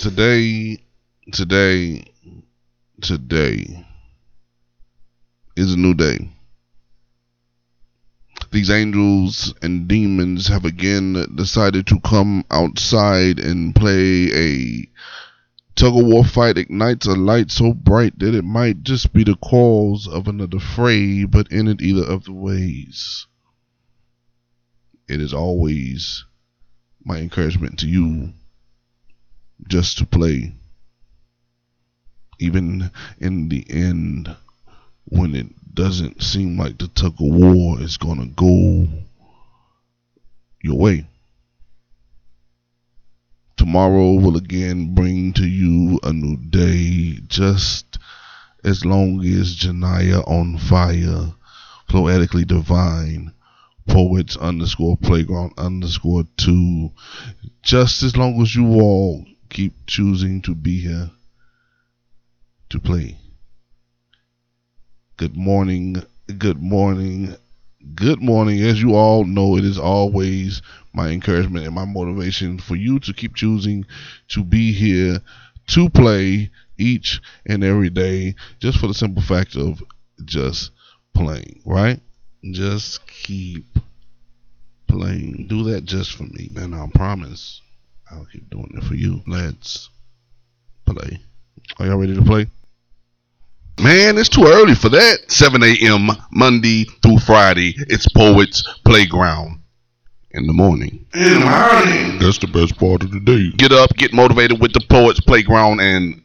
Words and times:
Today, 0.00 0.78
today, 1.32 2.04
today 3.00 3.84
is 5.56 5.74
a 5.74 5.76
new 5.76 5.92
day. 5.92 6.30
These 8.52 8.70
angels 8.70 9.52
and 9.60 9.88
demons 9.88 10.46
have 10.46 10.64
again 10.64 11.26
decided 11.34 11.88
to 11.88 11.98
come 11.98 12.44
outside 12.48 13.40
and 13.40 13.74
play 13.74 14.30
a 14.32 14.88
tug 15.74 15.98
of 15.98 16.06
war 16.06 16.24
fight 16.24 16.58
ignites 16.58 17.06
a 17.06 17.16
light 17.16 17.50
so 17.50 17.74
bright 17.74 18.20
that 18.20 18.36
it 18.36 18.44
might 18.44 18.84
just 18.84 19.12
be 19.12 19.24
the 19.24 19.34
cause 19.34 20.06
of 20.06 20.28
another 20.28 20.60
fray, 20.60 21.24
but 21.24 21.50
in 21.50 21.66
it 21.66 21.82
either 21.82 22.04
of 22.04 22.22
the 22.22 22.32
ways. 22.32 23.26
It 25.08 25.20
is 25.20 25.34
always 25.34 26.24
my 27.04 27.18
encouragement 27.18 27.80
to 27.80 27.88
you 27.88 28.34
just 29.66 29.98
to 29.98 30.06
play. 30.06 30.52
Even 32.38 32.90
in 33.18 33.48
the 33.48 33.66
end, 33.68 34.34
when 35.06 35.34
it 35.34 35.46
doesn't 35.74 36.22
seem 36.22 36.58
like 36.58 36.78
the 36.78 36.88
tug 36.88 37.14
of 37.14 37.20
war 37.20 37.80
is 37.80 37.96
going 37.96 38.20
to 38.20 38.26
go 38.26 38.86
your 40.62 40.78
way. 40.78 41.06
Tomorrow 43.56 44.14
will 44.14 44.36
again 44.36 44.94
bring 44.94 45.32
to 45.34 45.46
you 45.46 45.98
a 46.02 46.12
new 46.12 46.36
day, 46.36 47.18
just 47.26 47.98
as 48.64 48.84
long 48.84 49.24
as 49.24 49.56
Janaya 49.56 50.26
on 50.28 50.58
fire, 50.58 51.32
poetically 51.88 52.44
divine, 52.44 53.32
poets 53.86 54.36
underscore 54.36 54.96
playground 54.96 55.52
underscore 55.58 56.24
two, 56.36 56.92
just 57.62 58.02
as 58.02 58.16
long 58.16 58.40
as 58.42 58.54
you 58.54 58.80
all 58.80 59.24
keep 59.48 59.72
choosing 59.86 60.42
to 60.42 60.54
be 60.54 60.80
here 60.80 61.10
to 62.70 62.78
play. 62.78 63.16
Good 65.16 65.36
morning, 65.36 66.02
good 66.38 66.62
morning, 66.62 67.34
good 67.94 68.20
morning. 68.20 68.62
As 68.62 68.80
you 68.80 68.94
all 68.94 69.24
know, 69.24 69.56
it 69.56 69.64
is 69.64 69.78
always 69.78 70.62
my 70.92 71.08
encouragement 71.08 71.66
and 71.66 71.74
my 71.74 71.84
motivation 71.84 72.58
for 72.58 72.76
you 72.76 72.98
to 73.00 73.12
keep 73.12 73.34
choosing 73.34 73.84
to 74.28 74.44
be 74.44 74.72
here 74.72 75.20
to 75.68 75.90
play 75.90 76.50
each 76.78 77.20
and 77.46 77.64
every 77.64 77.90
day 77.90 78.34
just 78.60 78.78
for 78.78 78.86
the 78.86 78.94
simple 78.94 79.22
fact 79.22 79.56
of 79.56 79.82
just 80.24 80.70
playing, 81.14 81.60
right? 81.64 82.00
Just 82.52 83.06
keep 83.06 83.66
playing. 84.86 85.46
Do 85.48 85.64
that 85.64 85.84
just 85.84 86.12
for 86.12 86.24
me. 86.24 86.50
And 86.56 86.74
I 86.74 86.86
promise 86.94 87.60
I'll 88.10 88.26
keep 88.26 88.48
doing 88.50 88.72
it 88.76 88.84
for 88.84 88.94
you. 88.94 89.22
Let's 89.26 89.90
play. 90.86 91.20
Are 91.78 91.86
y'all 91.86 91.98
ready 91.98 92.14
to 92.14 92.22
play? 92.22 92.46
Man, 93.80 94.18
it's 94.18 94.28
too 94.28 94.44
early 94.44 94.74
for 94.74 94.88
that. 94.88 95.30
7 95.30 95.62
a.m. 95.62 96.10
Monday 96.32 96.84
through 97.02 97.18
Friday. 97.20 97.74
It's 97.88 98.08
Poets 98.08 98.64
Playground. 98.84 99.60
In 100.32 100.46
the 100.46 100.52
morning. 100.52 101.06
In 101.14 101.40
the 101.40 101.46
morning. 101.46 102.18
That's 102.18 102.38
the 102.38 102.48
best 102.48 102.76
part 102.78 103.02
of 103.02 103.10
the 103.12 103.20
day. 103.20 103.50
Get 103.56 103.72
up, 103.72 103.94
get 103.96 104.12
motivated 104.12 104.60
with 104.60 104.72
the 104.72 104.84
Poets 104.88 105.20
Playground, 105.20 105.80
and 105.80 106.22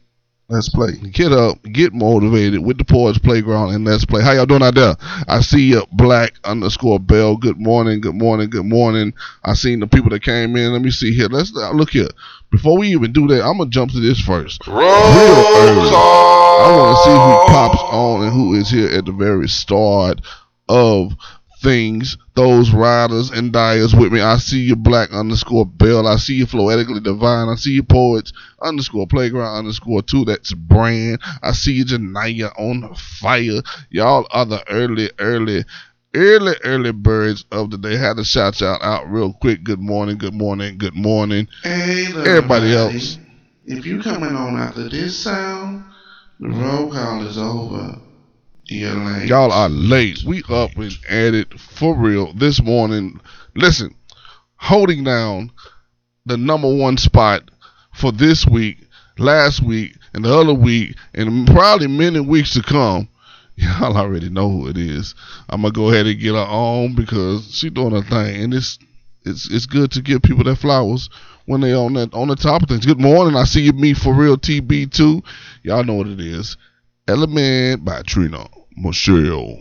let's 0.50 0.70
play. 0.70 0.92
Get 1.12 1.32
up, 1.32 1.62
get 1.64 1.94
motivated 1.94 2.64
with 2.64 2.78
the 2.78 2.86
Poets 2.86 3.18
Playground, 3.18 3.74
and 3.74 3.86
let's 3.86 4.06
play. 4.06 4.22
How 4.22 4.34
y'all 4.34 4.46
doing 4.46 4.64
out 4.64 4.76
there? 4.76 4.96
I 5.28 5.42
see 5.42 5.70
you, 5.70 5.84
Black 5.94 6.34
underscore 6.44 7.00
Bell. 7.00 7.38
Good 7.38 7.60
morning, 7.60 8.02
good 8.02 8.16
morning, 8.16 8.50
good 8.50 8.66
morning. 8.66 9.14
I 9.44 9.54
seen 9.54 9.80
the 9.80 9.88
people 9.88 10.10
that 10.12 10.24
came 10.24 10.56
in. 10.56 10.74
Let 10.74 10.82
me 10.82 10.92
see 10.92 11.14
here. 11.14 11.28
Let's 11.28 11.56
uh, 11.56 11.72
look 11.72 11.92
here. 11.92 12.10
Before 12.52 12.78
we 12.78 12.90
even 12.90 13.12
do 13.14 13.28
that, 13.28 13.44
I'm 13.44 13.58
gonna 13.58 13.70
jump 13.70 13.92
to 13.92 14.00
this 14.00 14.20
first. 14.20 14.68
Roll 14.68 14.80
I 16.64 16.72
want 16.78 16.98
to 16.98 17.04
see 17.04 17.12
who 17.12 17.54
pops 17.54 17.82
on 17.92 18.24
and 18.24 18.32
who 18.32 18.54
is 18.54 18.70
here 18.70 18.90
at 18.90 19.06
the 19.06 19.12
very 19.12 19.48
start 19.48 20.22
of 20.70 21.14
things, 21.64 22.18
those 22.36 22.72
riders 22.72 23.32
and 23.32 23.52
dyers 23.52 23.96
with 23.96 24.12
me. 24.12 24.22
I 24.22 24.38
see 24.38 24.60
you 24.60 24.76
black 24.76 25.12
underscore 25.12 25.66
bell. 25.66 26.08
I 26.08 26.18
see 26.18 26.36
you 26.36 26.46
floetically 26.46 27.00
divine. 27.00 27.48
I 27.50 27.56
see 27.56 27.72
you 27.72 27.84
poets 27.84 28.34
underscore 28.62 29.08
playground 29.08 29.58
underscore 29.58 30.04
two. 30.04 30.26
That's 30.26 30.54
brand. 30.54 31.20
I 31.42 31.54
see 31.54 31.74
you 31.74 31.86
Janaya 31.86 32.52
on 32.60 32.94
fire. 32.96 33.62
Y'all 33.90 34.28
are 34.32 34.46
the 34.46 34.64
early, 34.70 35.10
early, 35.20 35.64
early, 36.14 36.56
early 36.64 36.92
birds 36.92 37.46
of 37.52 37.72
the 37.72 37.78
day. 37.78 37.96
Had 37.96 38.18
to 38.18 38.24
shout 38.24 38.60
y'all 38.62 38.84
out 38.84 39.10
real 39.10 39.34
quick. 39.34 39.64
Good 39.64 39.80
morning, 39.80 40.18
good 40.18 40.36
morning, 40.36 40.78
good 40.78 40.96
morning. 40.96 41.48
Hey, 41.64 42.08
everybody 42.08 42.74
else. 42.74 43.18
If 43.66 43.86
you 43.86 44.02
coming 44.02 44.36
on 44.36 44.58
after 44.58 44.90
this 44.90 45.18
sound, 45.18 45.86
the 46.40 46.50
roll 46.50 46.92
call 46.92 47.26
is 47.26 47.38
over. 47.38 47.98
Y'all 49.28 49.52
are 49.52 49.70
late. 49.70 50.24
We 50.24 50.42
up 50.50 50.78
and 50.78 50.98
at 51.10 51.34
it 51.34 51.60
for 51.60 51.96
real 51.96 52.32
this 52.34 52.62
morning. 52.62 53.20
Listen, 53.56 53.94
holding 54.56 55.04
down 55.04 55.52
the 56.26 56.38
number 56.38 56.74
one 56.74 56.98
spot 56.98 57.44
for 57.94 58.12
this 58.14 58.48
week, 58.48 58.78
last 59.18 59.62
week, 59.62 59.98
and 60.14 60.24
the 60.24 60.34
other 60.34 60.54
week, 60.54 60.96
and 61.14 61.46
probably 61.48 61.88
many 61.88 62.22
weeks 62.22 62.54
to 62.54 62.64
come. 62.64 63.10
Y'all 63.56 63.98
already 63.98 64.30
know 64.30 64.50
who 64.50 64.68
it 64.70 64.78
is. 64.78 65.14
I'm 65.50 65.62
gonna 65.62 65.74
go 65.74 65.90
ahead 65.90 66.08
and 66.08 66.20
get 66.20 66.34
her 66.34 66.40
on 66.40 66.96
because 66.96 67.54
she 67.54 67.70
doing 67.70 67.92
her 67.92 68.02
thing, 68.02 68.44
and 68.44 68.54
it's 68.54 68.80
it's 69.26 69.52
it's 69.52 69.66
good 69.66 69.92
to 69.92 70.02
give 70.02 70.22
people 70.24 70.44
their 70.46 70.56
flowers 70.56 71.10
when 71.46 71.62
they 71.62 71.74
on 71.74 71.94
that 71.94 72.14
on 72.14 72.30
the 72.30 72.36
top 72.36 72.64
of 72.64 72.70
things. 72.70 72.86
Good 72.86 73.00
morning. 73.00 73.36
I 73.36 73.44
see 73.44 73.62
you, 73.62 73.74
me 73.74 73.94
for 73.94 74.14
real, 74.14 74.38
TB2. 74.38 75.24
Y'all 75.64 75.84
know 75.84 75.96
what 75.96 76.08
it 76.08 76.22
is. 76.22 76.56
Element 77.06 77.84
by 77.84 78.02
Trina 78.04 78.48
Machelle. 78.82 79.58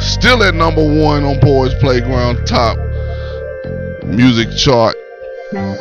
Still 0.00 0.44
at 0.44 0.54
number 0.54 0.84
one 0.84 1.24
on 1.24 1.40
Poets 1.40 1.74
Playground 1.80 2.46
top 2.46 2.78
music 4.04 4.56
chart. 4.56 4.94
Y'all 5.52 5.74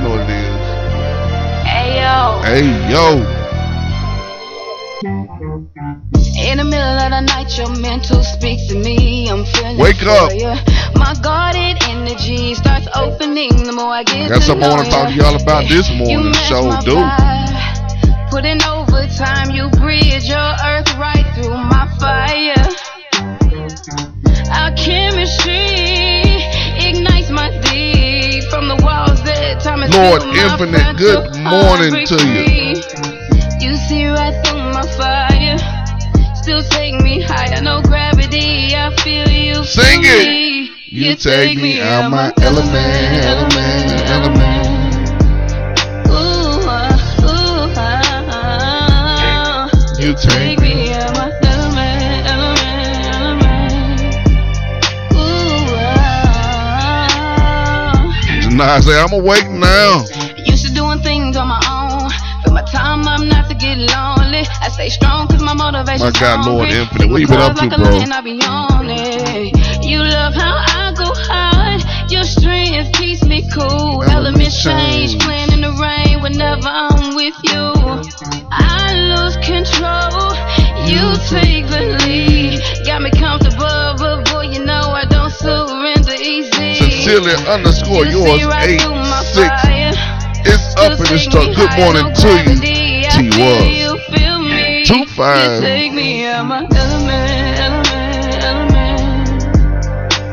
know 0.00 0.10
what 0.10 0.22
it 0.22 0.30
is. 0.30 0.56
Hey 1.64 2.00
yo. 2.00 2.40
Hey 2.42 2.90
yo. 2.90 3.22
In 5.64 6.58
the 6.58 6.64
middle 6.64 6.98
of 7.00 7.10
the 7.10 7.20
night, 7.20 7.56
your 7.56 7.70
mental 7.80 8.22
speaks 8.22 8.66
to 8.68 8.74
me. 8.74 9.28
I'm 9.30 9.44
feeling 9.46 9.78
Wake 9.78 10.02
up. 10.02 10.30
You. 10.32 10.52
My 11.00 11.14
guarded 11.22 11.80
energy 11.88 12.54
starts 12.54 12.86
opening 12.94 13.64
the 13.64 13.72
more 13.72 13.88
I 13.88 14.02
get. 14.02 14.28
Got 14.28 14.42
something 14.42 14.64
I 14.64 14.68
want 14.68 14.84
to 14.84 14.90
talk 14.90 15.08
to 15.08 15.14
y'all 15.14 15.40
about 15.40 15.68
this 15.68 15.88
morning. 15.88 16.34
Show 16.44 16.68
do. 16.84 17.00
Putting 18.28 18.60
overtime, 18.62 19.50
you 19.56 19.70
bridge 19.80 20.28
your 20.28 20.52
earth 20.68 20.92
right 21.00 21.24
through 21.32 21.56
my 21.56 21.88
fire. 21.96 22.68
Our 24.52 24.70
chemistry 24.76 26.44
ignites 26.76 27.30
my 27.30 27.48
deep 27.64 28.44
from 28.52 28.68
the 28.68 28.76
walls 28.84 29.22
that 29.24 29.60
time 29.64 29.82
is 29.82 29.96
Lord 29.96 30.22
Infinite, 30.28 30.98
good 30.98 31.32
morning 31.40 32.04
to 32.04 32.16
you. 32.20 32.76
You 33.60 33.76
see 33.76 34.06
right 34.08 34.34
through 34.44 34.63
fire. 34.96 35.58
Still 36.34 36.62
take 36.62 37.00
me 37.00 37.20
higher, 37.22 37.60
no 37.62 37.80
gravity. 37.82 38.74
I 38.76 38.94
feel 39.02 39.28
you. 39.28 39.64
Sing 39.64 40.02
it. 40.02 40.26
Me. 40.26 40.70
You, 40.94 41.10
you 41.10 41.16
take, 41.16 41.48
take 41.48 41.58
me 41.58 41.80
out 41.80 42.10
my 42.10 42.32
element, 42.40 43.24
element, 43.24 44.02
element. 44.14 44.66
Ooh, 46.06 46.68
uh, 46.68 46.96
ooh, 47.22 47.72
uh, 47.74 48.00
uh, 48.30 49.68
you 49.98 50.14
take 50.14 50.60
me 50.60 50.92
out 50.92 51.14
my 51.16 51.30
element, 51.42 52.26
element, 52.30 53.06
element. 53.16 53.82
Ooh, 55.14 55.74
uh, 55.74 57.08
Janai 58.42 58.82
say 58.82 58.96
I'm 59.00 59.12
awake 59.12 59.50
now. 59.50 60.04
Used 60.46 60.66
to 60.66 60.72
doing 60.72 61.00
things 61.00 61.36
on 61.36 61.48
my 61.48 61.60
own. 61.68 62.08
For 62.44 62.52
my 62.52 62.62
time, 62.62 63.08
I'm 63.08 63.28
not 63.28 63.48
to 63.48 63.54
get 63.56 63.78
lonely. 64.34 64.48
I 64.60 64.68
stay 64.68 64.88
strong 64.88 65.28
cause 65.28 65.42
my 65.42 65.54
motivation. 65.54 66.06
My 66.06 66.12
God, 66.12 66.46
Lord 66.46 66.68
Infinite, 66.68 67.10
what 67.10 67.20
you 67.20 67.26
been 67.26 67.40
up 67.40 67.56
to, 67.56 67.68
bro? 67.68 67.98
You 69.82 69.98
love 70.02 70.34
how 70.34 70.56
I 70.58 70.92
go 70.96 71.12
hard. 71.14 72.10
Your 72.10 72.24
strength 72.24 72.92
keeps 72.92 73.24
me 73.24 73.48
cool. 73.50 74.02
Elements 74.04 74.62
change, 74.62 75.18
playing 75.20 75.52
in 75.52 75.60
the 75.60 75.72
rain 75.72 76.22
whenever 76.22 76.68
I'm 76.68 77.14
with 77.14 77.34
you. 77.44 77.72
I 78.50 78.94
lose 78.94 79.36
control. 79.38 80.34
You 80.84 81.16
take 81.28 81.66
the 81.68 81.96
lead. 82.04 82.60
Got 82.86 83.02
me 83.02 83.10
comfortable, 83.10 83.94
but 83.98 84.30
boy, 84.30 84.42
you 84.52 84.64
know 84.64 84.92
I 84.92 85.04
don't 85.06 85.32
surrender 85.32 86.14
easy. 86.20 86.74
Sincerely 86.74 87.34
underscore 87.48 88.06
yours, 88.06 88.44
eight, 88.62 88.80
six. 89.32 89.50
It's 90.46 90.76
up 90.76 90.92
in 90.92 91.06
the 91.08 91.18
start. 91.18 91.56
Good 91.56 91.72
morning 91.78 92.12
to 92.12 92.28
you, 92.44 92.60
T 93.10 93.40
was. 93.40 93.83
Two 94.84 95.06
five. 95.16 95.62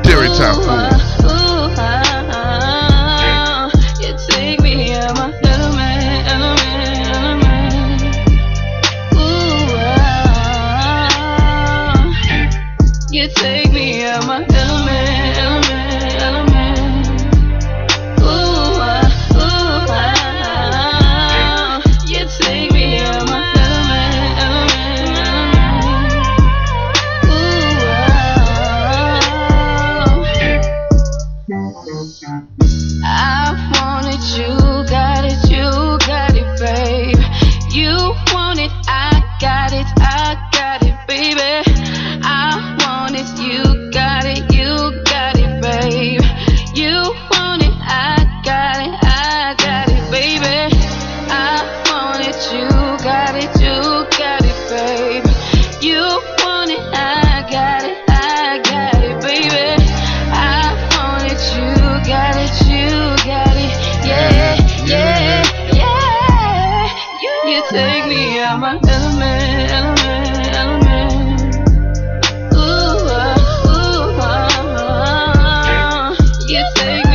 Terry 0.03 0.27
Top 0.27 0.90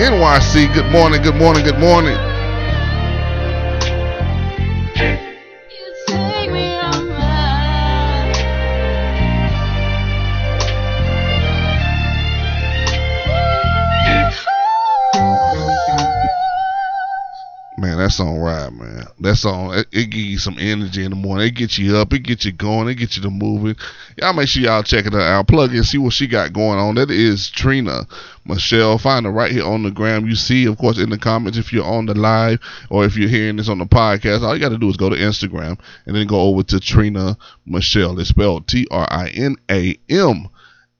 NYC. 0.00 0.72
Good 0.72 0.90
morning. 0.90 1.20
Good 1.20 1.36
morning. 1.36 1.62
Good 1.62 1.78
morning. 1.78 2.29
Ride, 19.20 19.24
man. 19.24 19.32
That 19.32 19.36
song, 19.36 19.74
it, 19.74 19.86
it 19.92 20.10
give 20.10 20.20
you 20.20 20.38
some 20.38 20.56
energy 20.58 21.04
in 21.04 21.10
the 21.10 21.16
morning. 21.16 21.46
It 21.46 21.54
gets 21.54 21.78
you 21.78 21.96
up. 21.96 22.12
It 22.12 22.20
gets 22.20 22.44
you 22.44 22.52
going. 22.52 22.88
It 22.88 22.96
gets 22.96 23.16
you 23.16 23.22
to 23.22 23.30
moving. 23.30 23.76
Y'all 24.16 24.32
make 24.32 24.48
sure 24.48 24.62
y'all 24.62 24.82
check 24.82 25.06
it 25.06 25.14
out. 25.14 25.46
Plug 25.48 25.74
in, 25.74 25.84
see 25.84 25.98
what 25.98 26.12
she 26.12 26.26
got 26.26 26.52
going 26.52 26.78
on. 26.78 26.94
That 26.96 27.10
is 27.10 27.50
Trina 27.50 28.06
Machelle. 28.46 29.00
Find 29.00 29.26
her 29.26 29.32
right 29.32 29.52
here 29.52 29.64
on 29.64 29.82
the 29.82 29.90
gram. 29.90 30.26
You 30.26 30.34
see, 30.36 30.66
of 30.66 30.78
course, 30.78 30.98
in 30.98 31.10
the 31.10 31.18
comments 31.18 31.58
if 31.58 31.72
you're 31.72 31.84
on 31.84 32.06
the 32.06 32.14
live 32.14 32.60
or 32.90 33.04
if 33.04 33.16
you're 33.16 33.28
hearing 33.28 33.56
this 33.56 33.68
on 33.68 33.78
the 33.78 33.86
podcast. 33.86 34.42
All 34.42 34.54
you 34.54 34.60
got 34.60 34.70
to 34.70 34.78
do 34.78 34.88
is 34.88 34.96
go 34.96 35.10
to 35.10 35.16
Instagram 35.16 35.78
and 36.06 36.16
then 36.16 36.26
go 36.26 36.40
over 36.40 36.62
to 36.64 36.80
Trina 36.80 37.36
Machelle. 37.68 38.18
It's 38.20 38.30
spelled 38.30 38.66
T 38.66 38.86
R 38.90 39.06
I 39.10 39.28
N 39.30 39.56
A 39.70 39.98
M. 40.08 40.48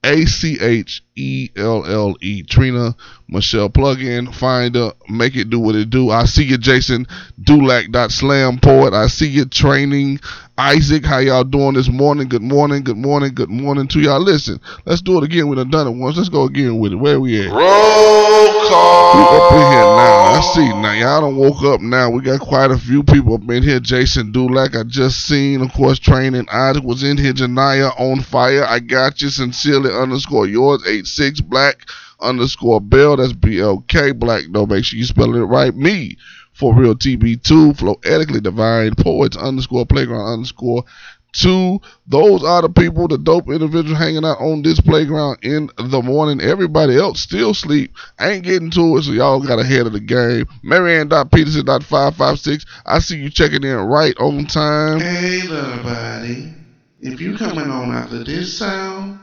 A 0.03 0.25
C 0.25 0.59
H 0.59 1.03
E 1.17 1.51
L 1.57 1.85
L 1.87 2.17
E. 2.21 2.43
Trina 2.43 2.95
Machelle. 3.31 3.73
Plug 3.73 4.01
in, 4.01 4.33
find 4.33 4.75
her, 4.75 4.93
make 5.09 5.37
it 5.37 5.51
do 5.51 5.59
what 5.59 5.75
it 5.75 5.91
do. 5.91 6.11
I 6.11 6.25
see 6.25 6.45
you, 6.45 6.59
Jason 6.59 7.07
Dulac. 7.43 7.91
dot 7.91 8.11
Slam 8.13 8.59
poet. 8.59 8.95
I 8.95 9.07
see 9.09 9.29
you 9.29 9.45
training. 9.45 10.21
Isaac, 10.59 11.07
how 11.07 11.19
y'all 11.19 11.43
doing 11.43 11.73
this 11.73 11.89
morning? 11.89 12.29
Good 12.29 12.43
morning, 12.43 12.85
good 12.85 12.99
morning, 12.99 13.33
good 13.35 13.49
morning 13.49 13.89
to 13.89 14.01
y'all. 14.01 14.21
Listen, 14.21 14.61
let's 14.85 15.01
do 15.01 15.17
it 15.17 15.25
again. 15.25 15.49
We 15.49 15.57
done 15.57 15.71
done 15.71 15.87
it 15.87 15.93
once. 15.93 16.19
Let's 16.19 16.29
go 16.29 16.45
again 16.45 16.79
with 16.79 16.93
it. 16.93 16.97
Where 16.97 17.19
we 17.19 17.41
at? 17.41 17.51
Roll 17.51 17.59
We 17.59 19.23
up 19.23 19.53
in 19.53 19.73
here 19.73 19.89
now. 19.97 20.21
I 20.37 20.41
see 20.55 20.69
now. 20.69 20.93
Y'all 20.93 21.23
done 21.23 21.37
woke 21.37 21.63
up 21.63 21.81
now. 21.81 22.11
We 22.11 22.21
got 22.21 22.41
quite 22.41 22.71
a 22.71 22.77
few 22.77 23.03
people 23.03 23.35
up 23.35 23.51
in 23.51 23.63
here. 23.63 23.81
Jason 23.81 24.33
Dulac, 24.33 24.77
I 24.77 24.83
just 24.83 25.27
seen, 25.27 25.63
of 25.63 25.73
course, 25.73 25.99
training. 25.99 26.47
Isaac 26.53 26.85
was 26.85 27.03
in 27.03 27.17
here. 27.17 27.33
Janaya 27.33 27.99
on 27.99 28.21
fire. 28.21 28.65
I 28.65 28.81
got 28.81 29.23
you. 29.23 29.31
Sincerely 29.31 29.91
underscore 29.91 30.47
yours. 30.47 30.83
86 31.01 31.41
black 31.43 31.89
underscore 32.21 32.81
Bell. 32.81 33.17
That's 33.17 33.33
B 33.33 33.61
L 33.61 33.85
K 33.89 34.13
black. 34.13 34.45
Though 34.51 34.67
make 34.67 34.85
sure 34.85 34.99
you 34.99 35.05
spell 35.05 35.35
it 35.35 35.41
right. 35.41 35.75
Me 35.75 36.17
for 36.53 36.75
real 36.75 36.95
TB2. 36.95 37.79
Floetically 37.79 38.41
divine. 38.41 38.95
Poets 38.95 39.37
underscore 39.37 39.87
playground 39.87 40.33
underscore 40.33 40.85
two. 41.33 41.81
Those 42.07 42.45
are 42.45 42.63
the 42.63 42.69
people, 42.69 43.09
the 43.09 43.19
dope 43.19 43.49
individuals 43.49 43.99
hanging 43.99 44.25
out 44.25 44.41
on 44.41 44.63
this 44.63 44.81
playground 44.81 45.39
in 45.43 45.71
the 45.77 46.01
morning. 46.03 46.41
Everybody 46.41 46.97
else 46.97 47.21
still 47.21 47.55
sleep. 47.55 47.93
Ain't 48.21 48.45
getting 48.45 48.71
to 48.73 48.97
it, 48.97 49.05
so 49.05 49.13
y'all 49.13 49.41
got 49.41 49.59
ahead 49.59 49.87
of 49.87 49.93
the 49.93 50.01
game. 50.01 50.47
Marianne.peterson.556. 50.63 52.67
I 52.87 52.99
see 52.99 53.19
you 53.19 53.31
checking 53.31 53.65
in 53.65 53.77
right 53.77 54.17
on 54.19 54.47
time. 54.47 55.01
Hey, 55.01 55.47
buddy. 55.49 56.55
If 57.01 57.21
you 57.21 57.39
coming 57.39 57.71
on 57.71 57.93
after 57.93 58.25
this 58.25 58.59
sound, 58.59 59.21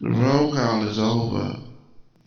the 0.00 0.10
roll 0.10 0.52
call 0.52 0.86
is 0.86 0.98
over. 0.98 1.58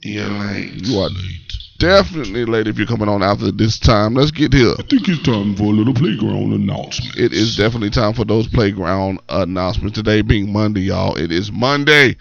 You're 0.01 0.26
late. 0.28 0.88
You 0.88 0.99
are 0.99 1.09
late. 1.09 1.54
definitely 1.78 2.45
late 2.45 2.68
if 2.68 2.78
you're 2.78 2.88
coming 2.88 3.09
on 3.09 3.21
after 3.21 3.52
this 3.52 3.78
time. 3.78 4.14
Let's 4.16 4.31
get 4.31 4.54
here. 4.54 4.73
I 4.80 4.83
think 4.83 5.07
it's 5.07 5.21
time 5.23 5.56
for 5.56 5.64
a 5.64 5.68
little 5.68 5.94
playground 5.94 6.54
announcement. 6.54 7.18
It 7.18 7.33
is 7.33 7.56
definitely 7.56 7.90
time 7.90 8.14
for 8.14 8.26
those 8.26 8.47
playground 8.47 9.19
announcements. 9.30 9.95
Today 9.95 10.21
being 10.21 10.52
Monday, 10.52 10.81
y'all. 10.81 11.16
It 11.16 11.31
is 11.31 11.52
Monday, 11.52 12.16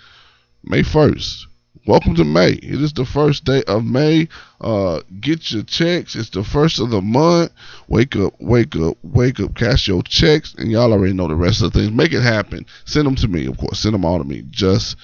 May 0.64 0.82
1st. 0.82 1.44
Welcome 1.86 2.14
to 2.16 2.24
May. 2.24 2.50
It 2.50 2.82
is 2.82 2.92
the 2.92 3.06
first 3.06 3.44
day 3.44 3.62
of 3.66 3.82
May. 3.82 4.28
Uh, 4.60 5.00
get 5.20 5.50
your 5.50 5.62
checks. 5.62 6.14
It's 6.16 6.28
the 6.28 6.44
first 6.44 6.80
of 6.80 6.90
the 6.90 7.00
month. 7.00 7.52
Wake 7.88 8.14
up, 8.16 8.34
wake 8.40 8.76
up, 8.76 8.98
wake 9.02 9.40
up. 9.40 9.54
Cash 9.54 9.88
your 9.88 10.02
checks, 10.02 10.54
and 10.58 10.70
y'all 10.70 10.92
already 10.92 11.14
know 11.14 11.28
the 11.28 11.34
rest 11.34 11.62
of 11.62 11.72
the 11.72 11.78
things. 11.78 11.92
Make 11.92 12.12
it 12.12 12.20
happen. 12.20 12.66
Send 12.84 13.06
them 13.06 13.14
to 13.14 13.28
me, 13.28 13.46
of 13.46 13.56
course. 13.56 13.78
Send 13.78 13.94
them 13.94 14.04
all 14.04 14.18
to 14.18 14.24
me. 14.24 14.44
Just 14.50 14.96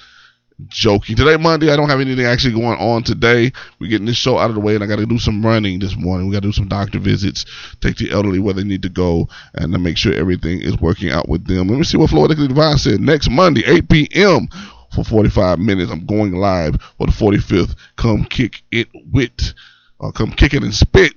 joking. 0.67 1.15
Today, 1.15 1.37
Monday, 1.37 1.71
I 1.71 1.75
don't 1.75 1.89
have 1.89 1.99
anything 1.99 2.25
actually 2.25 2.53
going 2.53 2.77
on 2.79 3.03
today. 3.03 3.51
We're 3.79 3.89
getting 3.89 4.07
this 4.07 4.17
show 4.17 4.37
out 4.37 4.49
of 4.49 4.55
the 4.55 4.61
way, 4.61 4.75
and 4.75 4.83
I 4.83 4.87
got 4.87 4.97
to 4.97 5.05
do 5.05 5.19
some 5.19 5.45
running 5.45 5.79
this 5.79 5.95
morning. 5.95 6.27
We 6.27 6.33
got 6.33 6.41
to 6.41 6.47
do 6.47 6.53
some 6.53 6.67
doctor 6.67 6.99
visits, 6.99 7.45
take 7.81 7.97
the 7.97 8.11
elderly 8.11 8.39
where 8.39 8.53
they 8.53 8.63
need 8.63 8.81
to 8.83 8.89
go, 8.89 9.27
and 9.53 9.73
to 9.73 9.79
make 9.79 9.97
sure 9.97 10.13
everything 10.13 10.61
is 10.61 10.79
working 10.79 11.11
out 11.11 11.27
with 11.27 11.45
them. 11.45 11.67
Let 11.67 11.77
me 11.77 11.83
see 11.83 11.97
what 11.97 12.09
Florida 12.09 12.35
Divine 12.35 12.77
said. 12.77 13.01
Next 13.01 13.29
Monday, 13.29 13.63
8 13.65 13.89
p.m. 13.89 14.47
for 14.93 15.03
45 15.03 15.59
minutes, 15.59 15.91
I'm 15.91 16.05
going 16.05 16.33
live 16.33 16.81
for 16.97 17.07
the 17.07 17.13
45th. 17.13 17.75
Come 17.97 18.25
kick 18.25 18.63
it 18.71 18.87
with, 19.11 19.53
or 19.99 20.11
come 20.11 20.31
kick 20.31 20.53
it 20.53 20.63
and 20.63 20.73
spit 20.73 21.15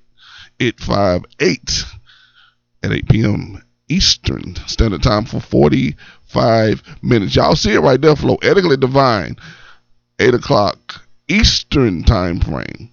it 0.59 0.81
5 0.81 1.25
8 1.41 1.85
at 2.83 2.93
8 2.93 3.09
p.m. 3.09 3.63
Eastern 3.89 4.55
Standard 4.67 5.03
Time 5.03 5.25
for 5.25 5.41
45 6.29 6.83
minutes. 7.03 7.37
Y'all 7.37 7.57
see 7.57 7.75
it 7.75 7.81
right 7.81 8.01
there, 8.01 8.17
Floetically 8.17 8.77
Divine, 8.77 9.37
8 10.19 10.35
o'clock 10.35 11.03
Eastern 11.29 12.03
Time 12.03 12.41
frame 12.41 12.91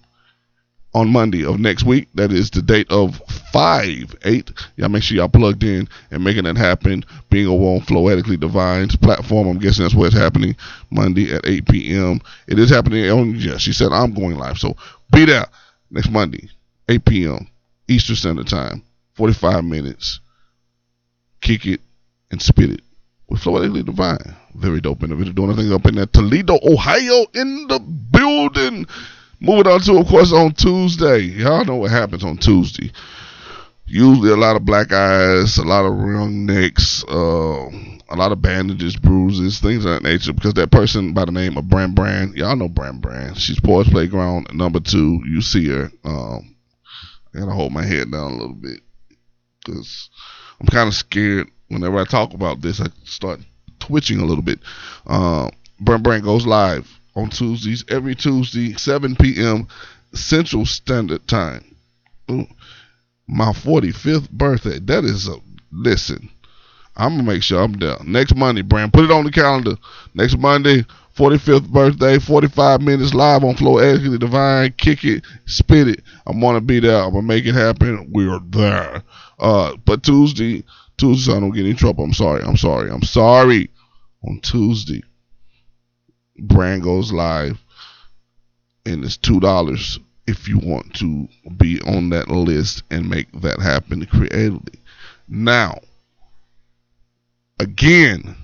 on 0.94 1.10
Monday 1.10 1.44
of 1.44 1.60
next 1.60 1.84
week. 1.84 2.08
That 2.14 2.32
is 2.32 2.50
the 2.50 2.62
date 2.62 2.86
of 2.90 3.20
5 3.52 4.16
8. 4.24 4.52
Y'all 4.76 4.88
make 4.88 5.02
sure 5.02 5.16
y'all 5.16 5.28
plugged 5.28 5.62
in 5.64 5.88
and 6.10 6.24
making 6.24 6.44
that 6.44 6.56
happen. 6.56 7.04
Being 7.30 7.46
over 7.46 7.64
on 7.64 7.80
Floetically 7.80 8.38
Divine's 8.38 8.96
platform. 8.96 9.48
I'm 9.48 9.58
guessing 9.58 9.84
that's 9.84 9.94
where 9.94 10.06
it's 10.06 10.16
happening 10.16 10.56
Monday 10.90 11.34
at 11.34 11.46
8 11.46 11.68
p.m. 11.68 12.20
It 12.48 12.58
is 12.58 12.70
happening 12.70 13.08
on, 13.10 13.34
yeah, 13.34 13.58
she 13.58 13.72
said 13.72 13.92
I'm 13.92 14.14
going 14.14 14.36
live. 14.36 14.58
So 14.58 14.76
be 15.12 15.24
there 15.26 15.46
next 15.90 16.10
Monday, 16.10 16.48
8 16.88 17.04
p.m. 17.04 17.48
Eastern 17.88 18.16
Standard 18.16 18.48
Time, 18.48 18.82
45 19.14 19.64
minutes 19.64 20.20
kick 21.42 21.66
it, 21.66 21.80
and 22.30 22.42
spit 22.42 22.70
it 22.70 22.80
with 23.28 23.40
Floetically 23.40 23.82
Divine. 23.82 24.36
Very 24.54 24.80
dope 24.80 25.02
individual 25.02 25.34
doing 25.34 25.56
things 25.56 25.72
up 25.72 25.86
in 25.86 25.96
there. 25.96 26.06
Toledo, 26.06 26.58
Ohio, 26.62 27.26
in 27.34 27.66
the 27.68 27.78
building. 27.78 28.86
Moving 29.40 29.66
on 29.66 29.80
to, 29.80 29.98
of 29.98 30.06
course, 30.06 30.32
on 30.32 30.52
Tuesday. 30.52 31.18
Y'all 31.20 31.64
know 31.64 31.76
what 31.76 31.90
happens 31.90 32.24
on 32.24 32.38
Tuesday. 32.38 32.90
usually 33.86 34.30
a 34.30 34.36
lot 34.36 34.56
of 34.56 34.64
black 34.64 34.92
eyes, 34.92 35.58
a 35.58 35.64
lot 35.64 35.84
of 35.84 35.94
wrung 35.94 36.46
necks, 36.46 37.04
uh, 37.04 37.68
a 38.08 38.16
lot 38.16 38.32
of 38.32 38.42
bandages, 38.42 38.96
bruises, 38.96 39.60
things 39.60 39.84
of 39.84 39.92
that 39.92 40.02
nature. 40.02 40.32
Because 40.32 40.54
that 40.54 40.70
person 40.70 41.12
by 41.12 41.24
the 41.24 41.32
name 41.32 41.56
of 41.56 41.68
Brand 41.68 41.94
Brand, 41.94 42.34
y'all 42.34 42.56
know 42.56 42.68
Brand 42.68 43.00
Brand. 43.00 43.36
She's 43.36 43.60
Poets 43.60 43.90
Playground 43.90 44.48
number 44.54 44.80
two. 44.80 45.20
You 45.26 45.40
see 45.42 45.68
her. 45.68 45.90
Um, 46.04 46.56
I 47.34 47.40
gotta 47.40 47.52
hold 47.52 47.72
my 47.72 47.84
head 47.84 48.10
down 48.10 48.32
a 48.32 48.36
little 48.36 48.54
bit 48.54 48.80
because 49.60 50.08
I'm 50.60 50.66
kind 50.66 50.88
of 50.88 50.94
scared. 50.94 51.48
Whenever 51.68 51.98
I 51.98 52.04
talk 52.04 52.32
about 52.34 52.60
this, 52.60 52.80
I 52.80 52.86
start 53.04 53.40
twitching 53.80 54.20
a 54.20 54.24
little 54.24 54.42
bit. 54.42 54.60
Uh, 55.06 55.50
Brand 55.80 56.02
Brand 56.02 56.22
goes 56.24 56.46
live 56.46 56.88
on 57.14 57.30
Tuesdays, 57.30 57.84
every 57.88 58.14
Tuesday, 58.14 58.74
7 58.74 59.16
p.m. 59.16 59.66
Central 60.14 60.66
Standard 60.66 61.26
Time. 61.26 61.64
Ooh, 62.30 62.46
my 63.26 63.52
45th 63.52 64.30
birthday. 64.30 64.78
That 64.78 65.04
is 65.04 65.28
a 65.28 65.36
listen. 65.72 66.28
I'm 66.96 67.12
gonna 67.12 67.24
make 67.24 67.42
sure 67.42 67.62
I'm 67.62 67.74
there 67.74 67.96
next 68.04 68.34
Monday. 68.34 68.62
Brand, 68.62 68.92
put 68.92 69.04
it 69.04 69.10
on 69.10 69.24
the 69.24 69.30
calendar. 69.30 69.76
Next 70.14 70.38
Monday, 70.38 70.84
45th 71.16 71.68
birthday, 71.68 72.18
45 72.18 72.80
minutes 72.80 73.14
live 73.14 73.44
on 73.44 73.54
Floetically 73.54 74.18
Divine. 74.18 74.72
Kick 74.76 75.04
it, 75.04 75.24
spit 75.46 75.88
it. 75.88 76.02
I'm 76.26 76.40
gonna 76.40 76.60
be 76.60 76.80
there. 76.80 77.02
I'm 77.02 77.12
gonna 77.12 77.22
make 77.22 77.44
it 77.44 77.54
happen. 77.54 78.10
We're 78.12 78.40
there. 78.50 79.02
Uh, 79.38 79.76
but 79.84 80.02
Tuesday, 80.02 80.64
Tuesday, 80.98 81.30
so 81.30 81.36
I 81.36 81.40
don't 81.40 81.52
get 81.52 81.66
in 81.66 81.76
trouble. 81.76 82.04
I'm 82.04 82.12
sorry. 82.12 82.42
I'm 82.42 82.56
sorry. 82.56 82.90
I'm 82.90 83.02
sorry. 83.02 83.70
On 84.26 84.40
Tuesday, 84.40 85.02
Brand 86.38 86.82
goes 86.82 87.12
live, 87.12 87.58
and 88.84 89.04
it's 89.04 89.16
two 89.16 89.40
dollars 89.40 89.98
if 90.26 90.48
you 90.48 90.58
want 90.58 90.94
to 90.94 91.28
be 91.56 91.80
on 91.82 92.10
that 92.10 92.28
list 92.28 92.82
and 92.90 93.08
make 93.08 93.30
that 93.40 93.60
happen 93.60 94.04
creatively. 94.06 94.80
Now, 95.28 95.80
again, 97.60 98.36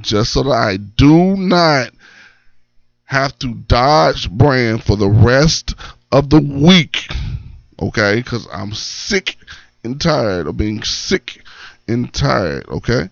just 0.00 0.32
so 0.32 0.42
that 0.44 0.50
I 0.50 0.76
do 0.76 1.36
not 1.36 1.90
have 3.04 3.38
to 3.38 3.54
dodge 3.54 4.30
brand 4.30 4.82
for 4.82 4.96
the 4.96 5.08
rest 5.08 5.74
of 6.10 6.28
the 6.28 6.40
week, 6.40 7.08
okay? 7.80 8.16
Because 8.16 8.48
I'm 8.52 8.72
sick 8.72 9.36
and 9.84 10.00
tired 10.00 10.48
of 10.48 10.56
being 10.56 10.82
sick 10.82 11.42
and 11.88 12.12
tired, 12.12 12.68
okay? 12.68 13.08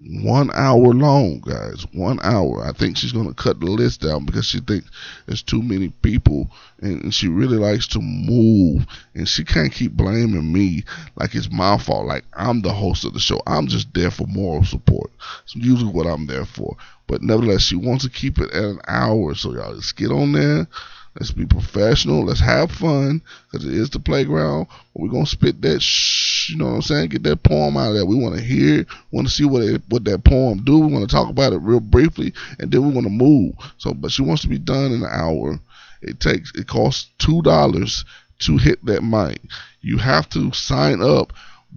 one 0.00 0.50
hour 0.54 0.94
long, 0.94 1.40
guys. 1.40 1.84
One 1.92 2.20
hour. 2.22 2.64
I 2.64 2.72
think 2.72 2.96
she's 2.96 3.12
gonna 3.12 3.34
cut 3.34 3.58
the 3.58 3.66
list 3.66 4.00
down 4.00 4.24
because 4.24 4.46
she 4.46 4.60
thinks 4.60 4.88
there's 5.26 5.42
too 5.42 5.62
many 5.62 5.88
people, 5.88 6.50
and, 6.80 7.12
she 7.12 7.26
really 7.26 7.56
likes 7.56 7.86
to 7.88 8.00
move, 8.00 8.86
and 9.14 9.28
she 9.28 9.44
can't 9.44 9.72
keep 9.72 9.92
blaming 9.92 10.52
me 10.52 10.84
like 11.16 11.34
it's 11.34 11.50
my 11.50 11.78
fault. 11.78 12.06
Like 12.06 12.24
I'm 12.34 12.62
the 12.62 12.72
host 12.72 13.04
of 13.04 13.12
the 13.12 13.20
show. 13.20 13.42
I'm 13.46 13.66
just 13.66 13.92
there 13.94 14.10
for 14.10 14.26
moral 14.26 14.64
support. 14.64 15.10
It's 15.44 15.56
usually 15.56 15.92
what 15.92 16.06
I'm 16.06 16.26
there 16.26 16.44
for. 16.46 16.76
But 17.06 17.22
nevertheless, 17.22 17.62
she 17.62 17.76
wants 17.76 18.04
to 18.04 18.10
keep 18.10 18.38
it 18.38 18.50
at 18.52 18.64
an 18.64 18.80
hour. 18.86 19.34
So 19.34 19.52
y'all 19.52 19.74
just 19.74 19.96
get 19.96 20.10
on 20.10 20.32
there 20.32 20.68
Let's 21.14 21.32
be 21.32 21.46
professional. 21.46 22.24
Let's 22.24 22.40
have 22.40 22.70
fun 22.70 23.22
because 23.50 23.66
it 23.66 23.74
is 23.74 23.90
the 23.90 23.98
playground. 23.98 24.68
We're 24.94 25.10
gonna 25.10 25.26
spit 25.26 25.60
that 25.62 25.80
shh, 25.80 26.50
you 26.50 26.56
know 26.56 26.66
what 26.66 26.74
I'm 26.74 26.82
saying? 26.82 27.08
Get 27.08 27.22
that 27.24 27.42
poem 27.42 27.76
out 27.76 27.88
of 27.88 27.94
there. 27.94 28.06
We 28.06 28.16
want 28.16 28.36
to 28.36 28.40
hear, 28.40 28.86
want 29.10 29.26
to 29.26 29.32
see 29.32 29.44
what 29.44 29.62
it, 29.62 29.82
what 29.88 30.04
that 30.04 30.24
poem 30.24 30.62
do. 30.64 30.78
We 30.78 30.92
want 30.92 31.08
to 31.08 31.14
talk 31.14 31.28
about 31.28 31.52
it 31.52 31.58
real 31.58 31.80
briefly, 31.80 32.32
and 32.58 32.70
then 32.70 32.86
we 32.86 32.92
want 32.92 33.06
to 33.06 33.12
move. 33.12 33.54
So, 33.78 33.94
but 33.94 34.12
she 34.12 34.22
wants 34.22 34.42
to 34.42 34.48
be 34.48 34.58
done 34.58 34.92
in 34.92 35.02
an 35.02 35.10
hour. 35.10 35.58
It 36.02 36.20
takes 36.20 36.52
it 36.54 36.68
costs 36.68 37.10
two 37.18 37.42
dollars 37.42 38.04
to 38.40 38.56
hit 38.56 38.84
that 38.84 39.02
mic. 39.02 39.40
You 39.80 39.98
have 39.98 40.28
to 40.30 40.52
sign 40.52 41.02
up 41.02 41.32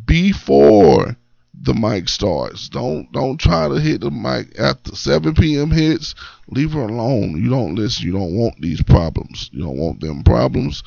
before 0.06 1.16
the 1.64 1.74
mic 1.74 2.10
starts. 2.10 2.70
Don't 2.70 3.12
don't 3.12 3.40
try 3.40 3.68
to 3.68 3.80
hit 3.80 4.02
the 4.02 4.12
mic 4.12 4.60
after 4.60 4.96
7 4.96 5.36
p.m. 5.36 5.72
hits. 5.72 6.16
Leave 6.48 6.74
her 6.74 6.82
alone. 6.82 7.42
You 7.42 7.50
don't 7.50 7.76
listen. 7.76 8.06
You 8.06 8.14
don't 8.14 8.36
want 8.36 8.60
these 8.60 8.82
problems. 8.82 9.50
You 9.54 9.64
don't 9.64 9.78
want 9.78 10.02
them 10.02 10.24
problems. 10.24 10.84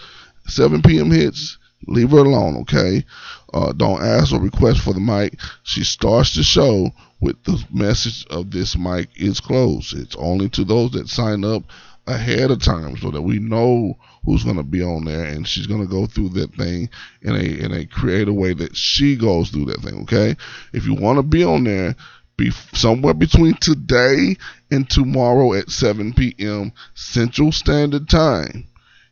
7 0.46 0.82
p.m. 0.82 1.10
hits. 1.10 1.58
Leave 1.86 2.10
her 2.10 2.18
alone, 2.18 2.56
okay? 2.62 3.04
Uh, 3.52 3.72
don't 3.72 4.02
ask 4.02 4.32
or 4.32 4.40
request 4.40 4.80
for 4.80 4.94
the 4.94 5.00
mic. 5.00 5.38
She 5.64 5.84
starts 5.84 6.34
the 6.34 6.42
show 6.42 6.90
with 7.20 7.42
the 7.44 7.62
message 7.72 8.26
of 8.30 8.50
this 8.50 8.76
mic 8.76 9.08
is 9.16 9.40
closed. 9.40 9.96
It's 9.96 10.16
only 10.16 10.48
to 10.50 10.64
those 10.64 10.92
that 10.92 11.08
sign 11.08 11.44
up 11.44 11.62
ahead 12.06 12.50
of 12.50 12.60
time 12.60 12.96
so 12.98 13.10
that 13.10 13.22
we 13.22 13.38
know 13.38 13.96
who's 14.24 14.44
going 14.44 14.56
to 14.56 14.62
be 14.62 14.82
on 14.82 15.04
there 15.04 15.24
and 15.24 15.48
she's 15.48 15.66
going 15.66 15.80
to 15.80 15.86
go 15.86 16.06
through 16.06 16.28
that 16.28 16.54
thing 16.54 16.88
in 17.22 17.34
a 17.34 17.64
in 17.64 17.72
a 17.72 17.86
creative 17.86 18.34
way 18.34 18.52
that 18.52 18.76
she 18.76 19.16
goes 19.16 19.50
through 19.50 19.64
that 19.64 19.80
thing 19.80 20.02
okay? 20.02 20.36
If 20.72 20.86
you 20.86 20.94
want 20.94 21.18
to 21.18 21.22
be 21.22 21.44
on 21.44 21.64
there 21.64 21.96
be 22.36 22.50
somewhere 22.72 23.14
between 23.14 23.54
today 23.54 24.36
and 24.70 24.90
tomorrow 24.90 25.54
at 25.54 25.70
7 25.70 26.12
p.m. 26.14 26.72
Central 26.94 27.52
Standard 27.52 28.08
Time 28.08 28.66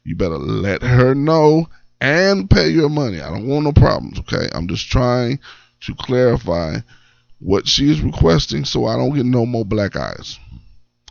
you 0.04 0.14
better 0.14 0.38
let 0.38 0.82
her 0.82 1.14
know 1.14 1.68
and 2.00 2.50
pay 2.50 2.68
your 2.68 2.88
money. 2.88 3.20
I 3.20 3.30
don't 3.30 3.46
want 3.46 3.64
no 3.64 3.72
problems 3.72 4.18
okay? 4.20 4.49
I'm 4.52 4.68
just 4.68 4.90
trying 4.90 5.38
to 5.82 5.94
clarify 5.94 6.78
what 7.38 7.66
she 7.66 7.90
is 7.90 8.02
requesting 8.02 8.64
so 8.64 8.84
I 8.87 8.96
don't 8.96 9.14
get 9.14 9.26
no 9.26 9.46
more 9.46 9.64
black 9.64 9.96
eyes 9.96 10.38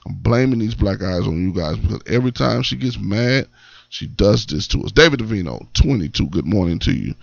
I'm 0.05 0.15
blaming 0.15 0.60
these 0.60 0.75
black 0.75 1.01
eyes 1.01 1.27
on 1.27 1.41
you 1.41 1.53
guys 1.53 1.77
because 1.77 2.01
every 2.08 2.31
time 2.31 2.63
she 2.63 2.75
gets 2.75 2.98
mad, 2.98 3.48
she 3.89 4.08
does 4.08 4.46
this 4.46 4.67
to 4.70 4.84
us. 4.84 4.91
David 4.91 5.20
Davino, 5.20 5.72
22, 5.74 6.27
good 6.27 6.46
morning 6.46 6.79
to 6.79 6.91
you. 6.91 7.13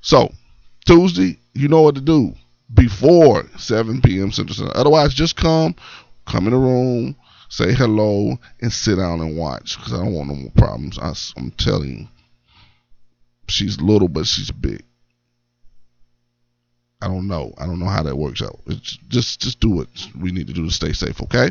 So, 0.00 0.32
Tuesday, 0.84 1.38
you 1.54 1.68
know 1.68 1.82
what 1.82 1.94
to 1.94 2.00
do 2.00 2.34
before 2.74 3.46
7 3.56 4.00
p.m. 4.02 4.32
Central. 4.32 4.70
Otherwise, 4.74 5.14
just 5.14 5.36
come, 5.36 5.74
come 6.26 6.46
in 6.46 6.52
the 6.52 6.58
room, 6.58 7.16
say 7.48 7.72
hello, 7.72 8.36
and 8.60 8.72
sit 8.72 8.96
down 8.96 9.20
and 9.20 9.36
watch 9.36 9.76
because 9.76 9.92
I 9.94 9.98
don't 9.98 10.14
want 10.14 10.28
no 10.28 10.36
more 10.36 10.52
problems. 10.56 10.98
I, 10.98 11.14
I'm 11.38 11.50
telling 11.52 11.98
you, 12.00 12.08
she's 13.48 13.80
little, 13.80 14.08
but 14.08 14.26
she's 14.26 14.50
big. 14.50 14.84
I 17.02 17.08
don't 17.08 17.28
know. 17.28 17.54
I 17.56 17.66
don't 17.66 17.78
know 17.78 17.86
how 17.86 18.02
that 18.02 18.18
works 18.18 18.42
out. 18.42 18.60
It's 18.66 18.98
just 19.08 19.40
just 19.40 19.60
do 19.60 19.70
what 19.70 19.88
we 20.20 20.32
need 20.32 20.48
to 20.48 20.52
do 20.52 20.66
to 20.66 20.70
stay 20.70 20.92
safe, 20.92 21.22
okay? 21.22 21.50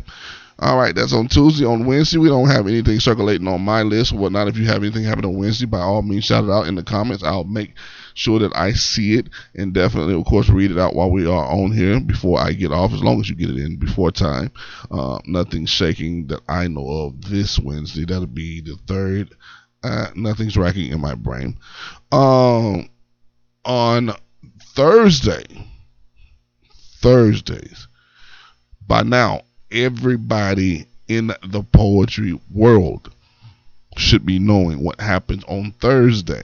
All 0.61 0.77
right, 0.77 0.93
that's 0.93 1.13
on 1.13 1.29
Tuesday. 1.29 1.63
On 1.63 1.85
Wednesday, 1.85 2.17
we 2.17 2.27
don't 2.27 2.49
have 2.49 2.67
anything 2.67 2.99
circulating 2.99 3.47
on 3.47 3.61
my 3.61 3.81
list 3.81 4.11
or 4.11 4.17
whatnot. 4.17 4.49
If 4.49 4.57
you 4.57 4.65
have 4.65 4.83
anything 4.83 5.05
happen 5.05 5.23
on 5.23 5.37
Wednesday, 5.37 5.65
by 5.65 5.79
all 5.79 6.01
means, 6.01 6.25
shout 6.25 6.43
it 6.43 6.49
out 6.49 6.67
in 6.67 6.75
the 6.75 6.83
comments. 6.83 7.23
I'll 7.23 7.45
make 7.45 7.75
sure 8.13 8.39
that 8.39 8.53
I 8.53 8.73
see 8.73 9.13
it 9.13 9.29
and 9.55 9.73
definitely, 9.73 10.15
of 10.15 10.25
course, 10.25 10.49
read 10.49 10.71
it 10.71 10.77
out 10.77 10.95
while 10.95 11.11
we 11.11 11.25
are 11.25 11.45
on 11.45 11.71
here 11.71 12.01
before 12.01 12.41
I 12.41 12.51
get 12.51 12.73
off, 12.73 12.91
as 12.91 13.01
long 13.01 13.21
as 13.21 13.29
you 13.29 13.35
get 13.35 13.49
it 13.49 13.57
in 13.57 13.77
before 13.77 14.11
time. 14.11 14.51
Uh, 14.91 15.19
nothing 15.25 15.65
shaking 15.65 16.27
that 16.27 16.41
I 16.49 16.67
know 16.67 17.05
of 17.05 17.29
this 17.29 17.57
Wednesday. 17.57 18.03
That'll 18.03 18.25
be 18.25 18.59
the 18.59 18.75
third. 18.85 19.33
Uh, 19.81 20.07
nothing's 20.13 20.57
racking 20.57 20.91
in 20.91 20.99
my 20.99 21.15
brain. 21.15 21.57
Um, 22.11 22.89
on 23.63 24.11
Thursday, 24.75 25.45
Thursdays, 27.01 27.87
by 28.85 29.03
now, 29.03 29.43
everybody 29.71 30.85
in 31.07 31.27
the 31.43 31.63
poetry 31.73 32.39
world 32.53 33.11
should 33.97 34.25
be 34.25 34.39
knowing 34.39 34.83
what 34.83 35.01
happens 35.01 35.43
on 35.45 35.71
Thursday. 35.79 36.43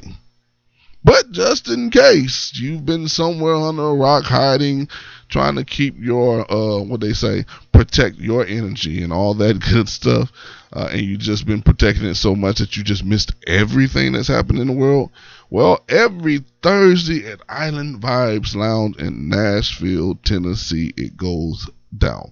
But 1.03 1.31
just 1.31 1.69
in 1.69 1.91
case 1.91 2.51
you've 2.55 2.83
been 2.83 3.07
somewhere 3.07 3.55
under 3.55 3.83
a 3.83 3.93
rock 3.93 4.23
hiding, 4.23 4.89
trying 5.29 5.55
to 5.55 5.63
keep 5.63 5.95
your 5.99 6.51
uh 6.51 6.81
what 6.81 6.99
they 6.99 7.13
say, 7.13 7.45
protect 7.71 8.17
your 8.17 8.43
energy 8.45 9.03
and 9.03 9.13
all 9.13 9.35
that 9.35 9.59
good 9.71 9.87
stuff, 9.87 10.31
uh, 10.73 10.89
and 10.91 11.01
you've 11.01 11.19
just 11.19 11.45
been 11.45 11.61
protecting 11.61 12.07
it 12.07 12.15
so 12.15 12.35
much 12.35 12.57
that 12.57 12.75
you 12.75 12.83
just 12.83 13.05
missed 13.05 13.33
everything 13.45 14.13
that's 14.13 14.27
happened 14.27 14.57
in 14.57 14.67
the 14.67 14.73
world. 14.73 15.11
Well, 15.51 15.83
every 15.87 16.43
Thursday 16.63 17.27
at 17.27 17.39
Island 17.47 18.01
Vibes 18.01 18.55
Lounge 18.55 18.97
in 18.97 19.29
Nashville, 19.29 20.15
Tennessee, 20.15 20.91
it 20.97 21.15
goes 21.15 21.69
down. 21.95 22.31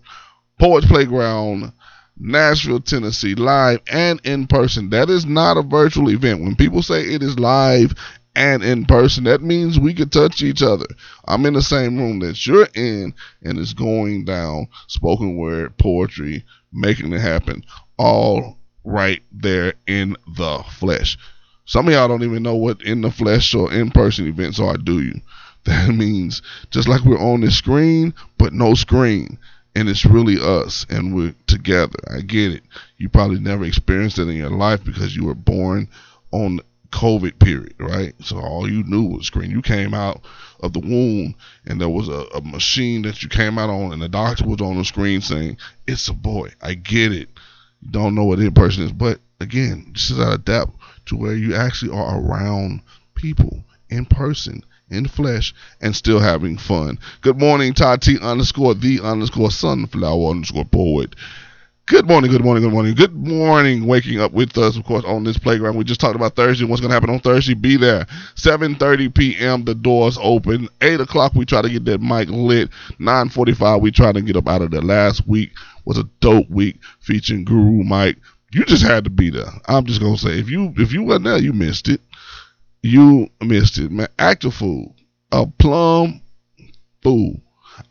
Poets 0.64 0.88
Playground, 0.88 1.74
Nashville, 2.18 2.80
Tennessee, 2.80 3.36
live 3.36 3.82
and 3.92 4.22
in 4.24 4.48
person. 4.48 4.92
That 4.92 5.10
is 5.10 5.26
not 5.26 5.58
a 5.58 5.62
virtual 5.62 6.10
event. 6.10 6.40
When 6.40 6.56
people 6.56 6.82
say 6.82 7.02
it 7.02 7.22
is 7.22 7.38
live 7.38 7.94
and 8.34 8.64
in 8.64 8.86
person, 8.86 9.26
that 9.26 9.42
means 9.42 9.78
we 9.78 9.94
could 9.94 10.14
touch 10.14 10.42
each 10.42 10.62
other. 10.62 10.86
I'm 11.28 11.46
in 11.46 11.54
the 11.54 11.62
same 11.62 11.98
room 11.98 12.20
that 12.20 12.48
you're 12.48 12.70
in, 12.76 13.14
and 13.42 13.60
it's 13.60 13.74
going 13.74 14.24
down 14.24 14.70
spoken 14.88 15.36
word, 15.36 15.78
poetry, 15.78 16.46
making 16.72 17.12
it 17.12 17.20
happen, 17.20 17.66
all 17.98 18.58
right 18.86 19.22
there 19.34 19.74
in 19.86 20.16
the 20.38 20.64
flesh. 20.80 21.18
Some 21.66 21.90
of 21.90 21.94
y'all 21.94 22.08
don't 22.08 22.24
even 22.24 22.42
know 22.42 22.56
what 22.56 22.82
in 22.84 23.02
the 23.02 23.12
flesh 23.12 23.54
or 23.54 23.70
in 23.74 23.92
person 23.92 24.28
events 24.28 24.62
are, 24.62 24.78
do 24.78 25.02
you? 25.02 25.20
That 25.66 25.90
means 25.90 26.42
just 26.72 26.88
like 26.90 27.04
we're 27.04 27.20
on 27.20 27.42
the 27.42 27.52
screen, 27.52 28.14
but 28.38 28.54
no 28.54 28.76
screen 28.76 29.38
and 29.76 29.90
it's 29.90 30.06
really 30.06 30.38
us 30.40 30.86
and 30.90 31.16
we're 31.16 31.36
together. 31.48 31.98
I 32.14 32.22
get 32.22 32.52
it. 32.52 32.64
You 32.98 33.10
probably 33.10 33.40
never 33.40 33.66
experienced 33.66 34.20
it 34.20 34.28
in 34.28 34.36
your 34.36 34.50
life 34.50 34.84
because 34.84 35.16
you 35.16 35.26
were 35.26 35.36
born 35.36 35.90
on 36.32 36.60
COVID 36.92 37.40
period, 37.40 37.74
right? 37.80 38.14
So 38.22 38.40
all 38.40 38.70
you 38.70 38.84
knew 38.84 39.04
was 39.04 39.26
screen. 39.26 39.50
You 39.50 39.64
came 39.64 39.94
out 39.96 40.22
of 40.60 40.74
the 40.74 40.80
womb 40.80 41.36
and 41.66 41.82
there 41.82 41.90
was 41.90 42.08
a, 42.08 42.26
a 42.36 42.42
machine 42.42 43.02
that 43.02 43.24
you 43.24 43.30
came 43.30 43.58
out 43.58 43.70
on 43.70 43.94
and 43.94 44.02
the 44.02 44.10
doctor 44.10 44.46
was 44.46 44.62
on 44.62 44.78
the 44.78 44.86
screen 44.86 45.22
saying, 45.22 45.58
It's 45.88 46.08
a 46.08 46.14
boy. 46.14 46.52
I 46.62 46.76
get 46.76 47.12
it. 47.12 47.30
You 47.82 47.92
don't 47.92 48.16
know 48.16 48.26
what 48.26 48.40
in 48.40 48.54
person 48.54 48.84
is. 48.84 48.92
But 48.92 49.20
again, 49.40 49.90
this 49.94 50.12
is 50.12 50.18
how 50.18 50.30
to 50.30 50.36
adapt 50.36 50.72
to 51.08 51.18
where 51.18 51.36
you 51.36 51.56
actually 51.56 51.98
are 51.98 52.20
around 52.20 52.82
people 53.16 53.64
in 53.90 54.06
person, 54.06 54.64
in 54.94 55.08
flesh, 55.08 55.54
and 55.82 55.96
still 55.96 56.20
having 56.20 56.58
fun. 56.58 57.00
Good 57.22 57.40
morning, 57.40 57.74
Tati 57.74 58.20
underscore 58.20 58.76
the 58.76 59.00
underscore 59.02 59.52
sunflower 59.52 60.30
underscore 60.30 60.66
poet. 60.66 61.16
Good 61.86 62.08
morning, 62.08 62.32
good 62.32 62.46
morning, 62.46 62.64
good 62.64 62.72
morning, 62.72 62.96
good 62.96 63.14
morning. 63.14 63.86
Waking 63.88 64.22
up 64.22 64.32
with 64.32 64.58
us, 64.58 64.78
of 64.78 64.86
course, 64.86 65.04
on 65.04 65.26
this 65.26 65.38
playground. 65.38 65.76
We 65.76 65.84
just 65.84 66.00
talked 66.00 66.16
about 66.16 66.34
Thursday. 66.34 66.64
What's 66.64 66.80
going 66.80 66.92
to 66.92 66.94
happen 66.94 67.10
on 67.10 67.20
Thursday? 67.20 67.56
Be 67.56 67.76
there. 67.76 68.06
7:30 68.36 69.14
p.m. 69.14 69.66
The 69.66 69.76
doors 69.76 70.18
open. 70.22 70.70
8 70.82 71.02
o'clock. 71.02 71.34
We 71.36 71.44
try 71.44 71.62
to 71.62 71.70
get 71.70 71.84
that 71.84 72.00
mic 72.00 72.30
lit. 72.30 72.70
9:45. 73.02 73.82
We 73.82 73.92
try 73.92 74.14
to 74.14 74.22
get 74.22 74.38
up 74.38 74.48
out 74.48 74.62
of 74.62 74.72
there. 74.72 74.82
Last 74.82 75.28
week 75.28 75.52
was 75.84 75.98
a 75.98 76.06
dope 76.22 76.50
week 76.50 76.78
featuring 77.02 77.44
Guru 77.44 77.84
Mike. 77.84 78.18
You 78.54 78.64
just 78.64 78.84
had 78.84 79.04
to 79.04 79.10
be 79.10 79.30
there. 79.30 79.52
I'm 79.68 79.86
just 79.86 80.00
gonna 80.00 80.18
say, 80.18 80.40
if 80.40 80.50
you 80.50 80.74
if 80.78 80.94
you 80.94 81.04
weren't 81.04 81.26
there, 81.26 81.38
you 81.38 81.52
missed 81.52 81.90
it. 81.90 82.00
You 82.84 83.30
missed 83.42 83.80
it, 83.80 83.92
man. 83.92 84.10
Active 84.20 84.54
food, 84.54 84.94
a 85.32 85.48
plum 85.48 86.22
fool. 87.02 87.42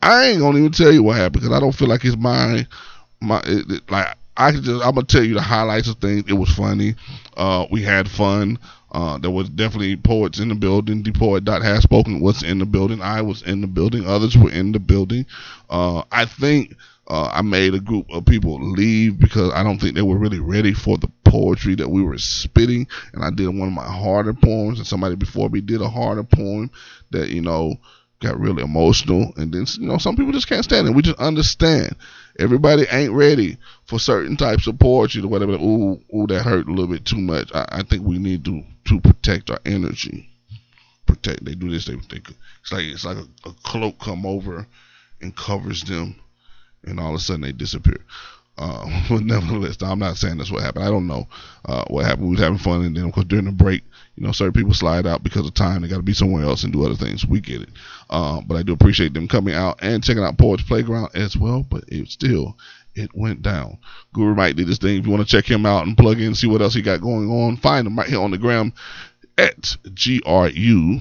I 0.00 0.26
ain't 0.26 0.40
gonna 0.40 0.58
even 0.58 0.72
tell 0.72 0.92
you 0.92 1.02
what 1.02 1.16
happened 1.16 1.42
because 1.42 1.56
I 1.56 1.60
don't 1.60 1.72
feel 1.74 1.88
like 1.88 2.04
it's 2.04 2.16
mine 2.16 2.68
my 3.22 3.40
it, 3.46 3.70
it, 3.70 3.90
like 3.90 4.16
I 4.36 4.52
can 4.52 4.62
just 4.62 4.84
I'm 4.84 4.94
gonna 4.94 5.06
tell 5.06 5.24
you 5.24 5.34
the 5.34 5.40
highlights 5.40 5.88
of 5.88 5.96
things. 5.96 6.24
It 6.28 6.34
was 6.34 6.50
funny. 6.50 6.94
Uh, 7.36 7.66
we 7.70 7.82
had 7.82 8.10
fun. 8.10 8.58
Uh, 8.90 9.16
there 9.18 9.30
was 9.30 9.48
definitely 9.48 9.96
poets 9.96 10.38
in 10.38 10.48
the 10.48 10.54
building. 10.54 11.02
The 11.02 11.12
poet 11.12 11.44
dot 11.44 11.62
has 11.62 11.82
spoken 11.82 12.20
was 12.20 12.42
in 12.42 12.58
the 12.58 12.66
building. 12.66 13.00
I 13.00 13.22
was 13.22 13.42
in 13.42 13.60
the 13.62 13.66
building. 13.66 14.06
Others 14.06 14.36
were 14.36 14.50
in 14.50 14.72
the 14.72 14.78
building. 14.78 15.24
Uh, 15.70 16.02
I 16.12 16.26
think 16.26 16.76
uh, 17.08 17.30
I 17.32 17.42
made 17.42 17.74
a 17.74 17.80
group 17.80 18.06
of 18.10 18.24
people 18.24 18.60
leave 18.60 19.18
because 19.18 19.52
I 19.52 19.62
don't 19.62 19.80
think 19.80 19.94
they 19.94 20.02
were 20.02 20.18
really 20.18 20.38
ready 20.38 20.72
for 20.72 20.96
the 20.98 21.08
poetry 21.24 21.74
that 21.76 21.90
we 21.90 22.02
were 22.02 22.18
spitting. 22.18 22.86
And 23.12 23.24
I 23.24 23.30
did 23.30 23.48
one 23.48 23.68
of 23.68 23.74
my 23.74 23.84
harder 23.86 24.34
poems, 24.34 24.78
and 24.78 24.86
somebody 24.86 25.16
before 25.16 25.48
me 25.48 25.60
did 25.60 25.82
a 25.82 25.88
harder 25.88 26.22
poem 26.22 26.70
that 27.10 27.30
you 27.30 27.40
know 27.40 27.76
got 28.20 28.38
really 28.38 28.62
emotional. 28.62 29.32
And 29.36 29.52
then 29.52 29.66
you 29.78 29.88
know 29.88 29.98
some 29.98 30.16
people 30.16 30.32
just 30.32 30.48
can't 30.48 30.64
stand 30.64 30.86
it. 30.86 30.94
We 30.94 31.02
just 31.02 31.18
understand 31.18 31.96
everybody 32.38 32.86
ain't 32.90 33.12
ready 33.12 33.58
for 33.84 33.98
certain 33.98 34.36
types 34.36 34.66
of 34.66 34.78
poetry 34.78 35.22
or 35.22 35.28
whatever. 35.28 35.54
Ooh, 35.54 36.00
ooh, 36.14 36.26
that 36.28 36.42
hurt 36.42 36.66
a 36.66 36.70
little 36.70 36.86
bit 36.86 37.04
too 37.04 37.20
much. 37.20 37.50
I, 37.54 37.66
I 37.70 37.82
think 37.82 38.06
we 38.06 38.18
need 38.18 38.44
to 38.44 38.62
to 38.86 39.00
protect 39.00 39.50
our 39.50 39.60
energy. 39.66 40.28
Protect. 41.06 41.44
They 41.44 41.54
do 41.54 41.68
this. 41.68 41.86
They, 41.86 41.96
they 41.96 42.22
it's 42.62 42.72
like 42.72 42.84
it's 42.84 43.04
like 43.04 43.16
a, 43.16 43.48
a 43.48 43.52
cloak 43.64 43.98
come 43.98 44.24
over 44.24 44.66
and 45.20 45.36
covers 45.36 45.82
them, 45.82 46.16
and 46.84 47.00
all 47.00 47.10
of 47.10 47.16
a 47.16 47.18
sudden 47.18 47.42
they 47.42 47.52
disappear. 47.52 47.98
Uh, 48.58 48.86
but 49.08 49.22
nevertheless, 49.22 49.76
I'm 49.82 49.98
not 49.98 50.16
saying 50.16 50.38
that's 50.38 50.50
what 50.50 50.62
happened. 50.62 50.84
I 50.84 50.90
don't 50.90 51.06
know 51.06 51.26
uh, 51.64 51.84
what 51.88 52.04
happened. 52.04 52.26
We 52.26 52.32
was 52.32 52.40
having 52.40 52.58
fun, 52.58 52.84
and 52.84 52.96
then 52.96 53.04
of 53.04 53.12
course 53.12 53.26
during 53.26 53.46
the 53.46 53.52
break, 53.52 53.82
you 54.16 54.24
know, 54.24 54.32
certain 54.32 54.52
people 54.52 54.74
slide 54.74 55.06
out 55.06 55.22
because 55.22 55.46
of 55.46 55.54
time. 55.54 55.82
They 55.82 55.88
got 55.88 55.96
to 55.96 56.02
be 56.02 56.12
somewhere 56.12 56.44
else 56.44 56.64
and 56.64 56.72
do 56.72 56.84
other 56.84 56.94
things. 56.94 57.26
We 57.26 57.40
get 57.40 57.62
it. 57.62 57.70
Uh, 58.10 58.40
but 58.42 58.56
I 58.56 58.62
do 58.62 58.72
appreciate 58.72 59.14
them 59.14 59.28
coming 59.28 59.54
out 59.54 59.78
and 59.82 60.04
checking 60.04 60.22
out 60.22 60.38
Poets 60.38 60.62
Playground 60.62 61.10
as 61.14 61.36
well. 61.36 61.64
But 61.68 61.84
it 61.88 62.08
still, 62.08 62.56
it 62.94 63.10
went 63.14 63.42
down. 63.42 63.78
Guru 64.12 64.34
Mike 64.34 64.56
did 64.56 64.68
this 64.68 64.78
thing. 64.78 64.98
If 64.98 65.06
you 65.06 65.12
want 65.12 65.26
to 65.26 65.36
check 65.36 65.50
him 65.50 65.64
out 65.64 65.86
and 65.86 65.96
plug 65.96 66.20
in, 66.20 66.34
see 66.34 66.46
what 66.46 66.60
else 66.60 66.74
he 66.74 66.82
got 66.82 67.00
going 67.00 67.30
on, 67.30 67.56
find 67.56 67.86
him 67.86 67.96
right 67.96 68.08
here 68.08 68.20
on 68.20 68.32
the 68.32 68.38
gram 68.38 68.74
at 69.38 69.76
G 69.94 70.20
R 70.26 70.48
U. 70.48 71.00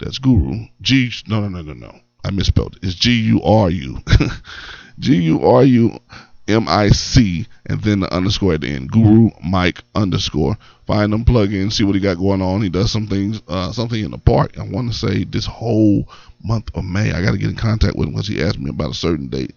That's 0.00 0.18
Guru. 0.18 0.66
G. 0.80 1.12
No, 1.28 1.40
no, 1.40 1.48
no, 1.48 1.62
no, 1.62 1.74
no. 1.74 2.00
I 2.24 2.30
misspelled 2.32 2.76
it. 2.76 2.84
It's 2.84 2.94
G 2.94 3.12
U 3.12 3.42
R 3.42 3.70
U. 3.70 3.98
G 4.98 5.16
U 5.22 5.44
R 5.44 5.64
U 5.64 5.98
M 6.48 6.66
I 6.68 6.88
C 6.88 7.46
and 7.66 7.80
then 7.82 8.00
the 8.00 8.12
underscore 8.12 8.54
at 8.54 8.62
the 8.62 8.68
end. 8.68 8.90
Guru 8.90 9.30
Mike 9.44 9.82
underscore. 9.94 10.56
Find 10.86 11.12
him, 11.12 11.24
plug 11.24 11.52
in, 11.52 11.70
see 11.70 11.84
what 11.84 11.94
he 11.94 12.00
got 12.00 12.16
going 12.16 12.40
on. 12.40 12.62
He 12.62 12.70
does 12.70 12.90
some 12.90 13.06
things, 13.06 13.42
uh, 13.46 13.72
something 13.72 14.02
in 14.02 14.10
the 14.10 14.18
park. 14.18 14.58
I 14.58 14.62
want 14.62 14.90
to 14.90 14.96
say 14.96 15.24
this 15.24 15.44
whole 15.44 16.08
month 16.42 16.70
of 16.74 16.84
May. 16.84 17.12
I 17.12 17.20
got 17.22 17.32
to 17.32 17.38
get 17.38 17.50
in 17.50 17.56
contact 17.56 17.96
with 17.96 18.08
him 18.08 18.14
because 18.14 18.28
he 18.28 18.42
asked 18.42 18.58
me 18.58 18.70
about 18.70 18.92
a 18.92 18.94
certain 18.94 19.28
date. 19.28 19.52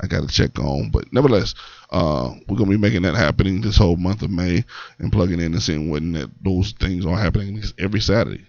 I 0.00 0.06
got 0.06 0.20
to 0.20 0.28
check 0.28 0.58
on, 0.58 0.90
but 0.90 1.12
nevertheless, 1.12 1.54
uh, 1.90 2.34
we're 2.48 2.56
gonna 2.56 2.70
be 2.70 2.76
making 2.76 3.02
that 3.02 3.14
happening 3.14 3.60
this 3.60 3.76
whole 3.78 3.96
month 3.96 4.22
of 4.22 4.30
May 4.30 4.64
and 4.98 5.12
plugging 5.12 5.40
in 5.40 5.54
and 5.54 5.62
seeing 5.62 5.88
when 5.88 6.12
that 6.12 6.30
those 6.42 6.72
things 6.72 7.06
are 7.06 7.16
happening 7.16 7.62
every 7.78 8.00
Saturday, 8.00 8.44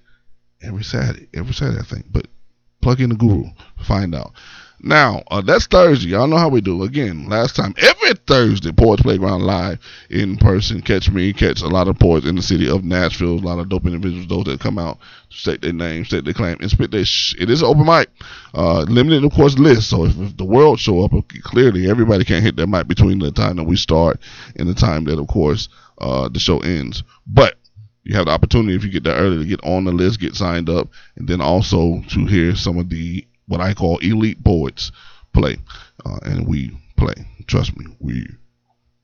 every 0.61 0.83
Saturday, 0.83 1.27
every 1.33 1.53
Saturday 1.53 1.79
I 1.79 1.83
think. 1.83 2.05
But 2.11 2.27
plug 2.81 2.99
in 2.99 3.09
the 3.09 3.15
Guru, 3.15 3.45
find 3.83 4.15
out. 4.15 4.33
Now, 4.79 5.23
uh, 5.31 5.41
that's 5.41 5.65
Thursday. 5.65 6.09
Y'all 6.09 6.27
know 6.27 6.37
how 6.37 6.49
we 6.49 6.61
do. 6.61 6.83
Again, 6.83 7.27
last 7.27 7.55
time, 7.55 7.73
every 7.79 8.13
Thursday, 8.27 8.71
Poets 8.71 9.01
Playground 9.01 9.41
live 9.41 9.79
in 10.11 10.37
person. 10.37 10.81
Catch 10.81 11.09
me, 11.09 11.33
catch 11.33 11.61
a 11.61 11.67
lot 11.67 11.87
of 11.87 11.97
poets 11.97 12.27
in 12.27 12.35
the 12.35 12.43
city 12.43 12.69
of 12.69 12.83
Nashville. 12.83 13.39
A 13.39 13.41
lot 13.41 13.57
of 13.57 13.69
dope 13.69 13.87
individuals, 13.87 14.27
those 14.27 14.43
that 14.45 14.59
come 14.59 14.77
out, 14.77 14.99
state 15.29 15.61
their 15.61 15.73
name, 15.73 16.05
state 16.05 16.25
their 16.25 16.33
claim, 16.35 16.57
and 16.61 16.69
spit 16.69 16.91
their 16.91 17.05
sh- 17.05 17.33
It 17.39 17.49
is 17.49 17.63
an 17.63 17.67
open 17.69 17.85
mic. 17.85 18.09
Uh, 18.53 18.81
limited, 18.81 19.23
of 19.23 19.31
course, 19.33 19.57
list. 19.57 19.89
So 19.89 20.05
if, 20.05 20.15
if 20.19 20.37
the 20.37 20.45
world 20.45 20.79
show 20.79 21.03
up, 21.03 21.11
clearly 21.41 21.89
everybody 21.89 22.23
can't 22.23 22.43
hit 22.43 22.55
that 22.57 22.67
mic 22.67 22.87
between 22.87 23.17
the 23.17 23.31
time 23.31 23.55
that 23.55 23.63
we 23.63 23.77
start 23.77 24.19
and 24.57 24.69
the 24.69 24.75
time 24.75 25.05
that, 25.05 25.19
of 25.19 25.27
course, 25.27 25.69
uh, 25.97 26.29
the 26.29 26.39
show 26.39 26.59
ends. 26.59 27.01
But 27.25 27.55
you 28.03 28.15
have 28.15 28.25
the 28.25 28.31
opportunity 28.31 28.75
if 28.75 28.83
you 28.83 28.91
get 28.91 29.03
there 29.03 29.17
early 29.17 29.39
to 29.39 29.45
get 29.45 29.63
on 29.63 29.85
the 29.85 29.91
list, 29.91 30.19
get 30.19 30.35
signed 30.35 30.69
up, 30.69 30.87
and 31.15 31.27
then 31.27 31.41
also 31.41 32.03
to 32.09 32.25
hear 32.27 32.55
some 32.55 32.77
of 32.77 32.89
the 32.89 33.25
what 33.47 33.61
I 33.61 33.73
call 33.73 33.97
elite 33.99 34.43
poets 34.43 34.91
play, 35.33 35.57
uh, 36.05 36.19
and 36.23 36.47
we 36.47 36.71
play. 36.95 37.15
Trust 37.47 37.77
me, 37.77 37.85
we 37.99 38.27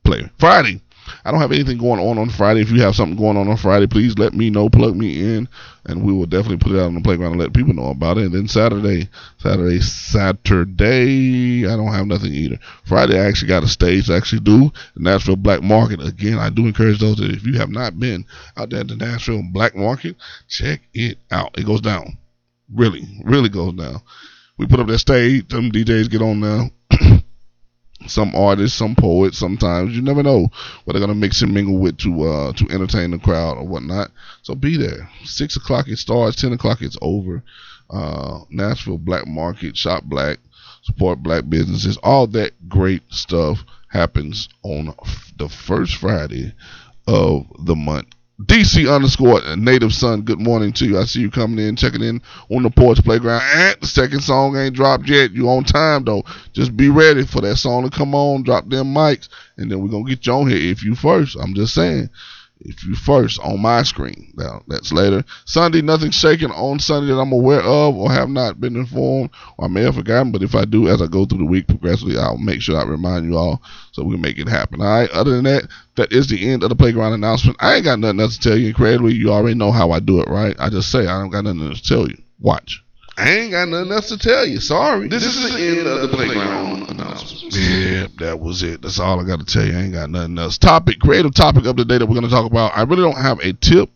play. 0.03 0.29
Friday, 0.39 0.81
I 1.25 1.31
don't 1.31 1.41
have 1.41 1.51
anything 1.51 1.77
going 1.77 1.99
on 1.99 2.17
on 2.17 2.29
Friday. 2.29 2.61
If 2.61 2.71
you 2.71 2.81
have 2.81 2.95
something 2.95 3.17
going 3.17 3.37
on 3.37 3.47
on 3.47 3.57
Friday, 3.57 3.87
please 3.87 4.17
let 4.17 4.33
me 4.33 4.49
know. 4.49 4.69
Plug 4.69 4.95
me 4.95 5.19
in, 5.21 5.47
and 5.85 6.03
we 6.03 6.13
will 6.13 6.25
definitely 6.25 6.57
put 6.57 6.71
it 6.71 6.79
out 6.79 6.87
on 6.87 6.95
the 6.95 7.01
playground 7.01 7.33
and 7.33 7.41
let 7.41 7.53
people 7.53 7.73
know 7.73 7.87
about 7.87 8.17
it. 8.17 8.25
And 8.25 8.33
then 8.33 8.47
Saturday, 8.47 9.09
Saturday, 9.37 9.79
Saturday, 9.79 11.67
I 11.67 11.75
don't 11.75 11.93
have 11.93 12.07
nothing 12.07 12.33
either. 12.33 12.59
Friday, 12.85 13.19
I 13.19 13.25
actually 13.25 13.49
got 13.49 13.63
a 13.63 13.67
stage 13.67 14.07
to 14.07 14.15
actually 14.15 14.41
do 14.41 14.71
Nashville 14.95 15.35
Black 15.35 15.61
Market. 15.61 16.01
Again, 16.01 16.39
I 16.39 16.49
do 16.49 16.65
encourage 16.65 16.99
those 16.99 17.17
that 17.17 17.31
if 17.31 17.45
you 17.45 17.57
have 17.57 17.69
not 17.69 17.99
been 17.99 18.25
out 18.57 18.69
there 18.69 18.81
at 18.81 18.87
the 18.87 18.95
Nashville 18.95 19.43
Black 19.51 19.75
Market, 19.75 20.15
check 20.47 20.81
it 20.93 21.17
out. 21.31 21.57
It 21.57 21.65
goes 21.65 21.81
down. 21.81 22.17
Really, 22.73 23.03
really 23.23 23.49
goes 23.49 23.73
down 23.73 24.01
we 24.57 24.67
put 24.67 24.79
up 24.79 24.87
that 24.87 24.99
stage. 24.99 25.51
Some 25.51 25.71
DJs 25.71 26.09
get 26.09 26.21
on 26.21 26.41
there. 26.41 26.69
some 28.07 28.35
artists, 28.35 28.77
some 28.77 28.95
poets. 28.95 29.37
Sometimes 29.37 29.95
you 29.95 30.01
never 30.01 30.23
know 30.23 30.49
what 30.83 30.93
they're 30.93 30.99
gonna 30.99 31.15
mix 31.15 31.41
and 31.41 31.53
mingle 31.53 31.77
with 31.77 31.97
to 31.99 32.23
uh, 32.23 32.53
to 32.53 32.67
entertain 32.69 33.11
the 33.11 33.19
crowd 33.19 33.57
or 33.57 33.67
whatnot. 33.67 34.11
So 34.41 34.55
be 34.55 34.77
there. 34.77 35.09
Six 35.23 35.55
o'clock 35.55 35.87
it 35.87 35.97
starts. 35.97 36.39
Ten 36.39 36.53
o'clock 36.53 36.81
it's 36.81 36.97
over. 37.01 37.43
Uh, 37.89 38.39
Nashville 38.49 38.97
Black 38.97 39.27
Market, 39.27 39.77
Shop 39.77 40.03
Black, 40.03 40.39
support 40.83 41.21
black 41.21 41.49
businesses. 41.49 41.97
All 41.97 42.27
that 42.27 42.53
great 42.69 43.03
stuff 43.09 43.63
happens 43.89 44.49
on 44.63 44.93
the 45.37 45.49
first 45.49 45.97
Friday 45.97 46.53
of 47.07 47.45
the 47.59 47.75
month. 47.75 48.07
DC 48.41 48.91
underscore 48.91 49.41
native 49.55 49.93
son, 49.93 50.23
good 50.23 50.39
morning 50.39 50.73
to 50.73 50.85
you. 50.85 50.97
I 50.97 51.05
see 51.05 51.21
you 51.21 51.29
coming 51.29 51.63
in, 51.65 51.75
checking 51.75 52.01
in 52.01 52.19
on 52.49 52.63
the 52.63 52.71
Poets 52.71 52.99
Playground. 52.99 53.43
And 53.53 53.77
the 53.79 53.85
second 53.85 54.21
song 54.21 54.57
ain't 54.57 54.75
dropped 54.75 55.07
yet. 55.07 55.31
You 55.31 55.49
on 55.49 55.63
time 55.63 56.03
though. 56.03 56.23
Just 56.51 56.75
be 56.75 56.89
ready 56.89 57.25
for 57.25 57.41
that 57.41 57.57
song 57.57 57.83
to 57.83 57.95
come 57.95 58.15
on. 58.15 58.41
Drop 58.41 58.67
them 58.67 58.93
mics, 58.93 59.29
and 59.57 59.71
then 59.71 59.81
we're 59.81 59.89
gonna 59.89 60.09
get 60.09 60.25
you 60.25 60.33
on 60.33 60.49
here 60.49 60.71
if 60.71 60.83
you 60.83 60.95
first. 60.95 61.37
I'm 61.39 61.53
just 61.53 61.75
saying 61.75 62.09
first 63.03 63.39
on 63.41 63.61
my 63.61 63.83
screen. 63.83 64.31
Now 64.35 64.63
that's 64.67 64.91
later. 64.91 65.23
Sunday, 65.45 65.81
nothing 65.81 66.11
shaking 66.11 66.51
on 66.51 66.79
Sunday 66.79 67.13
that 67.13 67.19
I'm 67.19 67.31
aware 67.31 67.61
of 67.61 67.95
or 67.95 68.11
have 68.11 68.29
not 68.29 68.61
been 68.61 68.75
informed 68.75 69.29
or 69.57 69.65
I 69.65 69.67
may 69.67 69.81
have 69.83 69.95
forgotten. 69.95 70.31
But 70.31 70.43
if 70.43 70.55
I 70.55 70.65
do, 70.65 70.87
as 70.87 71.01
I 71.01 71.07
go 71.07 71.25
through 71.25 71.39
the 71.39 71.45
week 71.45 71.67
progressively, 71.67 72.17
I'll 72.17 72.37
make 72.37 72.61
sure 72.61 72.77
I 72.77 72.83
remind 72.83 73.25
you 73.25 73.37
all 73.37 73.61
so 73.91 74.03
we 74.03 74.13
can 74.13 74.21
make 74.21 74.37
it 74.37 74.47
happen. 74.47 74.81
All 74.81 74.87
right. 74.87 75.09
Other 75.11 75.31
than 75.31 75.43
that, 75.45 75.67
that 75.95 76.11
is 76.11 76.27
the 76.27 76.49
end 76.49 76.63
of 76.63 76.69
the 76.69 76.75
playground 76.75 77.13
announcement. 77.13 77.57
I 77.59 77.75
ain't 77.75 77.85
got 77.85 77.99
nothing 77.99 78.19
else 78.19 78.37
to 78.37 78.49
tell 78.49 78.57
you. 78.57 78.67
Incredibly, 78.69 79.13
you 79.13 79.31
already 79.31 79.55
know 79.55 79.71
how 79.71 79.91
I 79.91 79.99
do 79.99 80.21
it, 80.21 80.27
right? 80.29 80.55
I 80.59 80.69
just 80.69 80.91
say 80.91 81.07
I 81.07 81.19
don't 81.19 81.29
got 81.29 81.43
nothing 81.43 81.67
else 81.67 81.81
to 81.81 81.87
tell 81.87 82.07
you. 82.07 82.17
Watch. 82.39 82.82
I 83.17 83.29
ain't 83.29 83.51
got 83.51 83.69
nothing 83.69 83.91
else 83.91 84.09
to 84.09 84.17
tell 84.17 84.45
you. 84.45 84.59
Sorry. 84.59 85.07
This, 85.07 85.23
this 85.23 85.35
is, 85.35 85.53
the 85.53 85.59
end, 85.59 85.77
end 85.79 85.87
of 85.87 86.01
the 86.01 86.15
playground 86.15 86.89
announcements. 86.89 87.55
Yeah, 87.55 88.07
that 88.17 88.39
was 88.39 88.63
it. 88.63 88.81
That's 88.81 88.99
all 88.99 89.19
I 89.19 89.23
got 89.23 89.39
to 89.39 89.45
tell 89.45 89.65
you. 89.65 89.77
I 89.77 89.81
ain't 89.81 89.93
got 89.93 90.09
nothing 90.09 90.37
else. 90.39 90.57
Topic, 90.57 90.99
creative 90.99 91.33
topic 91.33 91.65
of 91.65 91.75
the 91.75 91.85
day 91.85 91.99
that 91.99 92.05
we're 92.07 92.15
going 92.15 92.27
to 92.27 92.31
talk 92.31 92.49
about. 92.49 92.75
I 92.75 92.81
really 92.83 93.03
don't 93.03 93.21
have 93.21 93.39
a 93.39 93.53
tip, 93.53 93.89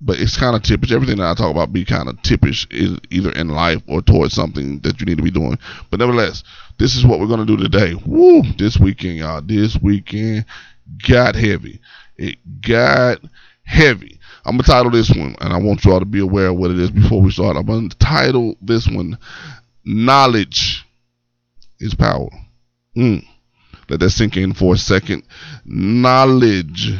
but 0.00 0.18
it's 0.18 0.36
kind 0.36 0.56
of 0.56 0.62
tippish. 0.62 0.90
Everything 0.90 1.18
that 1.18 1.30
I 1.30 1.34
talk 1.34 1.52
about 1.52 1.72
be 1.72 1.84
kind 1.84 2.08
of 2.08 2.16
tippish, 2.16 2.66
is 2.72 2.98
either 3.10 3.30
in 3.30 3.48
life 3.48 3.80
or 3.86 4.02
towards 4.02 4.34
something 4.34 4.80
that 4.80 4.98
you 4.98 5.06
need 5.06 5.18
to 5.18 5.22
be 5.24 5.30
doing. 5.30 5.56
But 5.90 6.00
nevertheless, 6.00 6.42
this 6.78 6.96
is 6.96 7.06
what 7.06 7.20
we're 7.20 7.28
going 7.28 7.46
to 7.46 7.56
do 7.56 7.56
today. 7.56 7.94
Woo! 8.06 8.42
This 8.58 8.76
weekend, 8.76 9.18
y'all. 9.18 9.40
This 9.40 9.80
weekend 9.80 10.46
got 11.08 11.36
heavy. 11.36 11.80
It 12.16 12.38
got 12.60 13.20
heavy. 13.62 14.18
I'm 14.44 14.56
gonna 14.56 14.62
title 14.64 14.90
this 14.90 15.10
one, 15.10 15.36
and 15.40 15.52
I 15.52 15.56
want 15.58 15.84
you 15.84 15.92
all 15.92 16.00
to 16.00 16.04
be 16.04 16.20
aware 16.20 16.48
of 16.48 16.56
what 16.56 16.70
it 16.70 16.78
is 16.78 16.90
before 16.90 17.22
we 17.22 17.30
start. 17.30 17.56
I'm 17.56 17.66
gonna 17.66 17.88
title 17.88 18.56
this 18.60 18.86
one 18.86 19.18
"Knowledge 19.84 20.84
is 21.80 21.94
Power." 21.94 22.30
Mm. 22.96 23.24
Let 23.88 24.00
that 24.00 24.10
sink 24.10 24.36
in 24.36 24.54
for 24.54 24.74
a 24.74 24.78
second. 24.78 25.24
Knowledge 25.64 26.98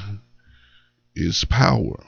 is 1.14 1.44
power. 1.44 2.02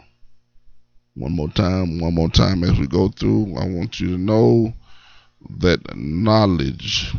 One 1.15 1.33
more 1.33 1.49
time, 1.49 1.99
one 1.99 2.15
more 2.15 2.29
time 2.29 2.63
as 2.63 2.79
we 2.79 2.87
go 2.87 3.09
through. 3.09 3.57
I 3.57 3.67
want 3.67 4.01
you 4.01 4.09
to 4.09 4.19
know 4.19 4.75
that 5.59 5.81
knowledge 5.97 7.15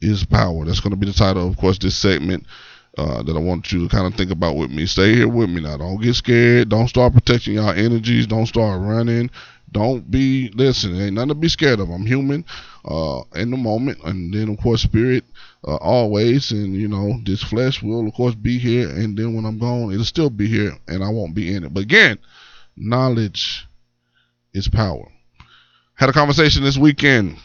is 0.00 0.24
power. 0.24 0.64
That's 0.64 0.80
going 0.80 0.92
to 0.92 0.96
be 0.96 1.06
the 1.06 1.12
title, 1.12 1.46
of 1.46 1.56
course, 1.56 1.78
this 1.78 1.96
segment 1.96 2.46
uh, 2.96 3.22
that 3.22 3.36
I 3.36 3.40
want 3.40 3.72
you 3.72 3.82
to 3.82 3.88
kind 3.88 4.06
of 4.06 4.14
think 4.14 4.30
about 4.30 4.56
with 4.56 4.70
me. 4.70 4.86
Stay 4.86 5.14
here 5.14 5.28
with 5.28 5.50
me 5.50 5.60
now. 5.60 5.76
Don't 5.76 6.00
get 6.00 6.14
scared. 6.14 6.68
Don't 6.68 6.88
start 6.88 7.12
protecting 7.12 7.54
your 7.54 7.74
energies. 7.74 8.26
Don't 8.26 8.46
start 8.46 8.80
running. 8.80 9.30
Don't 9.72 10.08
be 10.08 10.50
listen. 10.54 10.94
Ain't 11.00 11.14
nothing 11.14 11.30
to 11.30 11.34
be 11.34 11.48
scared 11.48 11.80
of. 11.80 11.90
I'm 11.90 12.06
human, 12.06 12.44
uh, 12.84 13.22
in 13.34 13.50
the 13.50 13.56
moment, 13.56 13.98
and 14.04 14.32
then 14.32 14.48
of 14.48 14.58
course 14.58 14.82
spirit, 14.82 15.24
uh, 15.66 15.76
always, 15.76 16.52
and 16.52 16.76
you 16.76 16.86
know 16.86 17.18
this 17.24 17.42
flesh 17.42 17.82
will 17.82 18.06
of 18.06 18.14
course 18.14 18.36
be 18.36 18.58
here, 18.58 18.88
and 18.88 19.18
then 19.18 19.34
when 19.34 19.44
I'm 19.44 19.58
gone, 19.58 19.92
it'll 19.92 20.04
still 20.04 20.30
be 20.30 20.46
here, 20.46 20.78
and 20.86 21.02
I 21.02 21.08
won't 21.08 21.34
be 21.34 21.52
in 21.52 21.64
it. 21.64 21.74
But 21.74 21.82
again, 21.82 22.18
knowledge 22.76 23.66
is 24.52 24.68
power. 24.68 25.10
Had 25.94 26.08
a 26.08 26.12
conversation 26.12 26.62
this 26.62 26.78
weekend, 26.78 27.36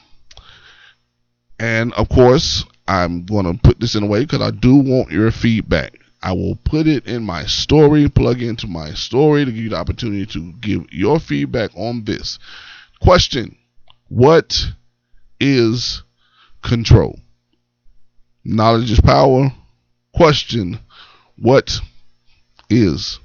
and 1.58 1.94
of 1.94 2.10
course 2.10 2.64
I'm 2.90 3.24
gonna 3.24 3.54
put 3.54 3.80
this 3.80 3.94
in 3.94 4.02
a 4.02 4.08
way 4.08 4.22
because 4.22 4.42
I 4.42 4.50
do 4.50 4.76
want 4.78 5.12
your 5.12 5.30
feedback. 5.30 6.00
I 6.24 6.32
will 6.32 6.56
put 6.56 6.88
it 6.88 7.06
in 7.06 7.24
my 7.24 7.46
story, 7.46 8.10
plug 8.10 8.42
into 8.42 8.66
my 8.66 8.94
story 8.94 9.46
to 9.46 9.52
give 9.52 9.64
you 9.64 9.70
the 9.70 9.76
opportunity 9.76 10.26
to 10.26 10.54
give 10.54 10.92
your 10.92 11.20
feedback 11.20 11.70
on 11.76 12.04
this. 12.06 12.40
Question 13.00 13.56
What 14.08 14.70
is 15.40 16.02
control? 16.64 17.20
Knowledge 18.44 18.90
is 18.90 19.00
power. 19.00 19.52
Question 20.16 20.80
What 21.38 21.80
is 22.72 23.20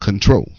control? 0.00 0.52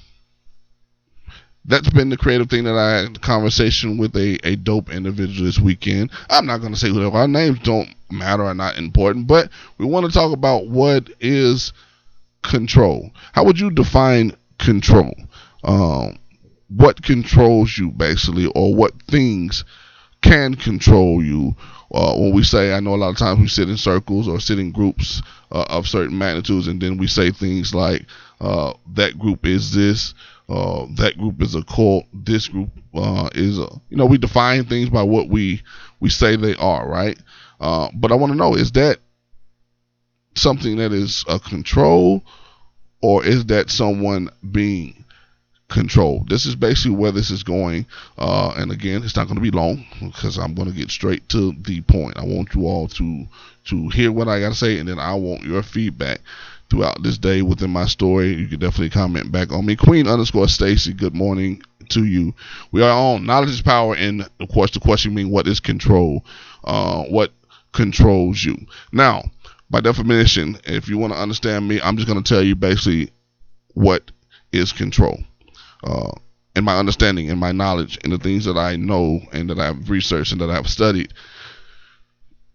That's 1.65 1.89
been 1.89 2.09
the 2.09 2.17
creative 2.17 2.49
thing 2.49 2.63
that 2.63 2.75
I 2.75 3.01
had 3.01 3.17
a 3.17 3.19
conversation 3.19 3.97
with 3.97 4.15
a, 4.15 4.39
a 4.47 4.55
dope 4.55 4.89
individual 4.89 5.45
this 5.45 5.59
weekend. 5.59 6.11
I'm 6.29 6.45
not 6.45 6.59
going 6.59 6.73
to 6.73 6.79
say 6.79 6.89
who 6.89 7.09
our 7.11 7.27
names 7.27 7.59
don't 7.59 7.89
matter 8.09 8.43
are 8.43 8.53
not 8.53 8.77
important, 8.77 9.27
but 9.27 9.49
we 9.77 9.85
want 9.85 10.05
to 10.05 10.11
talk 10.11 10.33
about 10.33 10.67
what 10.67 11.09
is 11.19 11.71
control. 12.41 13.11
How 13.33 13.43
would 13.45 13.59
you 13.59 13.69
define 13.69 14.35
control? 14.57 15.13
Um, 15.63 16.17
what 16.75 17.03
controls 17.03 17.77
you 17.77 17.91
basically, 17.91 18.47
or 18.55 18.73
what 18.73 18.93
things 19.03 19.63
can 20.21 20.55
control 20.55 21.23
you? 21.23 21.55
Uh, 21.93 22.15
when 22.15 22.33
we 22.33 22.41
say, 22.41 22.73
I 22.73 22.79
know 22.79 22.95
a 22.95 22.95
lot 22.95 23.09
of 23.09 23.17
times 23.17 23.39
we 23.39 23.49
sit 23.49 23.69
in 23.69 23.75
circles 23.75 24.27
or 24.27 24.39
sit 24.39 24.57
in 24.57 24.71
groups 24.71 25.21
uh, 25.51 25.65
of 25.69 25.87
certain 25.87 26.17
magnitudes, 26.17 26.67
and 26.67 26.81
then 26.81 26.97
we 26.97 27.05
say 27.05 27.31
things 27.31 27.75
like, 27.75 28.05
uh, 28.39 28.73
that 28.95 29.19
group 29.19 29.45
is 29.45 29.73
this, 29.73 30.13
uh, 30.51 30.85
that 30.95 31.17
group 31.17 31.41
is 31.41 31.55
a 31.55 31.63
cult. 31.63 32.05
This 32.13 32.49
group 32.49 32.69
uh, 32.93 33.29
is 33.33 33.57
a, 33.57 33.69
you 33.89 33.95
know, 33.95 34.05
we 34.05 34.17
define 34.17 34.65
things 34.65 34.89
by 34.89 35.01
what 35.03 35.29
we 35.29 35.61
we 36.01 36.09
say 36.09 36.35
they 36.35 36.55
are, 36.55 36.87
right? 36.89 37.17
Uh, 37.61 37.89
but 37.93 38.11
I 38.11 38.15
want 38.15 38.33
to 38.33 38.37
know 38.37 38.55
is 38.55 38.73
that 38.73 38.99
something 40.35 40.77
that 40.77 40.91
is 40.91 41.23
a 41.29 41.39
control, 41.39 42.23
or 43.01 43.23
is 43.23 43.45
that 43.45 43.69
someone 43.69 44.29
being 44.51 45.05
controlled? 45.69 46.27
This 46.27 46.45
is 46.45 46.55
basically 46.55 46.97
where 46.97 47.13
this 47.13 47.31
is 47.31 47.43
going. 47.43 47.85
Uh, 48.17 48.53
and 48.57 48.73
again, 48.73 49.03
it's 49.03 49.15
not 49.15 49.27
going 49.27 49.37
to 49.37 49.41
be 49.41 49.51
long 49.51 49.85
because 50.01 50.37
I'm 50.37 50.53
going 50.53 50.67
to 50.67 50.75
get 50.75 50.91
straight 50.91 51.29
to 51.29 51.53
the 51.53 51.79
point. 51.81 52.17
I 52.17 52.25
want 52.25 52.53
you 52.53 52.65
all 52.65 52.89
to 52.89 53.25
to 53.65 53.89
hear 53.89 54.11
what 54.11 54.27
I 54.27 54.41
got 54.41 54.49
to 54.49 54.55
say, 54.55 54.79
and 54.79 54.89
then 54.89 54.99
I 54.99 55.13
want 55.13 55.43
your 55.43 55.63
feedback 55.63 56.19
throughout 56.71 57.03
this 57.03 57.17
day 57.17 57.41
within 57.41 57.69
my 57.69 57.85
story. 57.85 58.33
You 58.33 58.47
can 58.47 58.59
definitely 58.59 58.89
comment 58.89 59.31
back 59.31 59.51
on 59.51 59.65
me. 59.65 59.75
Queen 59.75 60.07
underscore 60.07 60.47
Stacy, 60.47 60.93
good 60.93 61.13
morning 61.13 61.61
to 61.89 62.05
you. 62.05 62.33
We 62.71 62.81
are 62.81 62.89
on 62.89 63.25
knowledge 63.25 63.49
is 63.49 63.61
power, 63.61 63.93
and 63.93 64.27
of 64.39 64.49
course, 64.49 64.71
the 64.71 64.79
question 64.79 65.13
being 65.13 65.29
what 65.29 65.47
is 65.47 65.59
control? 65.59 66.25
Uh, 66.63 67.03
what 67.03 67.33
controls 67.73 68.43
you? 68.43 68.57
Now, 68.93 69.23
by 69.69 69.81
definition, 69.81 70.57
if 70.63 70.87
you 70.87 70.97
want 70.97 71.11
to 71.11 71.19
understand 71.19 71.67
me, 71.67 71.81
I'm 71.81 71.97
just 71.97 72.07
going 72.07 72.23
to 72.23 72.33
tell 72.33 72.41
you 72.41 72.55
basically 72.55 73.11
what 73.73 74.09
is 74.53 74.71
control. 74.71 75.19
Uh, 75.83 76.11
and 76.55 76.65
my 76.65 76.77
understanding 76.77 77.29
and 77.29 77.39
my 77.39 77.51
knowledge 77.51 77.97
and 78.03 78.13
the 78.13 78.17
things 78.17 78.45
that 78.45 78.57
I 78.57 78.77
know 78.77 79.21
and 79.33 79.49
that 79.49 79.59
I've 79.59 79.89
researched 79.89 80.31
and 80.31 80.39
that 80.39 80.49
I've 80.49 80.69
studied, 80.69 81.13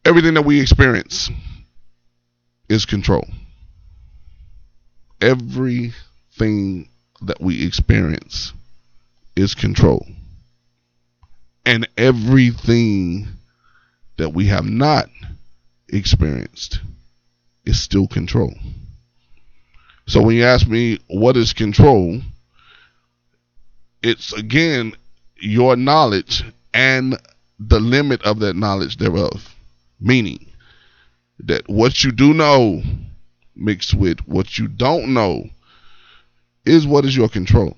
everything 0.06 0.34
that 0.34 0.42
we 0.42 0.60
experience 0.60 1.30
is 2.68 2.86
control 2.86 3.26
everything 5.20 6.88
that 7.22 7.40
we 7.40 7.64
experience 7.64 8.52
is 9.34 9.54
control. 9.54 10.06
And 11.64 11.88
everything 11.96 13.26
that 14.16 14.30
we 14.30 14.46
have 14.46 14.64
not 14.64 15.08
experienced 15.88 16.80
is 17.64 17.80
still 17.80 18.06
control. 18.06 18.54
So 20.06 20.22
when 20.22 20.36
you 20.36 20.44
ask 20.44 20.66
me 20.68 21.00
what 21.08 21.36
is 21.36 21.52
control, 21.52 22.20
it's 24.02 24.32
again 24.32 24.92
your 25.40 25.76
knowledge 25.76 26.44
and 26.72 27.18
the 27.58 27.80
limit 27.80 28.22
of 28.22 28.38
that 28.40 28.54
knowledge 28.54 28.98
thereof. 28.98 29.54
Meaning 29.98 30.46
that 31.40 31.68
what 31.68 32.04
you 32.04 32.12
do 32.12 32.32
know 32.34 32.82
mixed 33.56 33.94
with 33.94 34.20
what 34.26 34.58
you 34.58 34.68
don't 34.68 35.14
know 35.14 35.48
is 36.64 36.86
what 36.86 37.04
is 37.04 37.16
your 37.16 37.28
control. 37.28 37.76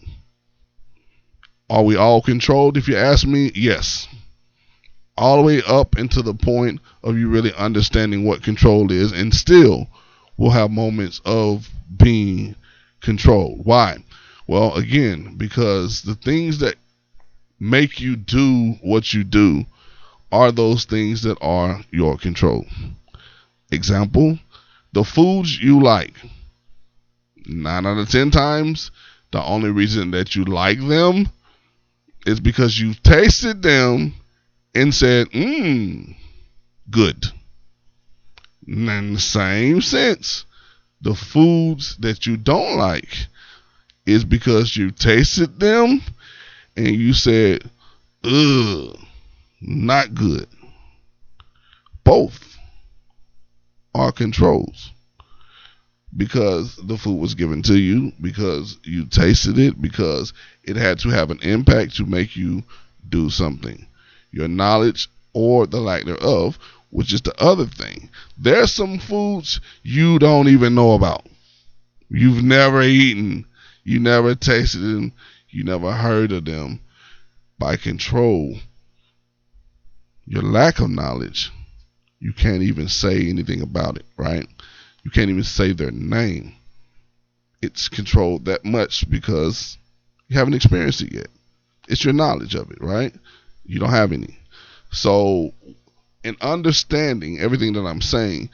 Are 1.71 1.83
we 1.83 1.97
all 1.97 2.23
controlled? 2.23 2.77
If 2.77 2.88
you 2.88 2.97
ask 2.97 3.27
me, 3.27 3.53
yes. 3.55 4.09
All 5.17 5.37
the 5.37 5.43
way 5.43 5.62
up 5.67 5.99
into 5.99 6.23
the 6.23 6.35
point 6.35 6.81
of 7.03 7.19
you 7.19 7.29
really 7.29 7.53
understanding 7.55 8.25
what 8.25 8.43
control 8.43 8.91
is, 8.91 9.12
and 9.12 9.35
still 9.35 9.88
we'll 10.37 10.51
have 10.51 10.71
moments 10.71 11.21
of 11.25 11.69
being 11.97 12.55
controlled. 13.01 13.64
Why? 13.64 13.99
Well, 14.47 14.75
again, 14.75 15.35
because 15.37 16.03
the 16.03 16.14
things 16.14 16.59
that 16.59 16.77
make 17.61 18.01
you 18.01 18.17
do 18.17 18.77
what 18.81 19.12
you 19.12 19.25
do 19.25 19.67
are 20.33 20.53
those 20.53 20.85
things 20.85 21.23
that 21.23 21.38
are 21.43 21.81
your 21.91 22.17
control. 22.17 22.64
Example, 23.71 24.38
the 24.92 25.05
foods 25.05 25.59
you 25.61 25.81
like. 25.83 26.14
Nine 27.46 27.87
out 27.87 27.98
of 27.98 28.11
ten 28.11 28.31
times, 28.31 28.90
the 29.31 29.42
only 29.42 29.70
reason 29.70 30.11
that 30.12 30.35
you 30.35 30.44
like 30.44 30.81
them 30.87 31.29
is 32.27 32.40
because 32.40 32.79
you 32.79 32.94
tasted 32.94 33.62
them 33.62 34.14
and 34.74 34.94
said, 34.94 35.29
mmm, 35.31 36.14
good. 36.90 37.27
And 38.66 38.88
in 38.90 39.14
the 39.14 39.20
same 39.20 39.81
sense, 39.81 40.44
the 41.01 41.14
foods 41.14 41.96
that 41.98 42.27
you 42.27 42.37
don't 42.37 42.77
like 42.77 43.27
is 44.05 44.24
because 44.24 44.77
you 44.77 44.90
tasted 44.90 45.59
them 45.61 46.03
and 46.77 46.88
you 46.88 47.12
said, 47.12 47.62
ugh, 48.24 48.98
not 49.61 50.14
good. 50.14 50.48
Both 52.05 52.48
are 53.99 54.13
controls 54.13 54.93
because 56.17 56.77
the 56.77 56.97
food 56.97 57.21
was 57.21 57.35
given 57.35 57.63
to 57.63 57.79
you, 57.79 58.13
because 58.21 58.79
you 58.85 59.05
tasted 59.05 59.59
it, 59.59 59.81
because 59.81 60.33
it 60.65 60.77
had 60.77 60.99
to 61.01 61.11
have 61.11 61.31
an 61.31 61.39
impact 61.43 61.97
to 61.97 62.07
make 62.07 62.37
you 62.37 62.63
do 63.09 63.29
something. 63.29 63.87
Your 64.31 64.49
knowledge 64.49 65.09
or 65.33 65.67
the 65.67 65.81
lack 65.81 66.05
thereof, 66.05 66.59
which 66.91 67.13
is 67.13 67.21
the 67.23 67.39
other 67.41 67.67
thing. 67.67 68.09
There's 68.39 68.73
some 68.73 68.99
foods 68.99 69.61
you 69.83 70.19
don't 70.19 70.49
even 70.49 70.75
know 70.75 70.93
about. 70.93 71.27
You've 72.09 72.43
never 72.43 72.83
eaten, 72.83 73.45
you 73.85 74.01
never 74.01 74.35
tasted 74.35 74.79
them, 74.79 75.13
you 75.51 75.65
never 75.65 75.93
heard 75.93 76.33
of 76.33 76.45
them. 76.45 76.81
By 77.59 77.77
control, 77.77 78.57
your 80.27 80.43
lack 80.43 80.79
of 80.79 80.91
knowledge 80.91 81.51
you 82.21 82.33
can't 82.33 82.63
even 82.63 82.89
say 82.89 83.29
anything 83.29 83.61
about 83.61 83.97
it, 83.97 84.07
right? 84.17 84.47
You 85.05 85.11
can't 85.11 85.31
even 85.31 85.45
say 85.45 85.73
their 85.73 85.91
name. 85.91 86.55
It's 87.63 87.89
controlled 87.89 88.45
that 88.47 88.65
much 88.65 89.09
because 89.09 89.79
you 90.29 90.39
haven't 90.39 90.55
experienced 90.55 91.03
it 91.03 91.13
yet. 91.13 91.29
It's 91.89 92.05
your 92.05 92.15
knowledge 92.15 92.55
of 92.55 92.71
it, 92.71 92.79
right? 92.81 93.15
You 93.65 93.79
don't 93.79 93.91
have 93.91 94.13
any. 94.13 94.39
So, 94.91 95.53
in 96.25 96.37
understanding 96.41 97.41
everything 97.41 97.73
that 97.75 97.87
I'm 97.87 98.01
saying, 98.01 98.51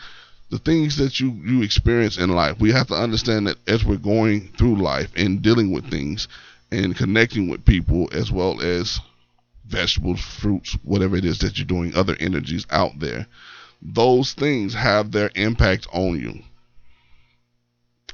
the 0.50 0.58
things 0.58 0.96
that 0.98 1.18
you 1.18 1.30
you 1.44 1.62
experience 1.62 2.16
in 2.18 2.30
life. 2.30 2.60
We 2.60 2.70
have 2.72 2.86
to 2.88 2.94
understand 2.94 3.46
that 3.46 3.56
as 3.66 3.84
we're 3.84 3.96
going 3.96 4.52
through 4.56 4.76
life 4.76 5.10
and 5.16 5.42
dealing 5.42 5.72
with 5.72 5.90
things 5.90 6.28
and 6.70 6.96
connecting 6.96 7.48
with 7.48 7.64
people 7.64 8.08
as 8.12 8.30
well 8.30 8.60
as 8.60 9.00
vegetables, 9.66 10.20
fruits, 10.20 10.76
whatever 10.84 11.16
it 11.16 11.24
is 11.24 11.38
that 11.38 11.58
you're 11.58 11.66
doing, 11.66 11.94
other 11.94 12.16
energies 12.20 12.66
out 12.70 12.92
there, 13.00 13.26
those 13.84 14.32
things 14.32 14.74
have 14.74 15.12
their 15.12 15.30
impact 15.34 15.86
on 15.92 16.18
you. 16.18 16.42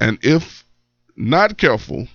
And 0.00 0.18
if 0.22 0.64
not 1.16 1.58
careful, 1.58 2.08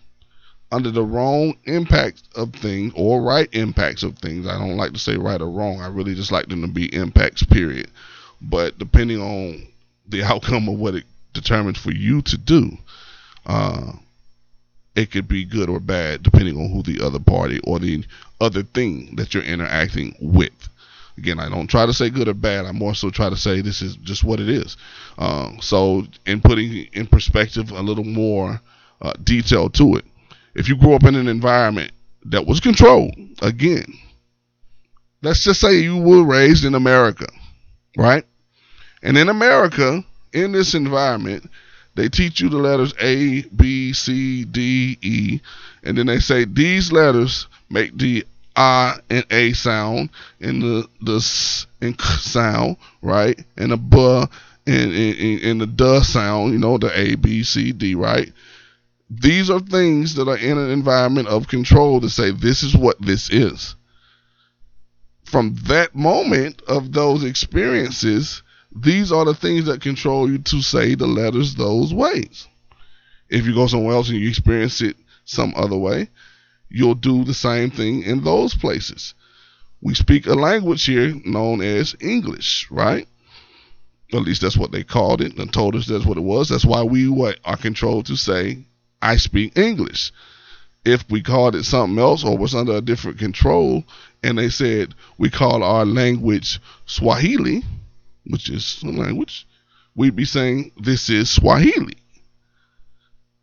under 0.71 0.91
the 0.91 1.03
wrong 1.03 1.55
impact 1.65 2.23
of 2.35 2.51
things 2.53 2.91
or 2.95 3.21
right 3.21 3.47
impacts 3.53 4.03
of 4.03 4.17
things, 4.17 4.45
I 4.47 4.57
don't 4.57 4.77
like 4.77 4.93
to 4.93 4.99
say 4.99 5.15
right 5.15 5.41
or 5.41 5.49
wrong. 5.49 5.79
I 5.79 5.87
really 5.87 6.15
just 6.15 6.31
like 6.31 6.47
them 6.47 6.61
to 6.63 6.67
be 6.67 6.93
impacts, 6.93 7.43
period. 7.43 7.89
But 8.41 8.77
depending 8.77 9.21
on 9.21 9.67
the 10.07 10.23
outcome 10.25 10.67
of 10.67 10.77
what 10.77 10.95
it 10.95 11.05
determines 11.33 11.77
for 11.77 11.91
you 11.91 12.21
to 12.23 12.37
do, 12.37 12.77
uh, 13.45 13.93
it 14.95 15.11
could 15.11 15.27
be 15.27 15.45
good 15.45 15.69
or 15.69 15.79
bad 15.79 16.23
depending 16.23 16.57
on 16.57 16.71
who 16.71 16.81
the 16.81 17.05
other 17.05 17.19
party 17.19 17.59
or 17.63 17.79
the 17.79 18.03
other 18.41 18.63
thing 18.63 19.15
that 19.15 19.33
you're 19.33 19.43
interacting 19.43 20.15
with. 20.19 20.69
Again, 21.17 21.39
I 21.39 21.49
don't 21.49 21.67
try 21.67 21.85
to 21.85 21.93
say 21.93 22.09
good 22.09 22.27
or 22.27 22.33
bad. 22.33 22.65
I 22.65 22.71
more 22.71 22.93
so 22.93 23.09
try 23.09 23.29
to 23.29 23.37
say 23.37 23.61
this 23.61 23.81
is 23.81 23.95
just 23.97 24.23
what 24.23 24.39
it 24.39 24.49
is. 24.49 24.75
Um, 25.17 25.59
so, 25.61 26.05
in 26.25 26.41
putting 26.41 26.87
in 26.93 27.07
perspective 27.07 27.71
a 27.71 27.81
little 27.81 28.03
more 28.03 28.59
uh, 29.01 29.13
detail 29.23 29.69
to 29.71 29.95
it, 29.95 30.05
if 30.55 30.67
you 30.67 30.75
grew 30.75 30.93
up 30.93 31.03
in 31.03 31.15
an 31.15 31.27
environment 31.27 31.91
that 32.25 32.45
was 32.45 32.59
controlled, 32.59 33.15
again, 33.41 33.93
let's 35.21 35.43
just 35.43 35.61
say 35.61 35.77
you 35.77 35.97
were 35.97 36.23
raised 36.23 36.65
in 36.65 36.75
America, 36.75 37.27
right? 37.97 38.25
And 39.01 39.17
in 39.17 39.29
America, 39.29 40.03
in 40.33 40.51
this 40.51 40.73
environment, 40.73 41.49
they 41.95 42.09
teach 42.09 42.41
you 42.41 42.49
the 42.49 42.57
letters 42.57 42.93
A, 42.99 43.43
B, 43.43 43.93
C, 43.93 44.43
D, 44.43 44.97
E, 45.01 45.39
and 45.83 45.97
then 45.97 46.07
they 46.07 46.19
say 46.19 46.43
these 46.43 46.91
letters 46.91 47.47
make 47.69 47.97
the 47.97 48.25
I 48.55 48.99
and 49.09 49.25
A 49.31 49.53
sound, 49.53 50.09
and 50.39 50.61
the 50.61 50.89
the 51.01 51.17
S 51.17 51.67
and 51.81 51.97
K 51.97 52.05
sound, 52.19 52.77
right, 53.01 53.39
and 53.57 53.71
the 53.71 53.77
B 53.77 53.97
and, 54.67 54.93
and, 54.93 55.41
and 55.41 55.61
the 55.61 55.67
D 55.67 56.03
sound, 56.03 56.53
you 56.53 56.59
know, 56.59 56.77
the 56.77 56.97
A, 56.97 57.15
B, 57.15 57.43
C, 57.43 57.71
D, 57.71 57.95
right. 57.95 58.31
These 59.09 59.49
are 59.49 59.59
things 59.59 60.15
that 60.15 60.27
are 60.27 60.37
in 60.37 60.57
an 60.57 60.71
environment 60.71 61.27
of 61.27 61.47
control 61.47 62.01
to 62.01 62.09
say 62.09 62.31
this 62.31 62.63
is 62.63 62.75
what 62.75 62.99
this 62.99 63.29
is. 63.29 63.75
From 65.25 65.55
that 65.65 65.95
moment 65.95 66.61
of 66.67 66.91
those 66.91 67.23
experiences, 67.23 68.41
these 68.75 69.11
are 69.11 69.25
the 69.25 69.35
things 69.35 69.65
that 69.65 69.81
control 69.81 70.29
you 70.29 70.39
to 70.39 70.61
say 70.61 70.95
the 70.95 71.07
letters 71.07 71.55
those 71.55 71.93
ways. 71.93 72.47
If 73.29 73.45
you 73.45 73.53
go 73.53 73.67
somewhere 73.67 73.95
else 73.95 74.09
and 74.09 74.17
you 74.17 74.29
experience 74.29 74.81
it 74.81 74.97
some 75.25 75.53
other 75.55 75.77
way, 75.77 76.09
you'll 76.75 76.93
do 76.93 77.23
the 77.23 77.33
same 77.33 77.71
thing 77.71 78.03
in 78.03 78.21
those 78.25 78.53
places. 78.53 79.13
We 79.81 79.93
speak 79.93 80.27
a 80.27 80.33
language 80.33 80.83
here 80.83 81.15
known 81.23 81.61
as 81.61 81.95
English, 82.01 82.69
right? 82.69 83.07
At 84.11 84.23
least 84.23 84.41
that's 84.41 84.57
what 84.57 84.73
they 84.73 84.83
called 84.83 85.21
it 85.21 85.37
and 85.37 85.53
told 85.53 85.77
us 85.77 85.87
that's 85.87 86.05
what 86.05 86.17
it 86.17 86.21
was. 86.21 86.49
That's 86.49 86.65
why 86.65 86.83
we 86.83 87.07
are 87.45 87.55
controlled 87.55 88.07
to 88.07 88.17
say, 88.17 88.57
I 89.01 89.15
speak 89.15 89.57
English. 89.57 90.11
If 90.83 91.09
we 91.09 91.21
called 91.21 91.55
it 91.55 91.63
something 91.63 91.97
else 91.97 92.25
or 92.25 92.37
was 92.37 92.53
under 92.53 92.73
a 92.73 92.81
different 92.81 93.19
control 93.19 93.85
and 94.21 94.37
they 94.37 94.49
said 94.49 94.93
we 95.17 95.29
call 95.29 95.63
our 95.63 95.85
language 95.85 96.59
Swahili, 96.85 97.63
which 98.25 98.49
is 98.49 98.83
a 98.83 98.87
language, 98.87 99.47
we'd 99.95 100.17
be 100.17 100.25
saying 100.25 100.73
this 100.77 101.09
is 101.09 101.29
Swahili. 101.29 101.95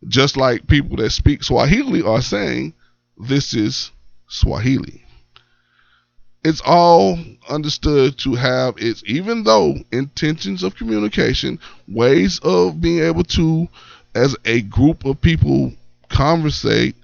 Just 0.07 0.37
like 0.37 0.67
people 0.67 0.97
that 0.97 1.09
speak 1.09 1.43
Swahili 1.43 2.03
are 2.03 2.21
saying 2.21 2.75
this 3.17 3.53
is 3.53 3.91
Swahili. 4.27 5.03
It's 6.43 6.61
all 6.65 7.17
understood 7.49 8.17
to 8.19 8.35
have 8.35 8.75
its, 8.77 9.01
even 9.05 9.43
though 9.43 9.75
intentions 9.91 10.63
of 10.63 10.75
communication, 10.75 11.59
ways 11.87 12.39
of 12.43 12.81
being 12.81 12.99
able 12.99 13.23
to, 13.25 13.67
as 14.13 14.35
a 14.43 14.61
group 14.61 15.05
of 15.05 15.21
people, 15.21 15.71
conversate 16.09 16.95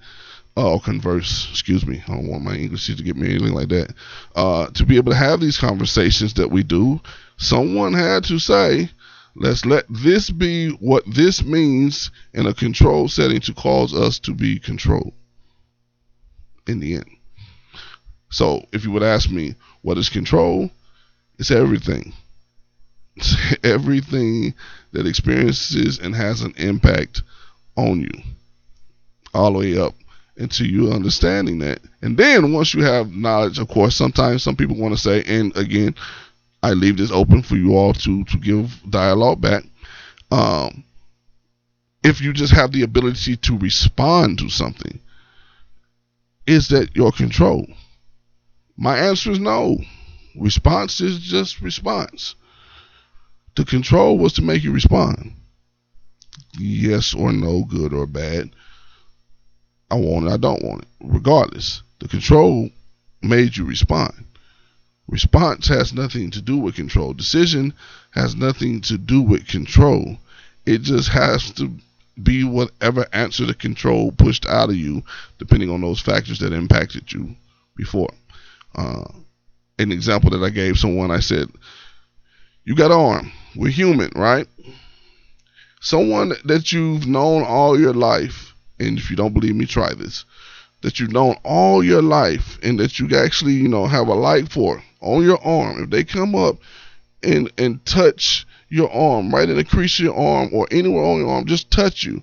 uh, 0.56 0.78
converse. 0.78 1.48
Excuse 1.50 1.86
me, 1.86 2.02
I 2.06 2.12
don't 2.12 2.28
want 2.28 2.44
my 2.44 2.54
English 2.54 2.86
to 2.86 3.02
get 3.02 3.16
me 3.16 3.30
anything 3.30 3.54
like 3.54 3.68
that. 3.68 3.94
Uh, 4.34 4.66
to 4.68 4.84
be 4.84 4.96
able 4.96 5.12
to 5.12 5.18
have 5.18 5.40
these 5.40 5.56
conversations 5.56 6.34
that 6.34 6.50
we 6.50 6.62
do, 6.62 7.00
someone 7.38 7.94
had 7.94 8.24
to 8.24 8.38
say, 8.38 8.90
let's 9.36 9.64
let 9.64 9.86
this 9.88 10.28
be 10.28 10.68
what 10.80 11.04
this 11.06 11.42
means 11.42 12.10
in 12.34 12.46
a 12.46 12.52
control 12.52 13.08
setting 13.08 13.40
to 13.40 13.54
cause 13.54 13.94
us 13.94 14.18
to 14.18 14.34
be 14.34 14.58
controlled 14.58 15.14
in 16.66 16.80
the 16.80 16.94
end. 16.94 17.10
So 18.30 18.66
if 18.72 18.84
you 18.84 18.92
would 18.92 19.02
ask 19.02 19.30
me, 19.30 19.54
what 19.82 19.98
is 19.98 20.08
control? 20.08 20.70
It's 21.38 21.50
everything. 21.50 22.12
It's 23.16 23.36
everything 23.64 24.54
that 24.92 25.06
experiences 25.06 25.98
and 25.98 26.14
has 26.14 26.42
an 26.42 26.54
impact 26.56 27.22
on 27.76 28.00
you. 28.00 28.22
All 29.34 29.52
the 29.52 29.58
way 29.58 29.78
up 29.78 29.94
into 30.36 30.64
you 30.64 30.92
understanding 30.92 31.58
that. 31.58 31.80
And 32.02 32.16
then 32.16 32.52
once 32.52 32.74
you 32.74 32.82
have 32.82 33.12
knowledge, 33.12 33.58
of 33.58 33.68
course, 33.68 33.94
sometimes 33.94 34.42
some 34.42 34.56
people 34.56 34.76
want 34.76 34.94
to 34.94 35.00
say, 35.00 35.22
and 35.26 35.54
again, 35.56 35.94
I 36.62 36.72
leave 36.72 36.96
this 36.96 37.10
open 37.10 37.42
for 37.42 37.56
you 37.56 37.76
all 37.76 37.92
to 37.94 38.24
to 38.24 38.36
give 38.38 38.80
dialogue 38.88 39.40
back. 39.40 39.64
Um, 40.30 40.84
if 42.02 42.20
you 42.20 42.32
just 42.32 42.52
have 42.52 42.72
the 42.72 42.82
ability 42.82 43.36
to 43.36 43.58
respond 43.58 44.38
to 44.38 44.48
something, 44.48 45.00
is 46.50 46.68
that 46.68 46.96
your 46.96 47.12
control? 47.12 47.64
My 48.76 48.98
answer 48.98 49.30
is 49.30 49.38
no. 49.38 49.78
Response 50.34 51.00
is 51.00 51.20
just 51.20 51.60
response. 51.60 52.34
The 53.54 53.64
control 53.64 54.18
was 54.18 54.32
to 54.34 54.42
make 54.42 54.64
you 54.64 54.72
respond. 54.72 55.34
Yes 56.58 57.14
or 57.14 57.32
no, 57.32 57.62
good 57.64 57.92
or 57.92 58.06
bad. 58.06 58.50
I 59.92 59.94
want 59.94 60.26
it, 60.26 60.32
I 60.32 60.36
don't 60.38 60.64
want 60.64 60.82
it. 60.82 60.88
Regardless, 61.00 61.82
the 62.00 62.08
control 62.08 62.70
made 63.22 63.56
you 63.56 63.64
respond. 63.64 64.24
Response 65.06 65.68
has 65.68 65.92
nothing 65.92 66.32
to 66.32 66.42
do 66.42 66.56
with 66.56 66.74
control. 66.74 67.12
Decision 67.12 67.74
has 68.12 68.34
nothing 68.34 68.80
to 68.82 68.98
do 68.98 69.22
with 69.22 69.46
control. 69.46 70.18
It 70.66 70.82
just 70.82 71.10
has 71.10 71.50
to 71.52 71.72
be 72.22 72.44
whatever 72.44 73.06
answer 73.12 73.46
the 73.46 73.54
control 73.54 74.12
pushed 74.12 74.46
out 74.46 74.70
of 74.70 74.76
you, 74.76 75.02
depending 75.38 75.70
on 75.70 75.80
those 75.80 76.00
factors 76.00 76.38
that 76.40 76.52
impacted 76.52 77.12
you 77.12 77.34
before. 77.76 78.12
Uh, 78.74 79.04
an 79.78 79.92
example 79.92 80.30
that 80.30 80.44
I 80.44 80.50
gave 80.50 80.78
someone, 80.78 81.10
I 81.10 81.20
said, 81.20 81.48
You 82.64 82.74
got 82.74 82.90
arm. 82.90 83.32
We're 83.56 83.70
human, 83.70 84.10
right? 84.14 84.46
Someone 85.80 86.34
that 86.44 86.72
you've 86.72 87.06
known 87.06 87.42
all 87.42 87.80
your 87.80 87.94
life, 87.94 88.54
and 88.78 88.98
if 88.98 89.10
you 89.10 89.16
don't 89.16 89.34
believe 89.34 89.56
me, 89.56 89.66
try 89.66 89.94
this, 89.94 90.24
that 90.82 91.00
you've 91.00 91.12
known 91.12 91.36
all 91.42 91.82
your 91.82 92.02
life 92.02 92.58
and 92.62 92.78
that 92.80 92.98
you 92.98 93.08
actually, 93.16 93.52
you 93.52 93.68
know, 93.68 93.86
have 93.86 94.08
a 94.08 94.14
like 94.14 94.50
for 94.50 94.82
on 95.00 95.22
your 95.22 95.42
arm, 95.44 95.82
if 95.82 95.90
they 95.90 96.04
come 96.04 96.34
up 96.34 96.56
and 97.22 97.50
and 97.58 97.84
touch 97.84 98.46
your 98.70 98.90
arm, 98.92 99.34
right 99.34 99.48
in 99.48 99.56
the 99.56 99.64
crease 99.64 99.98
of 99.98 100.04
your 100.06 100.16
arm 100.16 100.48
or 100.52 100.66
anywhere 100.70 101.04
on 101.04 101.18
your 101.18 101.28
arm, 101.28 101.44
just 101.44 101.70
touch 101.70 102.04
you, 102.04 102.22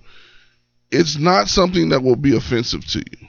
it's 0.89 1.17
not 1.17 1.49
something 1.49 1.89
that 1.89 2.01
will 2.01 2.15
be 2.15 2.35
offensive 2.35 2.85
to 2.87 2.99
you 2.99 3.27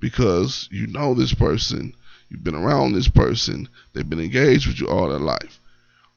because 0.00 0.68
you 0.70 0.86
know 0.88 1.14
this 1.14 1.34
person, 1.34 1.94
you've 2.28 2.44
been 2.44 2.54
around 2.54 2.92
this 2.92 3.08
person, 3.08 3.68
they've 3.92 4.08
been 4.08 4.20
engaged 4.20 4.66
with 4.66 4.80
you 4.80 4.88
all 4.88 5.08
their 5.08 5.18
life. 5.18 5.60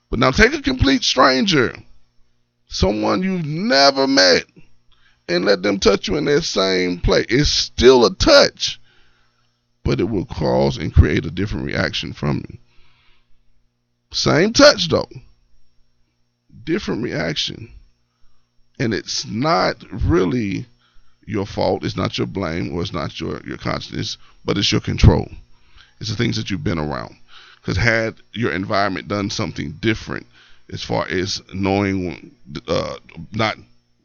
But 0.09 0.19
now 0.19 0.31
take 0.31 0.53
a 0.53 0.61
complete 0.61 1.03
stranger, 1.03 1.75
someone 2.67 3.23
you've 3.23 3.45
never 3.45 4.07
met, 4.07 4.43
and 5.27 5.45
let 5.45 5.61
them 5.61 5.79
touch 5.79 6.07
you 6.07 6.17
in 6.17 6.25
that 6.25 6.43
same 6.43 6.99
place. 6.99 7.27
It's 7.29 7.49
still 7.49 8.05
a 8.05 8.13
touch, 8.13 8.79
but 9.83 9.99
it 9.99 10.09
will 10.09 10.25
cause 10.25 10.77
and 10.77 10.93
create 10.93 11.25
a 11.25 11.31
different 11.31 11.65
reaction 11.65 12.13
from 12.13 12.43
you. 12.49 12.57
Same 14.11 14.51
touch 14.51 14.89
though, 14.89 15.07
different 16.65 17.03
reaction. 17.03 17.71
And 18.79 18.93
it's 18.93 19.25
not 19.25 19.77
really 19.91 20.65
your 21.25 21.45
fault, 21.45 21.85
it's 21.85 21.95
not 21.95 22.17
your 22.17 22.27
blame, 22.27 22.73
or 22.73 22.81
it's 22.81 22.93
not 22.93 23.19
your, 23.19 23.41
your 23.45 23.57
consciousness, 23.57 24.17
but 24.43 24.57
it's 24.57 24.71
your 24.71 24.81
control. 24.81 25.29
It's 25.99 26.09
the 26.09 26.15
things 26.15 26.37
that 26.37 26.49
you've 26.49 26.63
been 26.63 26.79
around. 26.79 27.15
Because 27.57 27.77
had 27.77 28.15
your 28.33 28.51
environment 28.51 29.07
done 29.07 29.29
something 29.29 29.73
different, 29.79 30.25
as 30.71 30.83
far 30.83 31.07
as 31.07 31.41
knowing, 31.53 32.31
uh, 32.67 32.95
not 33.31 33.57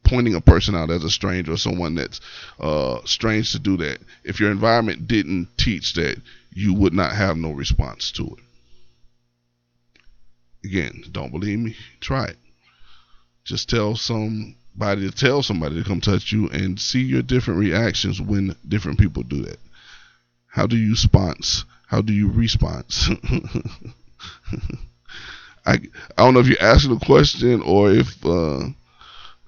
pointing 0.04 0.34
a 0.34 0.40
person 0.40 0.74
out 0.74 0.90
as 0.90 1.04
a 1.04 1.10
stranger 1.10 1.52
or 1.52 1.56
someone 1.56 1.94
that's 1.94 2.20
uh, 2.60 3.00
strange 3.04 3.52
to 3.52 3.58
do 3.58 3.76
that, 3.78 3.98
if 4.24 4.40
your 4.40 4.50
environment 4.50 5.08
didn't 5.08 5.48
teach 5.56 5.94
that, 5.94 6.20
you 6.52 6.74
would 6.74 6.92
not 6.92 7.12
have 7.12 7.36
no 7.36 7.50
response 7.50 8.12
to 8.12 8.24
it. 8.24 8.44
Again, 10.64 11.04
don't 11.12 11.30
believe 11.30 11.58
me? 11.58 11.76
Try 12.00 12.26
it. 12.26 12.36
Just 13.46 13.70
tell 13.70 13.94
somebody 13.94 15.08
to 15.08 15.12
tell 15.12 15.40
somebody 15.40 15.76
to 15.76 15.88
come 15.88 16.00
touch 16.00 16.32
you 16.32 16.48
and 16.48 16.80
see 16.80 17.02
your 17.02 17.22
different 17.22 17.60
reactions 17.60 18.20
when 18.20 18.56
different 18.66 18.98
people 18.98 19.22
do 19.22 19.42
that. 19.42 19.58
How 20.48 20.66
do 20.66 20.76
you 20.76 20.90
response? 20.90 21.64
How 21.86 22.02
do 22.02 22.12
you 22.12 22.28
response? 22.28 23.08
I 25.64 25.74
I 25.74 25.78
don't 26.16 26.34
know 26.34 26.40
if 26.40 26.48
you're 26.48 26.60
asking 26.60 26.96
a 26.96 26.98
question 26.98 27.62
or 27.62 27.92
if 27.92 28.26
uh, 28.26 28.66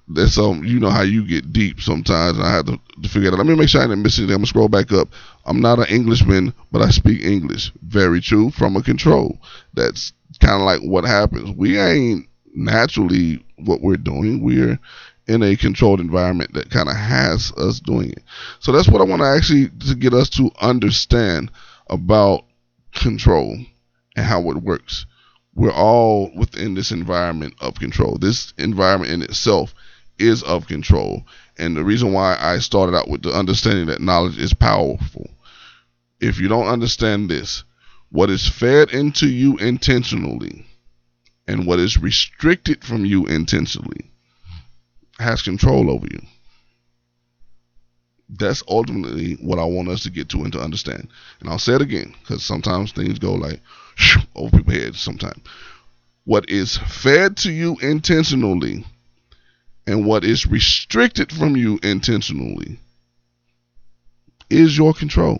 there's 0.07 0.33
some 0.35 0.63
you 0.63 0.79
know 0.79 0.89
how 0.89 1.01
you 1.01 1.27
get 1.27 1.51
deep 1.51 1.81
sometimes. 1.81 2.39
I 2.39 2.51
have 2.51 2.67
to, 2.67 2.79
to 3.03 3.09
figure 3.09 3.27
it 3.27 3.33
out. 3.33 3.39
Let 3.39 3.47
me 3.47 3.55
make 3.55 3.67
sure 3.67 3.81
I 3.81 3.87
didn't 3.87 4.03
miss 4.03 4.17
anything. 4.17 4.35
I'm 4.35 4.39
gonna 4.39 4.47
scroll 4.47 4.69
back 4.69 4.93
up. 4.93 5.09
I'm 5.45 5.59
not 5.59 5.79
an 5.79 5.87
Englishman, 5.89 6.53
but 6.71 6.81
I 6.81 6.89
speak 6.89 7.21
English. 7.21 7.73
Very 7.81 8.21
true. 8.21 8.49
From 8.51 8.77
a 8.77 8.81
control. 8.81 9.39
That's 9.73 10.13
kind 10.39 10.61
of 10.61 10.65
like 10.65 10.79
what 10.79 11.03
happens. 11.03 11.51
We 11.51 11.77
ain't 11.77 12.28
naturally 12.55 13.43
what 13.57 13.81
we're 13.81 13.97
doing. 13.97 14.43
We're 14.43 14.79
in 15.27 15.43
a 15.43 15.55
controlled 15.55 15.99
environment 15.99 16.53
that 16.53 16.71
kind 16.71 16.89
of 16.89 16.95
has 16.95 17.51
us 17.53 17.79
doing 17.79 18.11
it. 18.11 18.23
So 18.59 18.71
that's 18.71 18.87
what 18.87 19.01
I 19.01 19.05
want 19.05 19.21
to 19.21 19.27
actually 19.27 19.69
to 19.87 19.95
get 19.95 20.13
us 20.13 20.29
to 20.31 20.51
understand 20.59 21.51
about 21.87 22.45
control 22.93 23.57
and 24.15 24.25
how 24.25 24.49
it 24.49 24.57
works. 24.57 25.05
We're 25.53 25.71
all 25.71 26.31
within 26.35 26.73
this 26.73 26.91
environment 26.91 27.53
of 27.59 27.75
control. 27.75 28.17
This 28.17 28.53
environment 28.57 29.11
in 29.11 29.21
itself 29.21 29.73
is 30.17 30.41
of 30.43 30.67
control. 30.67 31.23
And 31.57 31.75
the 31.75 31.83
reason 31.83 32.13
why 32.13 32.37
I 32.39 32.59
started 32.59 32.95
out 32.95 33.09
with 33.09 33.23
the 33.23 33.31
understanding 33.31 33.87
that 33.87 34.01
knowledge 34.01 34.37
is 34.37 34.53
powerful. 34.53 35.29
If 36.19 36.39
you 36.39 36.47
don't 36.47 36.67
understand 36.67 37.29
this, 37.29 37.63
what 38.11 38.29
is 38.29 38.47
fed 38.47 38.91
into 38.91 39.27
you 39.27 39.57
intentionally 39.57 40.65
and 41.49 41.65
what 41.65 41.79
is 41.79 41.97
restricted 41.97 42.83
from 42.83 43.05
you 43.05 43.25
intentionally 43.25 44.11
has 45.17 45.41
control 45.41 45.89
over 45.89 46.05
you. 46.05 46.21
That's 48.29 48.61
ultimately 48.67 49.33
what 49.41 49.57
I 49.57 49.63
want 49.63 49.89
us 49.89 50.03
to 50.03 50.11
get 50.11 50.29
to 50.29 50.43
and 50.43 50.53
to 50.53 50.61
understand. 50.61 51.07
And 51.39 51.49
I'll 51.49 51.57
say 51.57 51.73
it 51.73 51.81
again 51.81 52.13
because 52.21 52.43
sometimes 52.43 52.91
things 52.91 53.17
go 53.17 53.33
like 53.33 53.61
over 54.35 54.57
people's 54.57 54.77
heads 54.77 55.01
sometimes. 55.01 55.41
What 56.23 56.47
is 56.51 56.77
fed 56.77 57.37
to 57.37 57.51
you 57.51 57.77
intentionally 57.81 58.85
and 59.87 60.05
what 60.05 60.23
is 60.23 60.45
restricted 60.45 61.31
from 61.31 61.57
you 61.57 61.79
intentionally 61.81 62.77
is 64.51 64.77
your 64.77 64.93
control. 64.93 65.39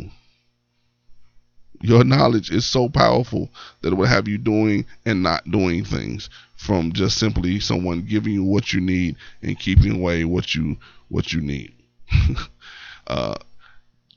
Your 1.81 2.03
knowledge 2.03 2.51
is 2.51 2.65
so 2.65 2.89
powerful 2.89 3.49
that 3.81 3.93
it 3.93 3.95
will 3.95 4.05
have 4.05 4.27
you 4.27 4.37
doing 4.37 4.85
and 5.05 5.23
not 5.23 5.49
doing 5.49 5.85
things 5.85 6.29
from 6.57 6.91
just 6.91 7.17
simply 7.17 7.59
someone 7.59 8.01
giving 8.01 8.33
you 8.33 8.43
what 8.43 8.73
you 8.73 8.81
need 8.81 9.15
and 9.41 9.57
keeping 9.57 9.95
away 9.95 10.25
what 10.25 10.53
you 10.53 10.77
what 11.07 11.31
you 11.31 11.41
need. 11.41 11.73
uh, 13.07 13.35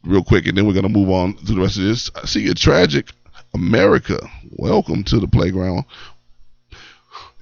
real 0.05 0.25
quick, 0.25 0.47
and 0.47 0.59
then 0.59 0.67
we're 0.67 0.75
gonna 0.75 0.89
move 0.89 1.11
on 1.11 1.35
to 1.35 1.55
the 1.55 1.61
rest 1.61 1.77
of 1.77 1.85
this. 1.85 2.11
I 2.17 2.27
see 2.27 2.49
a 2.49 2.55
tragic 2.55 3.11
America. 3.55 4.19
Welcome 4.51 5.05
to 5.05 5.21
the 5.21 5.29
playground 5.29 5.85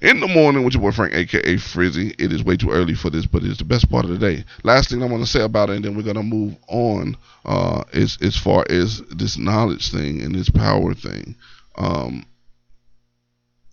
in 0.01 0.19
the 0.19 0.27
morning 0.27 0.63
with 0.63 0.73
your 0.73 0.81
boy 0.81 0.91
Frank, 0.91 1.13
aka 1.13 1.57
Frizzy. 1.57 2.15
It 2.17 2.33
is 2.33 2.43
way 2.43 2.57
too 2.57 2.71
early 2.71 2.95
for 2.95 3.09
this, 3.09 3.27
but 3.27 3.43
it's 3.43 3.59
the 3.59 3.65
best 3.65 3.89
part 3.89 4.05
of 4.05 4.11
the 4.11 4.17
day. 4.17 4.43
Last 4.63 4.89
thing 4.89 5.03
I 5.03 5.05
want 5.05 5.23
to 5.23 5.29
say 5.29 5.43
about 5.43 5.69
it, 5.69 5.75
and 5.75 5.85
then 5.85 5.95
we're 5.95 6.01
gonna 6.01 6.23
move 6.23 6.55
on. 6.67 7.15
Uh, 7.45 7.83
is 7.93 8.17
as 8.21 8.35
far 8.35 8.65
as 8.69 9.01
this 9.09 9.37
knowledge 9.37 9.91
thing 9.91 10.21
and 10.21 10.35
this 10.35 10.49
power 10.49 10.93
thing. 10.93 11.35
Um, 11.77 12.25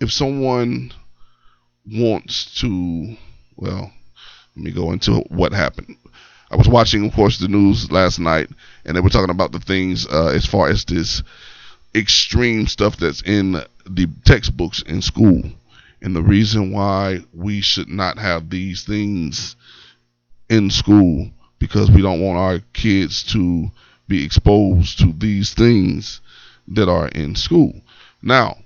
if 0.01 0.13
someone 0.13 0.93
wants 1.91 2.61
to, 2.61 3.17
well, 3.57 3.93
let 4.57 4.65
me 4.65 4.71
go 4.71 4.93
into 4.93 5.17
what 5.29 5.53
happened. 5.53 5.97
I 6.51 6.57
was 6.57 6.69
watching, 6.69 7.07
of 7.07 7.13
course, 7.13 7.39
the 7.39 7.49
news 7.49 7.91
last 7.91 8.19
night, 8.19 8.49
and 8.85 8.97
they 8.97 9.01
were 9.01 9.11
talking 9.11 9.31
about 9.31 9.53
the 9.53 9.61
things 9.61 10.07
uh, 10.07 10.29
as 10.29 10.47
far 10.47 10.69
as 10.69 10.85
this 10.85 11.23
extreme 11.95 12.67
stuff 12.67 12.97
that's 12.97 13.23
in 13.23 13.53
the 13.87 14.09
textbooks 14.25 14.83
in 14.83 15.03
school 15.03 15.43
and 16.01 16.15
the 16.15 16.23
reason 16.23 16.73
why 16.73 17.21
we 17.33 17.61
should 17.61 17.89
not 17.89 18.19
have 18.19 18.51
these 18.51 18.85
things 18.85 19.57
in 20.49 20.71
school 20.71 21.31
because 21.59 21.91
we 21.91 22.03
don't 22.03 22.21
want 22.21 22.39
our 22.39 22.61
kids 22.73 23.23
to 23.23 23.71
be 24.07 24.25
exposed 24.25 24.99
to 24.99 25.13
these 25.13 25.53
things 25.55 26.21
that 26.69 26.89
are 26.89 27.09
in 27.09 27.35
school. 27.35 27.81
Now, 28.23 28.57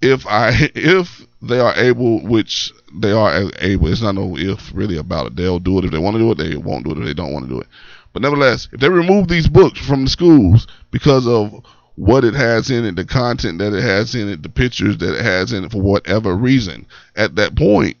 if 0.00 0.26
I 0.26 0.50
if 0.74 1.26
they 1.40 1.60
are 1.60 1.74
able, 1.76 2.20
which 2.26 2.72
they 2.92 3.12
are 3.12 3.50
able, 3.60 3.88
it's 3.88 4.02
not 4.02 4.14
no 4.14 4.36
if 4.36 4.72
really 4.74 4.96
about 4.96 5.28
it. 5.28 5.36
They'll 5.36 5.58
do 5.58 5.78
it 5.78 5.84
if 5.84 5.90
they 5.90 5.98
want 5.98 6.16
to 6.16 6.20
do 6.20 6.32
it. 6.32 6.38
They 6.38 6.56
won't 6.56 6.84
do 6.84 6.92
it 6.92 6.98
if 6.98 7.04
they 7.04 7.14
don't 7.14 7.32
want 7.32 7.46
to 7.46 7.54
do 7.54 7.60
it. 7.60 7.68
But 8.12 8.22
nevertheless, 8.22 8.68
if 8.72 8.80
they 8.80 8.88
remove 8.88 9.28
these 9.28 9.48
books 9.48 9.78
from 9.78 10.04
the 10.04 10.10
schools 10.10 10.66
because 10.90 11.26
of 11.26 11.64
what 11.98 12.24
it 12.24 12.34
has 12.34 12.70
in 12.70 12.84
it, 12.84 12.94
the 12.94 13.04
content 13.04 13.58
that 13.58 13.72
it 13.72 13.82
has 13.82 14.14
in 14.14 14.28
it, 14.28 14.40
the 14.44 14.48
pictures 14.48 14.98
that 14.98 15.16
it 15.16 15.24
has 15.24 15.52
in 15.52 15.64
it 15.64 15.72
for 15.72 15.82
whatever 15.82 16.36
reason. 16.36 16.86
At 17.16 17.34
that 17.34 17.56
point, 17.56 17.96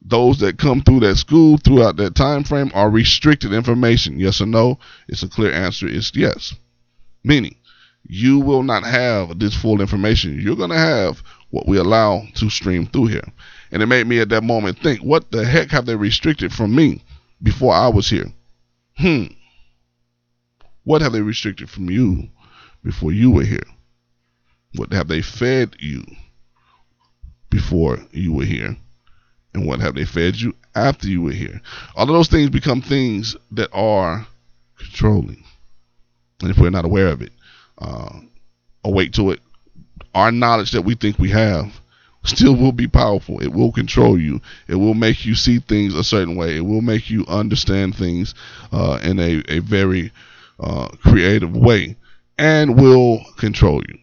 those 0.00 0.38
that 0.38 0.58
come 0.58 0.80
through 0.80 1.00
that 1.00 1.16
school 1.16 1.58
throughout 1.58 1.96
that 1.96 2.14
time 2.14 2.44
frame 2.44 2.70
are 2.72 2.88
restricted 2.88 3.52
information. 3.52 4.20
Yes 4.20 4.40
or 4.40 4.46
no? 4.46 4.78
It's 5.08 5.24
a 5.24 5.28
clear 5.28 5.52
answer. 5.52 5.88
It's 5.88 6.14
yes. 6.14 6.54
Meaning, 7.24 7.56
you 8.04 8.38
will 8.38 8.62
not 8.62 8.84
have 8.84 9.40
this 9.40 9.56
full 9.56 9.80
information. 9.80 10.40
You're 10.40 10.54
going 10.54 10.70
to 10.70 10.78
have 10.78 11.20
what 11.50 11.66
we 11.66 11.78
allow 11.78 12.22
to 12.36 12.48
stream 12.48 12.86
through 12.86 13.06
here. 13.06 13.32
And 13.72 13.82
it 13.82 13.86
made 13.86 14.06
me 14.06 14.20
at 14.20 14.28
that 14.28 14.44
moment 14.44 14.78
think, 14.78 15.00
what 15.00 15.32
the 15.32 15.44
heck 15.44 15.72
have 15.72 15.86
they 15.86 15.96
restricted 15.96 16.52
from 16.52 16.76
me 16.76 17.02
before 17.42 17.74
I 17.74 17.88
was 17.88 18.08
here? 18.08 18.32
Hmm. 18.98 19.24
What 20.84 21.02
have 21.02 21.12
they 21.12 21.22
restricted 21.22 21.68
from 21.68 21.90
you 21.90 22.28
before 22.84 23.12
you 23.12 23.30
were 23.30 23.44
here? 23.44 23.64
What 24.74 24.92
have 24.92 25.08
they 25.08 25.22
fed 25.22 25.76
you 25.78 26.04
before 27.50 27.98
you 28.10 28.32
were 28.32 28.44
here? 28.44 28.76
And 29.54 29.66
what 29.66 29.80
have 29.80 29.94
they 29.94 30.04
fed 30.04 30.36
you 30.36 30.54
after 30.74 31.06
you 31.06 31.22
were 31.22 31.32
here? 31.32 31.60
All 31.94 32.04
of 32.04 32.08
those 32.08 32.28
things 32.28 32.50
become 32.50 32.80
things 32.80 33.36
that 33.50 33.68
are 33.72 34.26
controlling. 34.78 35.44
And 36.40 36.50
if 36.50 36.58
we're 36.58 36.70
not 36.70 36.86
aware 36.86 37.08
of 37.08 37.22
it, 37.22 37.32
uh, 37.78 38.18
awake 38.82 39.12
to 39.12 39.30
it, 39.32 39.40
our 40.14 40.32
knowledge 40.32 40.72
that 40.72 40.82
we 40.82 40.94
think 40.94 41.18
we 41.18 41.30
have 41.30 41.72
still 42.24 42.56
will 42.56 42.72
be 42.72 42.86
powerful. 42.86 43.42
It 43.42 43.52
will 43.52 43.72
control 43.72 44.18
you. 44.18 44.40
It 44.68 44.76
will 44.76 44.94
make 44.94 45.24
you 45.24 45.34
see 45.34 45.58
things 45.58 45.94
a 45.94 46.04
certain 46.04 46.36
way. 46.36 46.56
It 46.56 46.64
will 46.64 46.80
make 46.80 47.10
you 47.10 47.26
understand 47.26 47.96
things 47.96 48.34
uh, 48.72 49.00
in 49.02 49.18
a, 49.18 49.42
a 49.48 49.58
very 49.58 50.12
uh, 50.60 50.88
creative 51.02 51.54
way 51.54 51.96
and 52.38 52.80
will 52.80 53.24
control 53.36 53.82
you. 53.88 53.98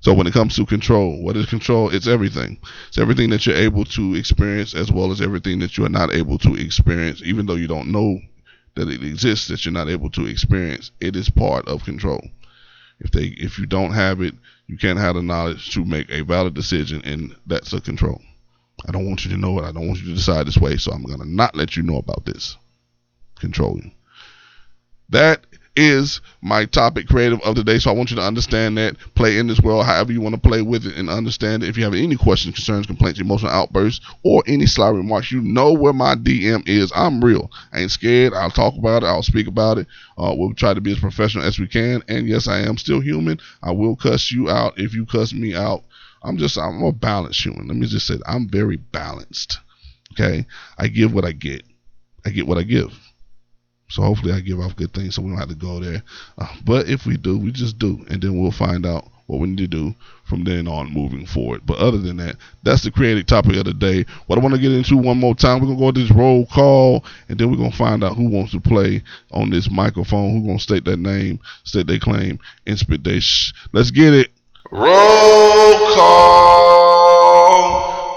So 0.00 0.14
when 0.14 0.26
it 0.26 0.32
comes 0.32 0.54
to 0.56 0.66
control, 0.66 1.20
what 1.22 1.36
is 1.36 1.46
control? 1.46 1.90
It's 1.90 2.06
everything. 2.06 2.58
It's 2.88 2.98
everything 2.98 3.30
that 3.30 3.44
you're 3.44 3.56
able 3.56 3.84
to 3.86 4.14
experience 4.14 4.74
as 4.74 4.92
well 4.92 5.10
as 5.10 5.20
everything 5.20 5.58
that 5.60 5.76
you 5.76 5.84
are 5.84 5.90
not 5.90 6.12
able 6.12 6.38
to 6.38 6.54
experience, 6.54 7.22
even 7.24 7.46
though 7.46 7.56
you 7.56 7.66
don't 7.66 7.90
know 7.90 8.20
that 8.76 8.88
it 8.88 9.02
exists 9.02 9.48
that 9.48 9.64
you're 9.64 9.72
not 9.72 9.88
able 9.88 10.10
to 10.10 10.26
experience. 10.26 10.92
It 11.00 11.16
is 11.16 11.28
part 11.28 11.66
of 11.66 11.84
control. 11.84 12.20
If 13.00 13.10
they 13.10 13.34
if 13.38 13.58
you 13.58 13.66
don't 13.66 13.92
have 13.92 14.20
it, 14.22 14.34
you 14.68 14.78
can't 14.78 14.98
have 14.98 15.16
the 15.16 15.22
knowledge 15.22 15.70
to 15.74 15.84
make 15.84 16.10
a 16.10 16.22
valid 16.22 16.54
decision 16.54 17.02
and 17.04 17.34
that's 17.46 17.72
a 17.72 17.80
control. 17.80 18.20
I 18.86 18.92
don't 18.92 19.06
want 19.06 19.24
you 19.24 19.30
to 19.32 19.36
know 19.36 19.58
it. 19.58 19.64
I 19.64 19.72
don't 19.72 19.88
want 19.88 20.00
you 20.00 20.06
to 20.06 20.14
decide 20.14 20.46
this 20.46 20.58
way, 20.58 20.76
so 20.76 20.92
I'm 20.92 21.02
gonna 21.02 21.24
not 21.24 21.56
let 21.56 21.76
you 21.76 21.82
know 21.82 21.96
about 21.96 22.24
this. 22.24 22.56
Controlling. 23.40 23.92
That 25.08 25.46
is 25.76 26.20
my 26.40 26.64
topic 26.64 27.06
creative 27.06 27.40
of 27.42 27.54
the 27.54 27.62
day. 27.62 27.78
So 27.78 27.90
I 27.90 27.94
want 27.94 28.10
you 28.10 28.16
to 28.16 28.22
understand 28.22 28.78
that. 28.78 28.96
Play 29.14 29.38
in 29.38 29.46
this 29.46 29.60
world 29.60 29.84
however 29.84 30.12
you 30.12 30.20
want 30.20 30.34
to 30.34 30.40
play 30.40 30.62
with 30.62 30.86
it 30.86 30.96
and 30.96 31.08
understand 31.08 31.62
it. 31.62 31.68
If 31.68 31.76
you 31.76 31.84
have 31.84 31.94
any 31.94 32.16
questions, 32.16 32.54
concerns, 32.54 32.86
complaints, 32.86 33.20
emotional 33.20 33.52
outbursts, 33.52 34.04
or 34.24 34.42
any 34.46 34.66
sly 34.66 34.88
remarks, 34.88 35.30
you 35.30 35.40
know 35.40 35.72
where 35.72 35.92
my 35.92 36.14
DM 36.14 36.66
is. 36.68 36.90
I'm 36.94 37.22
real. 37.22 37.50
I 37.72 37.80
ain't 37.80 37.90
scared. 37.90 38.32
I'll 38.32 38.50
talk 38.50 38.74
about 38.76 39.02
it. 39.02 39.06
I'll 39.06 39.22
speak 39.22 39.46
about 39.46 39.78
it. 39.78 39.86
Uh, 40.18 40.34
we'll 40.36 40.54
try 40.54 40.74
to 40.74 40.80
be 40.80 40.92
as 40.92 40.98
professional 40.98 41.44
as 41.44 41.58
we 41.58 41.68
can. 41.68 42.02
And 42.08 42.26
yes, 42.26 42.48
I 42.48 42.60
am 42.60 42.78
still 42.78 43.00
human. 43.00 43.38
I 43.62 43.72
will 43.72 43.96
cuss 43.96 44.32
you 44.32 44.48
out 44.48 44.78
if 44.78 44.94
you 44.94 45.06
cuss 45.06 45.32
me 45.32 45.54
out. 45.54 45.84
I'm 46.22 46.38
just, 46.38 46.58
I'm 46.58 46.82
a 46.82 46.92
balanced 46.92 47.44
human. 47.44 47.68
Let 47.68 47.76
me 47.76 47.86
just 47.86 48.06
say, 48.06 48.18
I'm 48.26 48.48
very 48.48 48.76
balanced. 48.76 49.58
Okay. 50.12 50.46
I 50.78 50.88
give 50.88 51.12
what 51.12 51.24
I 51.24 51.32
get. 51.32 51.62
I 52.24 52.30
get 52.30 52.46
what 52.46 52.58
I 52.58 52.62
give. 52.62 52.92
So 53.88 54.02
hopefully 54.02 54.32
I 54.32 54.40
give 54.40 54.60
off 54.60 54.76
good 54.76 54.92
things 54.92 55.14
so 55.14 55.22
we 55.22 55.30
don't 55.30 55.38
have 55.38 55.48
to 55.48 55.54
go 55.54 55.80
there. 55.80 56.02
Uh, 56.38 56.54
but 56.64 56.88
if 56.88 57.06
we 57.06 57.16
do, 57.16 57.38
we 57.38 57.52
just 57.52 57.78
do. 57.78 58.04
And 58.10 58.20
then 58.20 58.40
we'll 58.40 58.50
find 58.50 58.84
out 58.84 59.08
what 59.26 59.40
we 59.40 59.48
need 59.48 59.58
to 59.58 59.66
do 59.66 59.94
from 60.24 60.44
then 60.44 60.68
on 60.68 60.92
moving 60.92 61.26
forward. 61.26 61.62
But 61.64 61.78
other 61.78 61.98
than 61.98 62.16
that, 62.18 62.36
that's 62.62 62.82
the 62.82 62.90
creative 62.90 63.26
topic 63.26 63.56
of 63.56 63.64
the 63.64 63.74
day. 63.74 64.04
What 64.26 64.38
I 64.38 64.42
want 64.42 64.54
to 64.54 64.60
get 64.60 64.72
into 64.72 64.96
one 64.96 65.18
more 65.18 65.34
time, 65.34 65.60
we're 65.60 65.66
going 65.66 65.78
to 65.78 65.84
go 65.84 65.92
to 65.92 66.00
this 66.00 66.10
roll 66.10 66.46
call, 66.46 67.04
and 67.28 67.38
then 67.38 67.50
we're 67.50 67.56
going 67.56 67.72
to 67.72 67.76
find 67.76 68.04
out 68.04 68.16
who 68.16 68.28
wants 68.28 68.52
to 68.52 68.60
play 68.60 69.02
on 69.32 69.50
this 69.50 69.70
microphone, 69.70 70.32
who's 70.32 70.46
going 70.46 70.58
to 70.58 70.62
state 70.62 70.84
their 70.84 70.96
name, 70.96 71.40
state 71.64 71.86
their 71.86 71.98
claim, 71.98 72.38
and 72.66 72.78
spit 72.78 73.04
their 73.04 73.20
sh. 73.20 73.52
Let's 73.72 73.90
get 73.90 74.14
it. 74.14 74.30
Roll 74.70 75.94
call. 75.94 76.75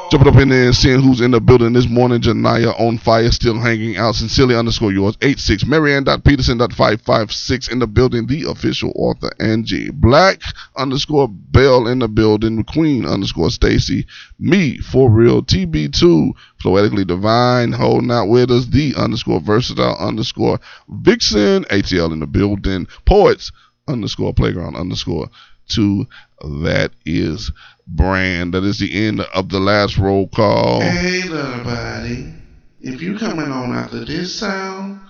Jumping 0.09 0.33
up 0.33 0.41
in 0.41 0.49
there 0.49 0.65
and 0.65 0.75
seeing 0.75 1.03
who's 1.03 1.21
in 1.21 1.29
the 1.29 1.39
building 1.39 1.73
this 1.73 1.87
morning. 1.87 2.19
Janaya 2.19 2.73
on 2.79 2.97
fire, 2.97 3.29
still 3.29 3.59
hanging 3.59 3.95
out. 3.95 4.15
Sincerely 4.15 4.55
underscore 4.55 4.91
yours. 4.91 5.15
86. 5.21 5.67
Marianne 5.67 6.03
dot 6.03 6.23
Peterson 6.23 6.57
dot 6.57 6.73
556 6.73 7.67
in 7.67 7.77
the 7.77 7.85
building. 7.85 8.25
The 8.25 8.49
official 8.49 8.91
author 8.95 9.29
Angie 9.39 9.91
Black 9.91 10.41
underscore 10.75 11.27
Bell 11.29 11.87
in 11.87 11.99
the 11.99 12.07
building. 12.07 12.63
Queen 12.63 13.05
underscore 13.05 13.51
Stacy. 13.51 14.07
Me 14.39 14.79
for 14.79 15.11
real. 15.11 15.43
TB2 15.43 16.31
Floetically 16.59 17.05
Divine 17.05 17.71
holding 17.71 18.09
out 18.09 18.29
with 18.29 18.49
us. 18.49 18.65
The 18.65 18.95
underscore 18.97 19.41
versatile 19.41 19.95
underscore 19.99 20.59
Vixen 20.87 21.65
ATL 21.65 22.11
in 22.13 22.19
the 22.19 22.25
building. 22.25 22.87
Poets 23.05 23.51
underscore 23.87 24.33
playground 24.33 24.75
underscore 24.75 25.29
two. 25.67 26.07
That 26.41 26.93
is 27.05 27.51
brand. 27.95 28.53
That 28.53 28.63
is 28.63 28.79
the 28.79 29.07
end 29.07 29.21
of 29.21 29.49
the 29.49 29.59
last 29.59 29.97
roll 29.97 30.27
call. 30.27 30.81
Hey, 30.81 31.23
little 31.23 31.63
buddy. 31.63 32.33
If 32.81 33.01
you 33.01 33.17
coming 33.17 33.51
on 33.51 33.73
after 33.73 34.05
this 34.05 34.39
sound, 34.39 35.01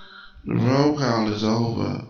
the 0.45 0.55
roll 0.55 0.97
call 0.97 1.31
is 1.31 1.43
over. 1.43 2.03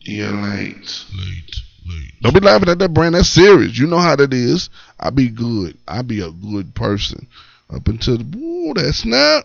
You're 0.00 0.32
late. 0.32 1.04
Late, 1.16 1.56
late. 1.88 2.12
Don't 2.22 2.34
be 2.34 2.40
laughing 2.40 2.68
at 2.68 2.78
that 2.78 2.94
brand. 2.94 3.14
That's 3.14 3.28
serious. 3.28 3.78
You 3.78 3.86
know 3.86 3.98
how 3.98 4.16
that 4.16 4.32
is. 4.32 4.68
I 4.98 5.10
be 5.10 5.28
good. 5.28 5.78
I 5.86 6.02
be 6.02 6.20
a 6.20 6.30
good 6.30 6.74
person. 6.74 7.26
Up 7.72 7.86
until 7.86 8.18
the 8.18 8.38
ooh, 8.38 8.74
that 8.74 8.92
snap. 8.94 9.44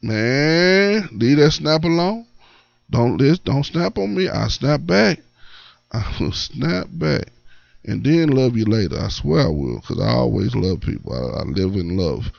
Man, 0.00 1.08
leave 1.12 1.38
that 1.38 1.50
snap 1.52 1.82
alone. 1.82 2.26
Don't 2.90 3.16
list, 3.16 3.44
don't 3.44 3.64
snap 3.64 3.98
on 3.98 4.14
me. 4.14 4.28
I 4.28 4.48
snap 4.48 4.80
back. 4.84 5.20
I 5.92 6.16
will 6.20 6.32
snap 6.32 6.86
back. 6.90 7.28
And 7.88 8.04
then 8.04 8.28
love 8.28 8.56
you 8.56 8.66
later. 8.66 8.98
I 8.98 9.08
swear 9.08 9.46
I 9.46 9.48
will, 9.48 9.80
because 9.80 10.00
I 10.00 10.10
always 10.10 10.54
love 10.54 10.80
people. 10.80 11.12
I, 11.12 11.40
I 11.40 11.42
live 11.44 11.74
in 11.74 11.96
love. 11.96 12.30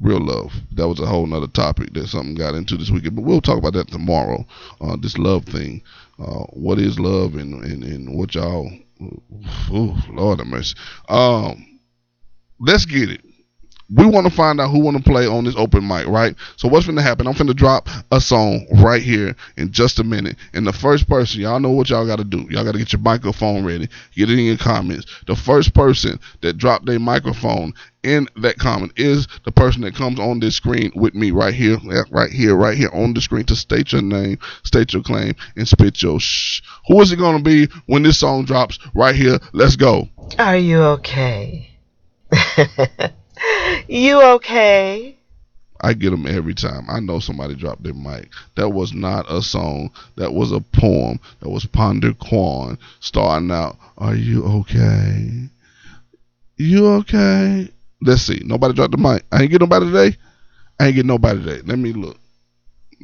Real 0.00 0.20
love. 0.20 0.52
That 0.72 0.88
was 0.88 1.00
a 1.00 1.06
whole 1.06 1.26
nother 1.26 1.48
topic 1.48 1.94
that 1.94 2.08
something 2.08 2.34
got 2.34 2.54
into 2.54 2.76
this 2.76 2.90
weekend. 2.90 3.16
But 3.16 3.24
we'll 3.24 3.40
talk 3.40 3.58
about 3.58 3.74
that 3.74 3.88
tomorrow. 3.88 4.46
Uh, 4.80 4.96
this 4.96 5.18
love 5.18 5.44
thing. 5.44 5.82
Uh, 6.18 6.44
what 6.50 6.78
is 6.78 6.98
love 6.98 7.34
and, 7.34 7.62
and, 7.64 7.82
and 7.82 8.16
what 8.16 8.34
y'all 8.34 8.70
Ooh, 9.72 9.96
Lord 10.10 10.38
have 10.38 10.46
mercy. 10.46 10.76
Um, 11.08 11.80
let's 12.60 12.84
get 12.84 13.10
it. 13.10 13.20
We 13.90 14.06
want 14.06 14.26
to 14.26 14.32
find 14.32 14.60
out 14.60 14.70
who 14.70 14.80
want 14.80 14.96
to 14.96 15.02
play 15.02 15.26
on 15.26 15.44
this 15.44 15.56
open 15.56 15.86
mic, 15.86 16.06
right? 16.06 16.34
So 16.56 16.68
what's 16.68 16.86
going 16.86 16.96
to 16.96 17.02
happen? 17.02 17.26
I'm 17.26 17.34
going 17.34 17.48
to 17.48 17.54
drop 17.54 17.88
a 18.10 18.20
song 18.20 18.66
right 18.82 19.02
here 19.02 19.36
in 19.56 19.72
just 19.72 19.98
a 19.98 20.04
minute. 20.04 20.36
And 20.54 20.66
the 20.66 20.72
first 20.72 21.08
person, 21.08 21.42
y'all 21.42 21.60
know 21.60 21.70
what 21.70 21.90
y'all 21.90 22.06
got 22.06 22.16
to 22.16 22.24
do. 22.24 22.46
Y'all 22.50 22.64
got 22.64 22.72
to 22.72 22.78
get 22.78 22.92
your 22.92 23.02
microphone 23.02 23.64
ready. 23.64 23.88
Get 24.14 24.30
it 24.30 24.38
in 24.38 24.46
your 24.46 24.56
comments. 24.56 25.06
The 25.26 25.36
first 25.36 25.74
person 25.74 26.18
that 26.40 26.56
dropped 26.56 26.86
their 26.86 26.98
microphone 26.98 27.74
in 28.02 28.28
that 28.36 28.58
comment 28.58 28.92
is 28.96 29.26
the 29.44 29.52
person 29.52 29.82
that 29.82 29.94
comes 29.94 30.20
on 30.20 30.38
this 30.38 30.56
screen 30.56 30.92
with 30.94 31.14
me 31.14 31.30
right 31.30 31.54
here, 31.54 31.78
right 32.10 32.30
here, 32.30 32.54
right 32.54 32.76
here 32.76 32.90
on 32.92 33.14
the 33.14 33.20
screen 33.20 33.44
to 33.44 33.56
state 33.56 33.92
your 33.92 34.02
name, 34.02 34.38
state 34.62 34.92
your 34.92 35.02
claim, 35.02 35.34
and 35.56 35.66
spit 35.66 36.02
your 36.02 36.20
shh. 36.20 36.62
Who 36.88 37.00
is 37.00 37.12
it 37.12 37.16
going 37.16 37.38
to 37.38 37.42
be 37.42 37.68
when 37.86 38.02
this 38.02 38.18
song 38.18 38.44
drops 38.44 38.78
right 38.94 39.14
here? 39.14 39.38
Let's 39.52 39.76
go. 39.76 40.08
Are 40.38 40.56
you 40.56 40.82
okay? 40.82 41.70
you 43.88 44.22
okay? 44.22 45.16
I 45.80 45.92
get 45.92 46.10
them 46.10 46.26
every 46.26 46.54
time. 46.54 46.86
I 46.88 47.00
know 47.00 47.18
somebody 47.18 47.54
dropped 47.54 47.82
their 47.82 47.94
mic. 47.94 48.30
That 48.54 48.70
was 48.70 48.94
not 48.94 49.30
a 49.30 49.42
song. 49.42 49.90
That 50.16 50.32
was 50.32 50.50
a 50.50 50.60
poem. 50.60 51.20
That 51.40 51.50
was 51.50 51.66
Ponder 51.66 52.14
Quan 52.14 52.78
starting 53.00 53.50
out. 53.50 53.76
Are 53.98 54.14
you 54.14 54.44
okay? 54.44 55.48
You 56.56 56.86
okay? 56.86 57.68
Let's 58.00 58.22
see. 58.22 58.40
Nobody 58.44 58.74
dropped 58.74 58.92
the 58.92 58.98
mic. 58.98 59.24
I 59.30 59.42
ain't 59.42 59.50
get 59.50 59.60
nobody 59.60 59.86
today. 59.86 60.16
I 60.80 60.86
ain't 60.86 60.96
get 60.96 61.06
nobody 61.06 61.42
today. 61.42 61.62
Let 61.66 61.78
me 61.78 61.92
look. 61.92 62.18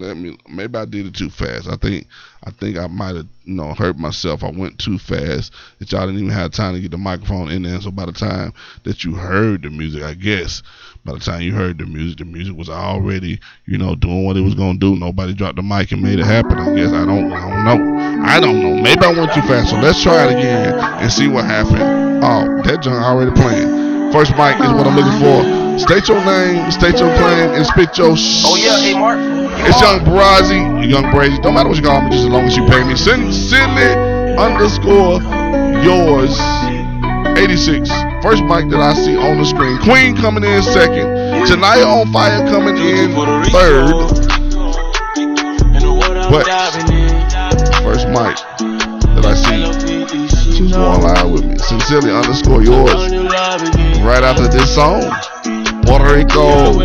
Let 0.01 0.17
me. 0.17 0.39
Maybe 0.49 0.79
I 0.79 0.87
did 0.87 1.07
it 1.07 1.15
too 1.15 1.31
fast. 1.31 1.69
I 1.69 1.77
think. 1.77 2.07
I 2.43 2.51
think 2.53 2.79
I 2.79 2.87
might 2.87 3.17
have, 3.17 3.27
you 3.45 3.55
know, 3.55 3.75
hurt 3.75 3.99
myself. 3.99 4.43
I 4.43 4.51
went 4.51 4.79
too 4.79 4.97
fast. 4.97 5.53
That 5.79 5.93
y'all 5.93 6.07
didn't 6.07 6.21
even 6.21 6.31
have 6.31 6.53
time 6.53 6.75
to 6.75 6.81
get 6.81 6.91
the 6.91 6.97
microphone 6.97 7.51
in 7.51 7.63
there. 7.63 7.79
So 7.83 7.91
by 7.91 8.07
the 8.07 8.13
time 8.13 8.55
that 8.85 9.05
you 9.05 9.15
heard 9.15 9.63
the 9.63 9.69
music, 9.69 10.03
I 10.03 10.15
guess 10.15 10.63
by 11.05 11.13
the 11.13 11.19
time 11.19 11.43
you 11.43 11.53
heard 11.53 11.77
the 11.77 11.85
music, 11.85 12.19
the 12.19 12.25
music 12.25 12.57
was 12.57 12.71
already, 12.71 13.41
you 13.67 13.77
know, 13.77 13.95
doing 13.95 14.25
what 14.25 14.39
it 14.39 14.43
was 14.43 14.55
gonna 14.55 14.79
do. 14.79 14.97
Nobody 14.97 15.35
dropped 15.35 15.57
the 15.57 15.63
mic 15.63 15.93
and 15.93 16.03
made 16.03 16.19
it 16.19 16.25
happen. 16.25 16.59
I 16.59 16.75
guess 16.75 16.93
I 16.93 17.05
don't. 17.05 17.31
I 17.31 17.51
don't 17.51 17.65
know. 17.65 18.25
I 18.25 18.41
don't 18.41 18.63
know. 18.63 18.83
Maybe 18.83 19.05
I 19.05 19.13
went 19.13 19.35
too 19.35 19.43
fast. 19.43 19.71
So 19.71 19.77
let's 19.81 20.03
try 20.03 20.27
it 20.27 20.39
again 20.39 20.79
and 20.79 21.13
see 21.13 21.29
what 21.29 21.45
happened. 21.45 22.25
Oh, 22.25 22.63
that 22.63 22.81
junk 22.83 23.03
already 23.03 23.33
playing. 23.33 23.90
First 24.13 24.35
mic 24.37 24.59
is 24.59 24.73
what 24.75 24.87
I'm 24.87 24.97
looking 24.99 25.21
for. 25.23 25.79
State 25.79 26.09
your 26.09 26.19
name, 26.25 26.71
state 26.73 26.99
your 26.99 27.15
claim, 27.17 27.55
and 27.55 27.65
spit 27.65 27.97
your 27.97 28.17
sh- 28.17 28.43
Oh 28.45 28.57
yeah, 28.57 28.77
hey 28.77 28.99
Mark. 28.99 29.19
It's 29.65 29.81
Young 29.81 30.01
Brazy, 30.01 30.91
Young 30.91 31.05
Brazy. 31.15 31.41
Don't 31.43 31.55
matter 31.55 31.69
what 31.69 31.79
you 31.79 31.85
call 31.85 32.03
me, 32.03 32.11
just 32.11 32.25
as 32.25 32.29
long 32.31 32.45
as 32.45 32.57
you 32.57 32.67
pay 32.67 32.83
me. 32.83 32.97
Sincerely 32.97 34.37
underscore 34.37 35.23
yours. 35.87 36.35
86. 37.39 37.89
First 38.21 38.43
mic 38.45 38.69
that 38.75 38.81
I 38.83 38.95
see 38.95 39.17
on 39.17 39.39
the 39.39 39.45
screen. 39.45 39.79
Queen 39.79 40.17
coming 40.17 40.43
in 40.43 40.63
second. 40.63 41.07
Janaya 41.47 41.87
on 41.87 42.13
fire 42.13 42.45
coming 42.51 42.77
in 42.77 43.15
third. 43.55 43.95
But 46.31 46.47
first 47.87 48.09
mic 48.09 48.37
that 49.15 49.25
I 49.25 49.35
see. 49.35 50.51
She's 50.53 50.73
going 50.73 51.01
live 51.01 51.31
with 51.31 51.45
me. 51.45 51.57
Sincerely 51.59 52.11
underscore 52.11 52.63
yours. 52.63 53.80
After 54.31 54.47
this 54.47 54.73
song. 54.73 55.03
Puerto 55.83 56.15
Rico. 56.15 56.79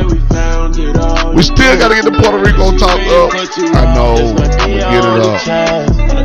We 1.35 1.43
still 1.43 1.77
gotta 1.77 1.93
get 1.93 2.05
the 2.05 2.11
Puerto 2.19 2.39
Rico 2.41 2.75
talk 2.75 2.97
up. 2.97 3.29
I 3.75 3.93
know. 3.93 4.15
I'm 4.17 4.35
gonna 4.35 4.81
get 4.81 5.05
it 5.05 5.21
up. 5.21 5.45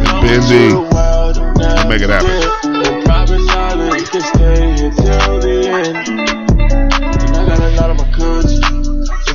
It's 0.01 0.49
busy. 0.49 0.73
We'll 0.73 1.89
make 1.89 2.01
it 2.01 2.09
happen. 2.09 2.41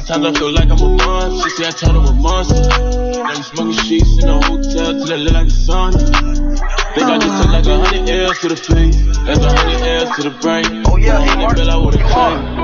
Sometimes 0.07 0.25
I 0.25 0.39
feel 0.39 0.51
like 0.53 0.71
I'm 0.71 0.79
a 0.79 0.89
monster. 0.89 1.49
See, 1.51 1.65
I 1.67 1.69
turn 1.69 1.95
up 1.95 2.09
a 2.09 2.13
monster. 2.13 2.65
Now 3.21 3.29
you 3.29 3.43
smoking 3.43 3.73
sheets 3.83 4.23
in 4.23 4.29
a 4.29 4.43
hotel 4.43 5.05
till 5.05 5.13
I 5.13 5.17
look 5.17 5.33
like 5.33 5.49
a. 5.49 6.84
Think 6.95 7.11
I 7.11 7.17
just 7.19 7.43
took 7.43 7.51
like 7.51 7.65
a 7.65 7.75
hundred 7.75 8.09
L's 8.09 8.39
to 8.39 8.47
the 8.47 8.55
face. 8.55 8.95
That's 9.27 9.43
a 9.43 9.51
hundred 9.51 9.83
L's 9.83 10.15
to 10.15 10.29
the 10.29 10.35
brain. 10.39 10.83
Oh 10.87 10.95
yeah, 10.95 11.19
hey, 11.19 11.35
Mark. 11.35 11.59
I 11.59 11.75
would 11.75 11.93
have 11.93 12.07
changed. 12.07 12.55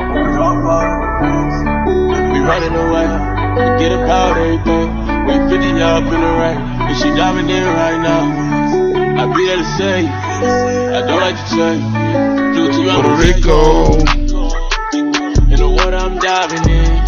We 2.31 2.39
running 2.39 2.71
away. 2.71 3.11
We 3.59 3.67
get 3.83 3.91
about 3.91 4.37
everything. 4.37 4.87
We 5.27 5.33
50 5.51 5.83
up 5.83 6.03
in 6.07 6.21
the 6.23 6.31
rain. 6.39 6.59
And 6.63 6.95
she 6.95 7.09
diving 7.11 7.49
in 7.49 7.63
right 7.75 7.99
now. 7.99 8.23
I 9.19 9.27
be 9.35 9.45
there 9.47 9.57
to 9.57 9.65
say, 9.75 10.07
I 10.07 11.01
don't 11.05 11.19
like 11.19 11.35
to 11.35 11.43
change. 11.51 11.83
Due 12.55 12.71
to 12.71 12.79
Puerto 12.87 13.13
Rico. 13.19 13.99
You 15.51 15.57
know 15.57 15.71
what 15.71 15.93
I'm 15.93 16.17
diving 16.19 16.69
in. 16.71 17.03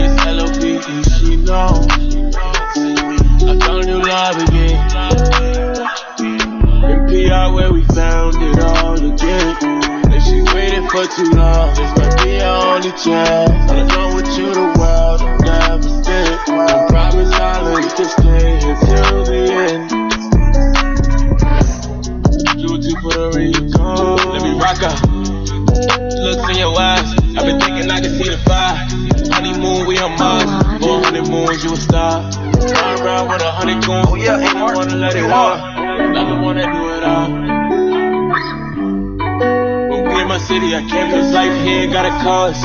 It's 0.00 0.26
L-O-V-E, 0.26 1.02
she 1.04 1.36
know. 1.36 1.84
I 3.44 3.58
found 3.60 3.84
a 3.84 3.86
new 3.86 4.00
love 4.00 4.36
again. 4.48 4.97
In 6.78 7.06
PR 7.06 7.52
where 7.54 7.72
we 7.72 7.82
found 7.84 8.36
it 8.40 8.60
all 8.60 8.94
again. 8.94 9.56
And 10.12 10.22
she 10.22 10.42
waited 10.54 10.84
for 10.90 11.06
too 11.06 11.30
long. 11.32 11.74
This 11.74 11.90
might 11.98 12.24
be 12.24 12.40
our 12.40 12.76
only 12.76 12.92
chance. 12.92 13.70
I'm 13.70 13.88
done 13.88 14.16
with 14.16 14.38
you, 14.38 14.54
the 14.54 14.74
world 14.78 15.20
will 15.22 15.38
never 15.38 15.88
stay. 16.02 16.38
I 16.48 16.86
promise 16.88 17.32
I'll 17.32 17.64
let 17.74 17.98
you 17.98 18.04
stay 18.04 18.60
here 18.60 18.76
till 18.76 19.24
the 19.24 19.40
end. 19.68 19.98
Due 22.80 22.94
Puerto 23.02 23.36
Rico. 23.36 24.16
Let 24.30 24.42
me 24.42 24.52
rock 24.54 24.80
out. 24.82 25.02
Looks 26.22 26.48
in 26.50 26.56
your 26.58 26.78
eyes. 26.78 27.10
I've 27.36 27.44
been 27.44 27.58
thinking 27.60 27.90
I 27.90 28.00
can 28.00 28.10
see 28.14 28.30
the 28.30 28.38
fire. 28.46 28.86
Honeymoon, 29.32 29.86
we 29.86 29.98
on 29.98 30.16
Mars. 30.16 30.80
Four 30.80 30.98
moons, 31.28 31.64
you 31.64 31.72
a 31.72 31.76
star. 31.76 32.22
Run 32.22 33.02
around 33.02 33.28
with 33.28 33.42
a 33.42 33.50
honey 33.50 33.74
goon. 33.74 34.04
Oh 34.06 34.14
yeah, 34.14 34.38
hey 34.38 34.54
Mark. 34.54 34.76
wanna 34.76 34.96
let 34.96 35.16
it 35.16 35.28
walk. 35.28 35.77
I 36.00 36.24
don't 36.28 36.42
wanna 36.42 36.62
do 36.62 36.88
it 36.96 37.02
all. 37.04 37.30
When 39.90 40.02
we 40.08 40.20
in 40.22 40.28
my 40.28 40.38
city, 40.38 40.74
I 40.74 40.82
can't 40.88 41.12
cause 41.12 41.32
life 41.32 41.64
here 41.66 41.90
got 41.90 42.06
a 42.06 42.10
cost. 42.22 42.62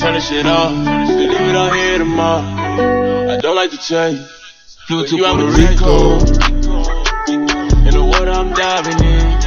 Turn 0.00 0.14
the 0.14 0.20
shit 0.20 0.46
off. 0.46 0.72
Just 1.06 1.18
leave 1.18 1.32
it 1.32 1.54
all 1.56 1.70
here 1.70 1.98
tomorrow. 1.98 3.30
I 3.32 3.36
don't 3.40 3.56
like 3.56 3.70
to 3.70 3.78
change. 3.78 4.20
Due 4.88 5.06
to 5.06 5.16
Puerto 5.18 5.46
Rico. 5.46 6.18
You 7.84 7.92
know 7.92 8.06
what 8.06 8.28
I'm 8.28 8.52
diving 8.52 9.04
in. 9.04 9.38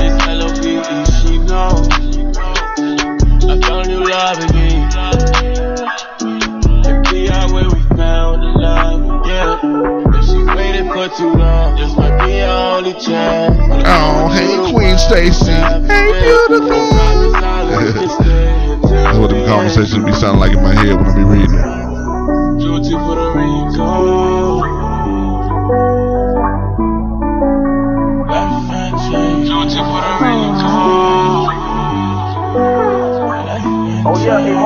It's 0.00 0.26
L-O-V-E, 0.26 1.04
she 1.14 1.38
know. 1.38 1.70
I 3.50 3.60
found 3.60 3.86
a 3.86 3.88
new 3.88 4.04
for 11.08 11.16
too 11.16 11.32
long. 11.34 11.76
This 11.76 11.94
might 11.96 12.26
be 12.26 12.40
our 12.40 12.78
only 12.78 12.92
chance. 12.94 13.56
Oh, 13.86 14.28
hey, 14.28 14.72
Queen 14.72 14.98
Stacy. 14.98 15.52
Hey, 15.52 16.12
beautiful. 16.22 16.68
That's 18.90 19.18
what 19.18 19.30
the 19.30 19.44
conversation 19.46 20.04
be 20.04 20.12
sounding 20.12 20.40
like 20.40 20.52
in 20.52 20.62
my 20.62 20.74
head 20.74 20.96
when 20.96 21.06
I 21.06 21.14
be 21.14 21.24
reading 21.24 21.54
it. 21.54 21.84
Oh 34.06 34.22
yeah, 34.22 34.63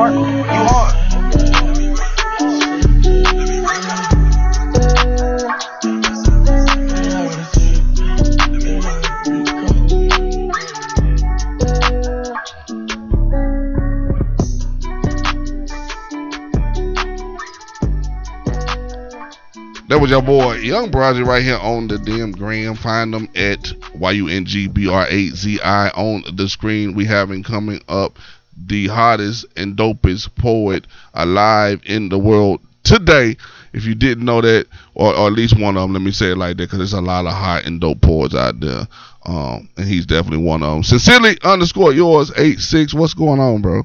That 19.99 20.03
was 20.03 20.11
your 20.13 20.23
boy 20.23 20.55
Young 20.59 20.93
Brazy 20.93 21.27
right 21.27 21.43
here 21.43 21.57
on 21.57 21.89
the 21.89 21.99
damn 21.99 22.31
gram. 22.31 22.77
Find 22.77 23.13
them 23.13 23.29
at 23.35 23.73
Y-U-N-G-B-R-A-Z-I 23.97 25.89
on 25.89 26.23
the 26.37 26.49
screen. 26.49 26.95
We 26.95 27.05
having 27.05 27.43
coming 27.43 27.83
up 27.89 28.17
the 28.57 28.87
hottest 28.87 29.47
and 29.57 29.77
dopest 29.77 30.33
poet 30.37 30.87
alive 31.15 31.83
in 31.85 32.11
the 32.11 32.19
world 32.19 32.61
today. 32.85 33.37
If 33.73 33.87
you 33.87 33.97
didn't 33.97 34.25
know 34.25 34.41
that, 34.41 34.69
or, 34.95 35.17
or 35.17 35.27
at 35.27 35.33
least 35.33 35.59
one 35.59 35.77
of 35.77 35.83
them, 35.83 35.95
let 35.95 36.03
me 36.03 36.13
say 36.13 36.31
it 36.31 36.39
like 36.39 36.59
that, 36.59 36.67
because 36.67 36.79
there's 36.79 36.93
a 36.93 37.01
lot 37.01 37.27
of 37.27 37.33
hot 37.33 37.65
and 37.65 37.81
dope 37.81 38.01
poets 38.01 38.37
out 38.37 38.61
there. 38.61 38.87
Um, 39.27 39.69
and 39.77 39.89
he's 39.89 40.07
definitely 40.07 40.47
one 40.47 40.63
of 40.63 40.75
them. 40.75 40.85
Sincerely 40.85 41.39
underscore 41.43 41.93
yours, 41.93 42.31
8-6. 42.31 42.95
What's 42.95 43.15
going 43.15 43.41
on, 43.41 43.63
bro? 43.63 43.83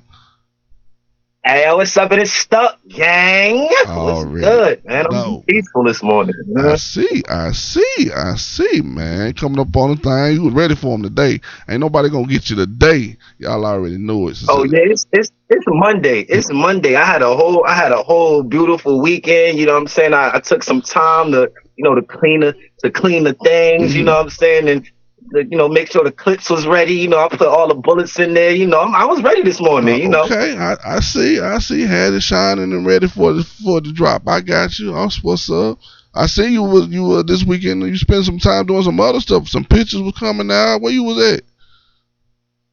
Hey, 1.45 1.69
what's 1.73 1.97
up? 1.97 2.09
It 2.13 2.19
is 2.19 2.31
stuck, 2.31 2.79
gang. 2.87 3.67
Oh, 3.87 4.05
what's 4.05 4.19
Already 4.19 4.45
good, 4.45 4.85
man? 4.85 5.07
I'm 5.07 5.11
know. 5.11 5.43
peaceful 5.45 5.83
this 5.83 6.01
morning. 6.01 6.33
I 6.57 6.77
see, 6.77 7.21
I 7.27 7.51
see, 7.51 8.11
I 8.15 8.35
see, 8.35 8.79
man. 8.79 9.33
Coming 9.33 9.59
up 9.59 9.75
on 9.75 9.89
the 9.89 9.97
thing, 9.97 10.35
you 10.35 10.43
was 10.43 10.53
ready 10.53 10.73
for 10.73 10.95
him 10.95 11.03
today. 11.03 11.41
Ain't 11.67 11.81
nobody 11.81 12.07
gonna 12.07 12.27
get 12.27 12.49
you 12.49 12.55
today. 12.55 13.17
Y'all 13.39 13.65
already 13.65 13.97
knew 13.97 14.29
it. 14.29 14.41
Oh 14.47 14.63
yeah, 14.63 14.79
it's 14.83 15.05
it's 15.11 15.33
it's 15.49 15.65
Monday. 15.67 16.21
It's 16.21 16.49
Monday. 16.49 16.95
I 16.95 17.03
had 17.03 17.21
a 17.21 17.35
whole 17.35 17.65
I 17.65 17.75
had 17.75 17.91
a 17.91 18.01
whole 18.01 18.41
beautiful 18.41 19.01
weekend. 19.01 19.59
You 19.59 19.65
know 19.65 19.73
what 19.73 19.81
I'm 19.81 19.87
saying? 19.87 20.13
I, 20.13 20.35
I 20.35 20.39
took 20.39 20.63
some 20.63 20.81
time 20.81 21.33
to 21.33 21.51
you 21.75 21.83
know 21.83 21.93
to 21.93 22.03
clean 22.03 22.39
the 22.39 22.55
to 22.83 22.89
clean 22.89 23.25
the 23.25 23.33
things. 23.33 23.93
You 23.93 23.99
mm-hmm. 23.99 24.05
know 24.05 24.13
what 24.13 24.23
I'm 24.23 24.29
saying? 24.29 24.69
And 24.69 24.89
the, 25.33 25.43
you 25.45 25.57
know 25.57 25.67
make 25.67 25.91
sure 25.91 26.03
the 26.03 26.11
clips 26.11 26.49
was 26.49 26.65
ready. 26.65 26.93
You 26.93 27.07
know 27.09 27.19
I 27.19 27.27
put 27.27 27.47
all 27.47 27.67
the 27.67 27.75
bullets 27.75 28.19
in 28.19 28.33
there. 28.33 28.51
You 28.51 28.67
know 28.67 28.79
I'm, 28.79 28.95
I 28.95 29.05
was 29.05 29.21
ready 29.21 29.41
this 29.41 29.59
morning. 29.59 30.01
You 30.01 30.09
know. 30.09 30.23
Okay, 30.25 30.55
I, 30.55 30.77
I 30.85 30.99
see, 30.99 31.39
I 31.39 31.57
see. 31.57 31.81
Had 31.81 32.13
it 32.13 32.21
shining 32.21 32.71
and 32.71 32.85
ready 32.85 33.07
for 33.07 33.33
the 33.33 33.43
for 33.43 33.81
the 33.81 33.91
drop. 33.91 34.27
I 34.27 34.41
got 34.41 34.77
you. 34.79 34.95
I'm 34.95 35.09
what's 35.23 35.49
up. 35.49 35.79
I 36.13 36.27
see 36.27 36.53
you 36.53 36.61
was 36.61 36.87
you 36.87 37.03
were 37.03 37.23
this 37.23 37.43
weekend. 37.43 37.81
You 37.81 37.97
spent 37.97 38.25
some 38.25 38.37
time 38.37 38.67
doing 38.67 38.83
some 38.83 38.99
other 38.99 39.19
stuff. 39.19 39.47
Some 39.47 39.65
pictures 39.65 40.01
were 40.01 40.11
coming 40.11 40.51
out. 40.51 40.81
Where 40.81 40.93
you 40.93 41.03
was 41.03 41.33
at? 41.33 41.41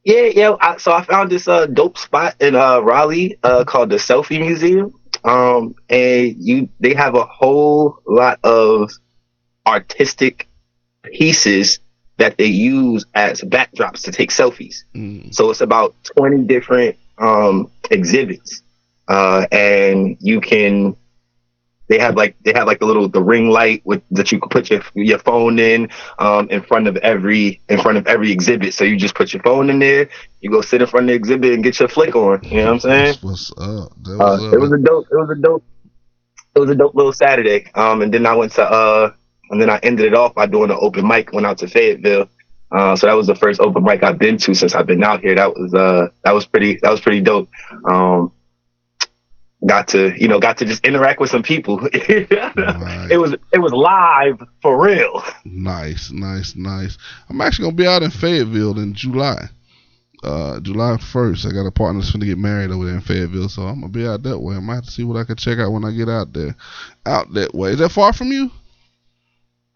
Yeah, 0.05 0.31
yeah. 0.35 0.57
I, 0.61 0.77
so 0.77 0.93
I 0.93 1.03
found 1.03 1.31
this 1.31 1.49
uh 1.49 1.67
dope 1.67 1.97
spot 1.97 2.37
in 2.41 2.55
uh 2.55 2.81
Raleigh 2.81 3.39
uh 3.43 3.65
called 3.65 3.91
the 3.91 3.97
Selfie 3.97 4.39
Museum. 4.39 4.95
Um, 5.25 5.75
and 5.89 6.37
you 6.39 6.69
they 6.79 6.95
have 6.95 7.15
a 7.15 7.25
whole 7.25 8.01
lot 8.07 8.39
of 8.45 8.91
artistic 9.67 10.47
pieces 11.05 11.79
that 12.21 12.37
they 12.37 12.47
use 12.47 13.05
as 13.14 13.41
backdrops 13.41 14.03
to 14.05 14.12
take 14.12 14.31
selfies. 14.31 14.85
Mm. 14.95 15.35
So 15.35 15.51
it's 15.51 15.62
about 15.62 15.95
20 16.16 16.45
different 16.45 16.97
um 17.18 17.71
exhibits. 17.91 18.62
Uh 19.09 19.47
and 19.51 20.16
you 20.21 20.41
can 20.41 20.97
they 21.89 21.99
have 21.99 22.14
like 22.14 22.37
they 22.45 22.53
have 22.55 22.66
like 22.66 22.79
the 22.79 22.87
little 22.87 23.09
the 23.09 23.23
ring 23.23 23.49
light 23.49 23.81
with 23.85 24.03
that 24.12 24.31
you 24.31 24.39
can 24.39 24.51
put 24.51 24.71
your 24.71 24.83
your 24.95 25.18
phone 25.18 25.59
in 25.59 25.89
um 26.18 26.49
in 26.51 26.62
front 26.62 26.87
of 26.87 26.97
every 26.99 27.61
in 27.71 27.81
front 27.81 27.97
of 27.99 28.07
every 28.07 28.31
exhibit. 28.31 28.75
So 28.75 28.85
you 28.85 28.97
just 28.97 29.14
put 29.14 29.33
your 29.33 29.43
phone 29.43 29.71
in 29.71 29.79
there, 29.79 30.09
you 30.41 30.51
go 30.51 30.61
sit 30.61 30.83
in 30.83 30.89
front 30.89 31.05
of 31.05 31.09
the 31.09 31.14
exhibit 31.14 31.55
and 31.55 31.64
get 31.64 31.81
your 31.81 31.89
flick 31.89 32.14
on. 32.14 32.41
You 32.45 32.59
know 32.59 32.64
what 32.66 32.73
I'm 32.73 32.81
saying? 32.81 33.14
What's 33.23 33.51
up? 33.53 33.93
That 34.05 34.12
Uh, 34.12 34.37
was 34.37 34.53
it 34.53 34.61
was 34.61 34.73
a 34.73 34.79
dope. 34.79 35.07
It 35.11 35.16
was 35.16 35.31
a 35.31 35.41
dope. 35.41 35.64
It 36.55 36.59
was 36.59 36.71
a 36.71 36.75
dope 36.75 36.95
little 36.95 37.12
Saturday. 37.12 37.71
Um, 37.75 38.03
and 38.03 38.12
then 38.12 38.27
I 38.27 38.35
went 38.35 38.53
to 38.53 38.62
uh, 38.62 39.12
and 39.51 39.61
then 39.61 39.68
I 39.68 39.78
ended 39.82 40.07
it 40.07 40.14
off 40.14 40.34
by 40.34 40.46
doing 40.46 40.70
an 40.70 40.78
open 40.80 41.07
mic. 41.07 41.32
Went 41.32 41.46
out 41.46 41.59
to 41.59 41.68
Fayetteville. 41.68 42.28
Uh, 42.72 42.94
so 42.94 43.07
that 43.09 43.14
was 43.14 43.26
the 43.26 43.34
first 43.34 43.61
open 43.61 43.82
mic 43.82 44.03
I've 44.05 44.18
been 44.18 44.38
to 44.38 44.55
since 44.55 44.74
I've 44.74 44.86
been 44.86 45.03
out 45.03 45.20
here. 45.20 45.34
That 45.34 45.55
was 45.55 45.74
uh, 45.74 46.09
that 46.24 46.32
was 46.32 46.46
pretty. 46.46 46.78
That 46.82 46.90
was 46.90 47.01
pretty 47.01 47.20
dope. 47.20 47.48
Um, 47.84 48.32
got 49.66 49.88
to 49.88 50.14
you 50.20 50.28
know 50.28 50.38
got 50.40 50.59
to 50.59 50.64
just 50.64 50.84
interact 50.86 51.20
with 51.20 51.30
some 51.30 51.42
people. 51.42 51.80
It 53.11 53.18
was 53.18 53.34
it 53.53 53.59
was 53.59 53.72
live 53.72 54.40
for 54.62 54.80
real. 54.82 55.22
Nice, 55.44 56.11
nice, 56.12 56.55
nice. 56.55 56.96
I'm 57.28 57.40
actually 57.40 57.64
gonna 57.66 57.76
be 57.76 57.86
out 57.86 58.03
in 58.03 58.11
Fayetteville 58.11 58.78
in 58.78 58.94
July. 58.94 59.48
Uh, 60.22 60.61
July 60.61 60.98
first. 60.98 61.46
I 61.46 61.51
got 61.51 61.66
a 61.66 61.70
partner 61.70 62.01
that's 62.01 62.12
gonna 62.12 62.26
get 62.26 62.38
married 62.38 62.70
over 62.70 62.84
there 62.84 62.94
in 62.94 63.01
Fayetteville, 63.01 63.48
so 63.48 63.62
I'm 63.62 63.80
gonna 63.80 63.92
be 63.92 64.07
out 64.07 64.22
that 64.22 64.38
way. 64.38 64.55
I 64.55 64.61
might 64.61 64.76
have 64.76 64.84
to 64.84 64.90
see 64.90 65.03
what 65.03 65.18
I 65.18 65.24
can 65.24 65.36
check 65.36 65.59
out 65.59 65.72
when 65.72 65.84
I 65.84 65.90
get 65.90 66.09
out 66.09 66.32
there. 66.32 66.55
Out 67.05 67.32
that 67.34 67.55
way. 67.55 67.72
Is 67.72 67.78
that 67.78 67.90
far 67.90 68.12
from 68.12 68.30
you? 68.30 68.51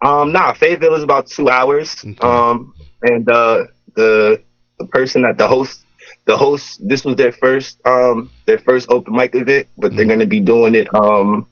Um, 0.04 0.32
nah, 0.32 0.52
Fayetteville 0.52 0.94
is 0.94 1.02
about 1.04 1.26
two 1.28 1.48
hours. 1.50 1.96
Okay. 2.04 2.44
Um, 2.50 2.74
and 3.02 3.28
uh, 3.30 3.64
the 3.96 4.42
the 4.78 4.86
person 4.86 5.22
that 5.22 5.38
the 5.38 5.48
host, 5.48 5.84
the 6.26 6.36
host, 6.36 6.80
this 6.86 7.04
was 7.04 7.16
their 7.16 7.32
first 7.32 7.80
um 7.86 8.30
their 8.46 8.58
first 8.58 8.88
open 8.90 9.14
mic 9.14 9.34
event, 9.34 9.68
but 9.78 9.96
they're 9.96 10.06
Mhm. 10.06 10.08
gonna 10.08 10.26
be 10.26 10.40
doing 10.40 10.74
it 10.74 10.94
um 10.94 11.46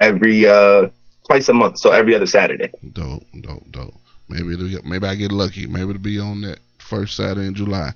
every 0.00 0.46
uh 0.46 0.88
twice 1.26 1.48
a 1.48 1.54
month, 1.54 1.78
so 1.78 1.90
every 1.90 2.14
other 2.14 2.26
Saturday. 2.26 2.70
Dope, 2.92 3.24
dope, 3.40 3.70
dope. 3.70 3.94
Maybe 4.28 4.54
it'll 4.54 4.68
get, 4.68 4.84
maybe 4.84 5.06
I 5.06 5.14
get 5.14 5.32
lucky. 5.32 5.66
Maybe 5.66 5.90
it'll 5.90 6.02
be 6.02 6.18
on 6.18 6.42
that 6.42 6.60
first 6.78 7.16
Saturday 7.16 7.46
in 7.46 7.54
July. 7.54 7.92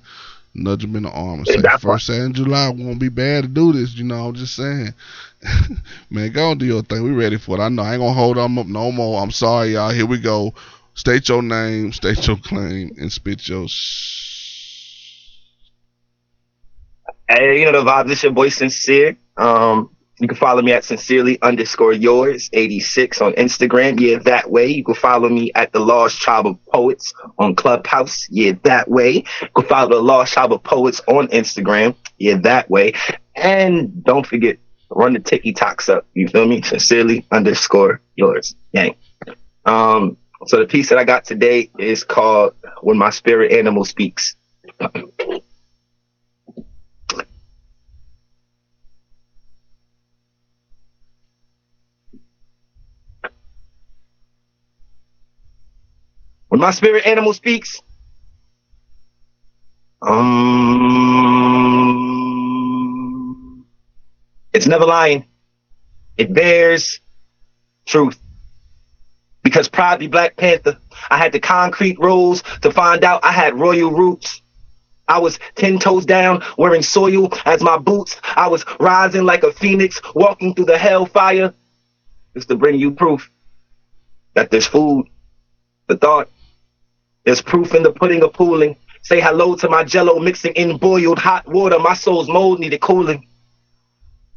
Nudge 0.53 0.83
him 0.83 0.95
in 0.95 1.03
the 1.03 1.11
arm 1.11 1.39
and 1.39 1.47
say, 1.47 1.63
first 1.63 2.07
Saturday 2.07 2.25
in 2.25 2.33
July 2.33 2.69
won't 2.69 2.99
be 2.99 3.09
bad 3.09 3.43
to 3.43 3.47
do 3.49 3.73
this. 3.73 3.95
You 3.95 4.03
know, 4.05 4.27
I'm 4.27 4.33
just 4.35 4.55
saying. 4.55 4.93
Man, 6.09 6.31
go 6.31 6.51
and 6.51 6.59
do 6.59 6.65
your 6.65 6.83
thing. 6.83 7.03
We 7.03 7.11
ready 7.11 7.37
for 7.37 7.57
it. 7.57 7.61
I 7.61 7.69
know 7.69 7.83
I 7.83 7.93
ain't 7.93 8.01
gonna 8.01 8.13
hold 8.13 8.37
them 8.37 8.57
up 8.59 8.67
no 8.67 8.91
more. 8.91 9.21
I'm 9.21 9.31
sorry, 9.31 9.73
y'all. 9.73 9.91
Here 9.91 10.05
we 10.05 10.19
go. 10.19 10.53
State 10.95 11.29
your 11.29 11.41
name, 11.43 11.93
state 11.93 12.27
your 12.27 12.37
claim, 12.37 12.91
and 12.99 13.11
spit 13.11 13.47
your. 13.47 13.67
Sh- 13.67 14.25
Hey, 17.29 17.59
you 17.59 17.65
know 17.71 17.83
the 17.83 17.89
vibe. 17.89 18.07
This 18.07 18.23
your 18.23 18.31
boy 18.31 18.49
Sincere. 18.49 19.17
Um, 19.37 19.89
you 20.19 20.27
can 20.27 20.37
follow 20.37 20.61
me 20.61 20.71
at 20.73 20.83
sincerely 20.85 21.41
underscore 21.41 21.93
yours 21.93 22.49
86 22.53 23.21
on 23.21 23.33
Instagram. 23.33 23.99
Yeah, 23.99 24.19
that 24.19 24.49
way. 24.51 24.67
You 24.67 24.83
can 24.83 24.95
follow 24.95 25.29
me 25.29 25.51
at 25.55 25.73
the 25.73 25.79
Lost 25.79 26.21
Tribe 26.21 26.47
of 26.47 26.57
Poets 26.67 27.13
on 27.39 27.55
Clubhouse. 27.55 28.27
Yeah, 28.29 28.53
that 28.63 28.89
way. 28.89 29.25
You 29.41 29.49
can 29.55 29.65
follow 29.65 29.89
the 29.89 30.01
Lost 30.01 30.33
Tribe 30.33 30.53
of 30.53 30.63
Poets 30.63 31.01
on 31.07 31.27
Instagram. 31.29 31.95
Yeah, 32.17 32.37
that 32.43 32.69
way. 32.69 32.93
And 33.35 34.03
don't 34.03 34.25
forget, 34.25 34.57
run 34.97 35.13
the 35.13 35.19
TikToks 35.19 35.89
up. 35.89 36.07
You 36.13 36.27
feel 36.27 36.47
me? 36.47 36.61
Sincerely 36.63 37.25
underscore 37.31 38.01
yours. 38.15 38.55
Gang. 38.73 38.95
Um, 39.65 40.17
so 40.47 40.59
the 40.59 40.65
piece 40.65 40.89
that 40.89 40.97
I 40.97 41.03
got 41.05 41.25
today 41.25 41.69
is 41.79 42.03
called 42.03 42.53
When 42.81 42.97
My 42.97 43.11
Spirit 43.11 43.51
Animal 43.53 43.85
Speaks. 43.85 44.35
When 56.49 56.61
my 56.61 56.71
spirit 56.71 57.05
animal 57.05 57.33
speaks, 57.33 57.81
um, 60.01 60.27
it's 64.57 64.67
never 64.67 64.85
lying. 64.85 65.23
It 66.17 66.33
bears 66.33 66.99
truth. 67.85 68.19
Because 69.43 69.69
proudly 69.69 70.07
Black 70.07 70.35
Panther, 70.35 70.77
I 71.09 71.17
had 71.17 71.31
the 71.31 71.39
concrete 71.39 71.99
rules 71.99 72.41
to 72.63 72.71
find 72.71 73.03
out 73.03 73.23
I 73.23 73.31
had 73.31 73.57
royal 73.57 73.91
roots. 73.91 74.41
I 75.07 75.19
was 75.19 75.39
ten 75.55 75.79
toes 75.79 76.05
down, 76.05 76.43
wearing 76.57 76.81
soil 76.81 77.31
as 77.45 77.61
my 77.61 77.77
boots. 77.77 78.19
I 78.35 78.47
was 78.47 78.65
rising 78.79 79.23
like 79.23 79.43
a 79.43 79.53
phoenix, 79.53 80.01
walking 80.15 80.53
through 80.53 80.65
the 80.65 80.77
hellfire. 80.77 81.53
Just 82.33 82.49
to 82.49 82.55
bring 82.55 82.79
you 82.79 82.91
proof 82.91 83.29
that 84.33 84.51
there's 84.51 84.67
food, 84.67 85.07
the 85.87 85.97
thought, 85.97 86.29
there's 87.23 87.41
proof 87.41 87.73
in 87.73 87.83
the 87.83 87.91
pudding 87.91 88.23
of 88.23 88.33
pooling. 88.33 88.75
Say 89.03 89.21
hello 89.21 89.55
to 89.55 89.69
my 89.69 89.83
jello 89.83 90.19
mixing 90.19 90.53
in 90.53 90.77
boiled 90.77 91.19
hot 91.19 91.47
water. 91.47 91.79
My 91.79 91.93
soul's 91.93 92.27
mold 92.27 92.59
needed 92.59 92.81
cooling. 92.81 93.27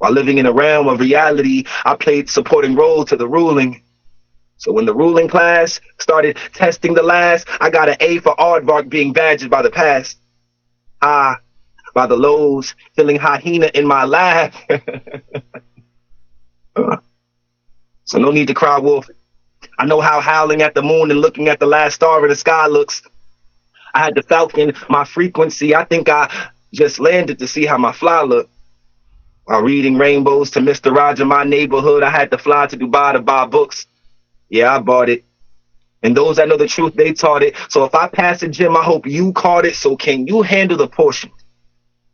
While 0.00 0.12
living 0.12 0.38
in 0.38 0.46
a 0.46 0.52
realm 0.52 0.88
of 0.88 0.98
reality, 0.98 1.64
I 1.84 1.94
played 1.94 2.30
supporting 2.30 2.74
role 2.74 3.04
to 3.04 3.16
the 3.16 3.28
ruling. 3.28 3.82
So 4.56 4.72
when 4.72 4.86
the 4.86 4.94
ruling 4.94 5.28
class 5.28 5.78
started 5.98 6.38
testing 6.54 6.94
the 6.94 7.02
last, 7.02 7.46
I 7.60 7.68
got 7.68 7.90
an 7.90 7.96
A 8.00 8.18
for 8.20 8.34
aardvark 8.36 8.88
being 8.88 9.12
badgered 9.12 9.50
by 9.50 9.60
the 9.60 9.70
past. 9.70 10.16
Ah, 11.02 11.38
by 11.94 12.06
the 12.06 12.16
lows, 12.16 12.74
feeling 12.96 13.16
hyena 13.16 13.70
in 13.74 13.86
my 13.86 14.04
laugh. 14.04 14.58
so 18.04 18.18
no 18.18 18.30
need 18.30 18.48
to 18.48 18.54
cry 18.54 18.78
wolf. 18.78 19.06
I 19.78 19.84
know 19.84 20.00
how 20.00 20.22
howling 20.22 20.62
at 20.62 20.74
the 20.74 20.82
moon 20.82 21.10
and 21.10 21.20
looking 21.20 21.48
at 21.48 21.60
the 21.60 21.66
last 21.66 21.96
star 21.96 22.22
in 22.22 22.30
the 22.30 22.36
sky 22.36 22.68
looks. 22.68 23.02
I 23.92 23.98
had 23.98 24.14
to 24.14 24.22
falcon 24.22 24.72
my 24.88 25.04
frequency. 25.04 25.74
I 25.74 25.84
think 25.84 26.08
I 26.08 26.32
just 26.72 27.00
landed 27.00 27.38
to 27.40 27.46
see 27.46 27.66
how 27.66 27.76
my 27.76 27.92
fly 27.92 28.22
looked. 28.22 28.50
While 29.44 29.62
reading 29.62 29.98
rainbows 29.98 30.50
to 30.52 30.60
Mr. 30.60 30.94
Roger, 30.94 31.24
my 31.24 31.44
neighborhood, 31.44 32.02
I 32.02 32.10
had 32.10 32.30
to 32.30 32.38
fly 32.38 32.66
to 32.66 32.76
Dubai 32.76 33.12
to 33.12 33.20
buy 33.20 33.46
books. 33.46 33.86
Yeah, 34.48 34.74
I 34.74 34.78
bought 34.80 35.08
it. 35.08 35.24
And 36.02 36.16
those 36.16 36.36
that 36.36 36.48
know 36.48 36.56
the 36.56 36.68
truth, 36.68 36.94
they 36.94 37.12
taught 37.12 37.42
it. 37.42 37.56
So 37.68 37.84
if 37.84 37.94
I 37.94 38.08
pass 38.08 38.40
the 38.40 38.48
gym, 38.48 38.76
I 38.76 38.82
hope 38.82 39.06
you 39.06 39.32
caught 39.32 39.66
it. 39.66 39.76
So 39.76 39.96
can 39.96 40.26
you 40.26 40.42
handle 40.42 40.76
the 40.76 40.88
portion? 40.88 41.30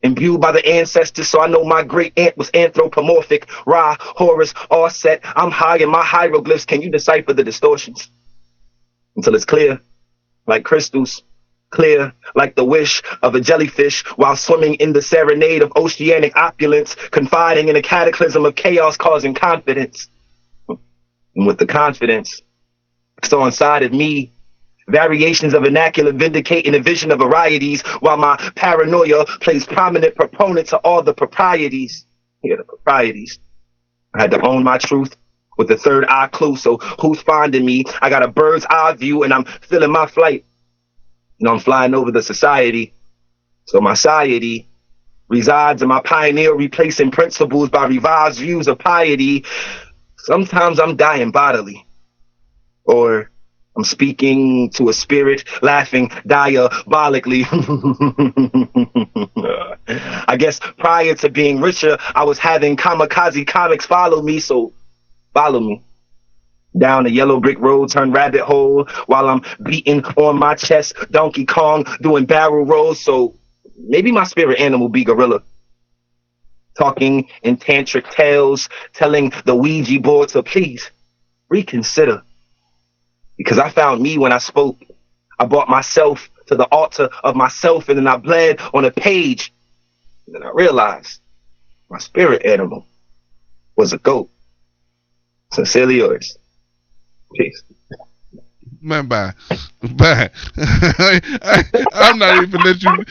Imbued 0.02 0.40
by 0.40 0.52
the 0.52 0.66
ancestors, 0.66 1.28
so 1.28 1.40
I 1.40 1.48
know 1.48 1.64
my 1.64 1.82
great 1.82 2.12
aunt 2.16 2.36
was 2.36 2.50
anthropomorphic. 2.54 3.48
Ra, 3.66 3.96
Horus, 3.98 4.54
all 4.70 4.90
set. 4.90 5.20
I'm 5.24 5.50
high 5.50 5.78
in 5.78 5.90
my 5.90 6.04
hieroglyphs. 6.04 6.64
Can 6.64 6.82
you 6.82 6.90
decipher 6.90 7.32
the 7.32 7.44
distortions? 7.44 8.08
Until 9.16 9.34
it's 9.34 9.44
clear, 9.44 9.80
like 10.46 10.64
crystals, 10.64 11.22
clear 11.70 12.12
like 12.34 12.54
the 12.54 12.64
wish 12.64 13.02
of 13.22 13.34
a 13.34 13.40
jellyfish 13.40 14.04
while 14.16 14.36
swimming 14.36 14.74
in 14.74 14.92
the 14.92 15.02
serenade 15.02 15.62
of 15.62 15.72
oceanic 15.76 16.36
opulence, 16.36 16.94
confiding 17.10 17.68
in 17.68 17.76
a 17.76 17.82
cataclysm 17.82 18.44
of 18.44 18.54
chaos 18.54 18.96
causing 18.96 19.34
confidence. 19.34 20.08
And 20.68 21.46
with 21.46 21.58
the 21.58 21.66
confidence, 21.66 22.40
so 23.24 23.44
inside 23.44 23.82
of 23.82 23.92
me, 23.92 24.32
variations 24.88 25.54
of 25.54 25.64
vernacular 25.64 26.12
vindicating 26.12 26.74
a 26.74 26.80
vision 26.80 27.10
of 27.10 27.18
varieties, 27.18 27.82
while 28.00 28.16
my 28.16 28.36
paranoia 28.54 29.24
plays 29.40 29.66
prominent 29.66 30.14
proponent 30.14 30.68
to 30.68 30.76
all 30.78 31.02
the 31.02 31.14
proprieties. 31.14 32.04
Yeah, 32.42 32.56
the 32.56 32.64
proprieties. 32.64 33.38
I 34.14 34.22
had 34.22 34.30
to 34.30 34.40
own 34.46 34.62
my 34.62 34.78
truth 34.78 35.16
with 35.58 35.68
the 35.68 35.76
third 35.76 36.06
eye 36.08 36.28
clue. 36.28 36.56
So 36.56 36.78
who's 37.00 37.20
finding 37.22 37.64
me? 37.64 37.84
I 38.00 38.10
got 38.10 38.22
a 38.22 38.28
bird's 38.28 38.66
eye 38.70 38.92
view 38.94 39.24
and 39.24 39.32
I'm 39.32 39.44
feeling 39.44 39.90
my 39.90 40.06
flight. 40.06 40.44
You 41.38 41.44
know, 41.46 41.52
I'm 41.54 41.60
flying 41.60 41.94
over 41.94 42.10
the 42.10 42.22
society. 42.22 42.94
So 43.66 43.80
my 43.80 43.94
society 43.94 44.68
resides 45.28 45.82
in 45.82 45.88
my 45.88 46.00
pioneer 46.00 46.54
replacing 46.54 47.10
principles 47.10 47.68
by 47.68 47.86
revised 47.86 48.38
views 48.38 48.68
of 48.68 48.78
piety. 48.78 49.44
Sometimes 50.18 50.78
I'm 50.80 50.96
dying 50.96 51.30
bodily. 51.30 51.86
Or 52.84 53.30
I'm 53.76 53.84
speaking 53.84 54.70
to 54.70 54.88
a 54.88 54.92
spirit, 54.92 55.44
laughing 55.62 56.10
diabolically. 56.26 57.44
I 60.28 60.36
guess 60.38 60.60
prior 60.78 61.14
to 61.16 61.28
being 61.28 61.60
richer, 61.60 61.98
I 62.14 62.24
was 62.24 62.38
having 62.38 62.76
kamikaze 62.76 63.46
comics 63.46 63.84
follow 63.84 64.22
me, 64.22 64.40
so 64.40 64.72
follow 65.34 65.60
me. 65.60 65.82
Down 66.78 67.06
a 67.06 67.08
yellow 67.08 67.40
brick 67.40 67.58
road, 67.58 67.90
turn 67.90 68.12
rabbit 68.12 68.42
hole 68.42 68.86
while 69.06 69.28
I'm 69.28 69.42
beating 69.62 70.04
on 70.16 70.38
my 70.38 70.54
chest, 70.54 70.94
Donkey 71.10 71.46
Kong 71.46 71.86
doing 72.02 72.26
barrel 72.26 72.64
rolls, 72.64 73.00
so 73.00 73.34
maybe 73.78 74.12
my 74.12 74.24
spirit 74.24 74.60
animal 74.60 74.88
be 74.88 75.04
gorilla. 75.04 75.42
Talking 76.76 77.28
in 77.42 77.56
tantric 77.56 78.10
tales, 78.10 78.68
telling 78.92 79.32
the 79.46 79.54
Ouija 79.54 79.98
board 80.00 80.28
to 80.30 80.42
please 80.42 80.90
reconsider 81.48 82.22
because 83.36 83.58
I 83.58 83.70
found 83.70 84.02
me 84.02 84.18
when 84.18 84.32
I 84.32 84.38
spoke. 84.38 84.78
I 85.38 85.44
brought 85.46 85.68
myself 85.68 86.30
to 86.46 86.56
the 86.56 86.64
altar 86.66 87.08
of 87.22 87.36
myself 87.36 87.88
and 87.88 87.98
then 87.98 88.06
I 88.06 88.16
bled 88.16 88.60
on 88.72 88.84
a 88.84 88.90
page. 88.90 89.52
And 90.26 90.34
then 90.34 90.42
I 90.42 90.50
realized 90.50 91.20
my 91.90 91.98
spirit 91.98 92.44
animal 92.44 92.86
was 93.76 93.92
a 93.92 93.98
goat. 93.98 94.30
Sincerely 95.52 95.96
yours. 95.96 96.36
Peace. 97.34 97.62
Man, 98.80 99.06
bye. 99.06 99.32
Bye. 99.96 100.30
I, 100.56 101.64
am 101.94 102.18
not 102.18 102.42
even 102.42 102.60
let 102.60 102.82
you. 102.82 103.04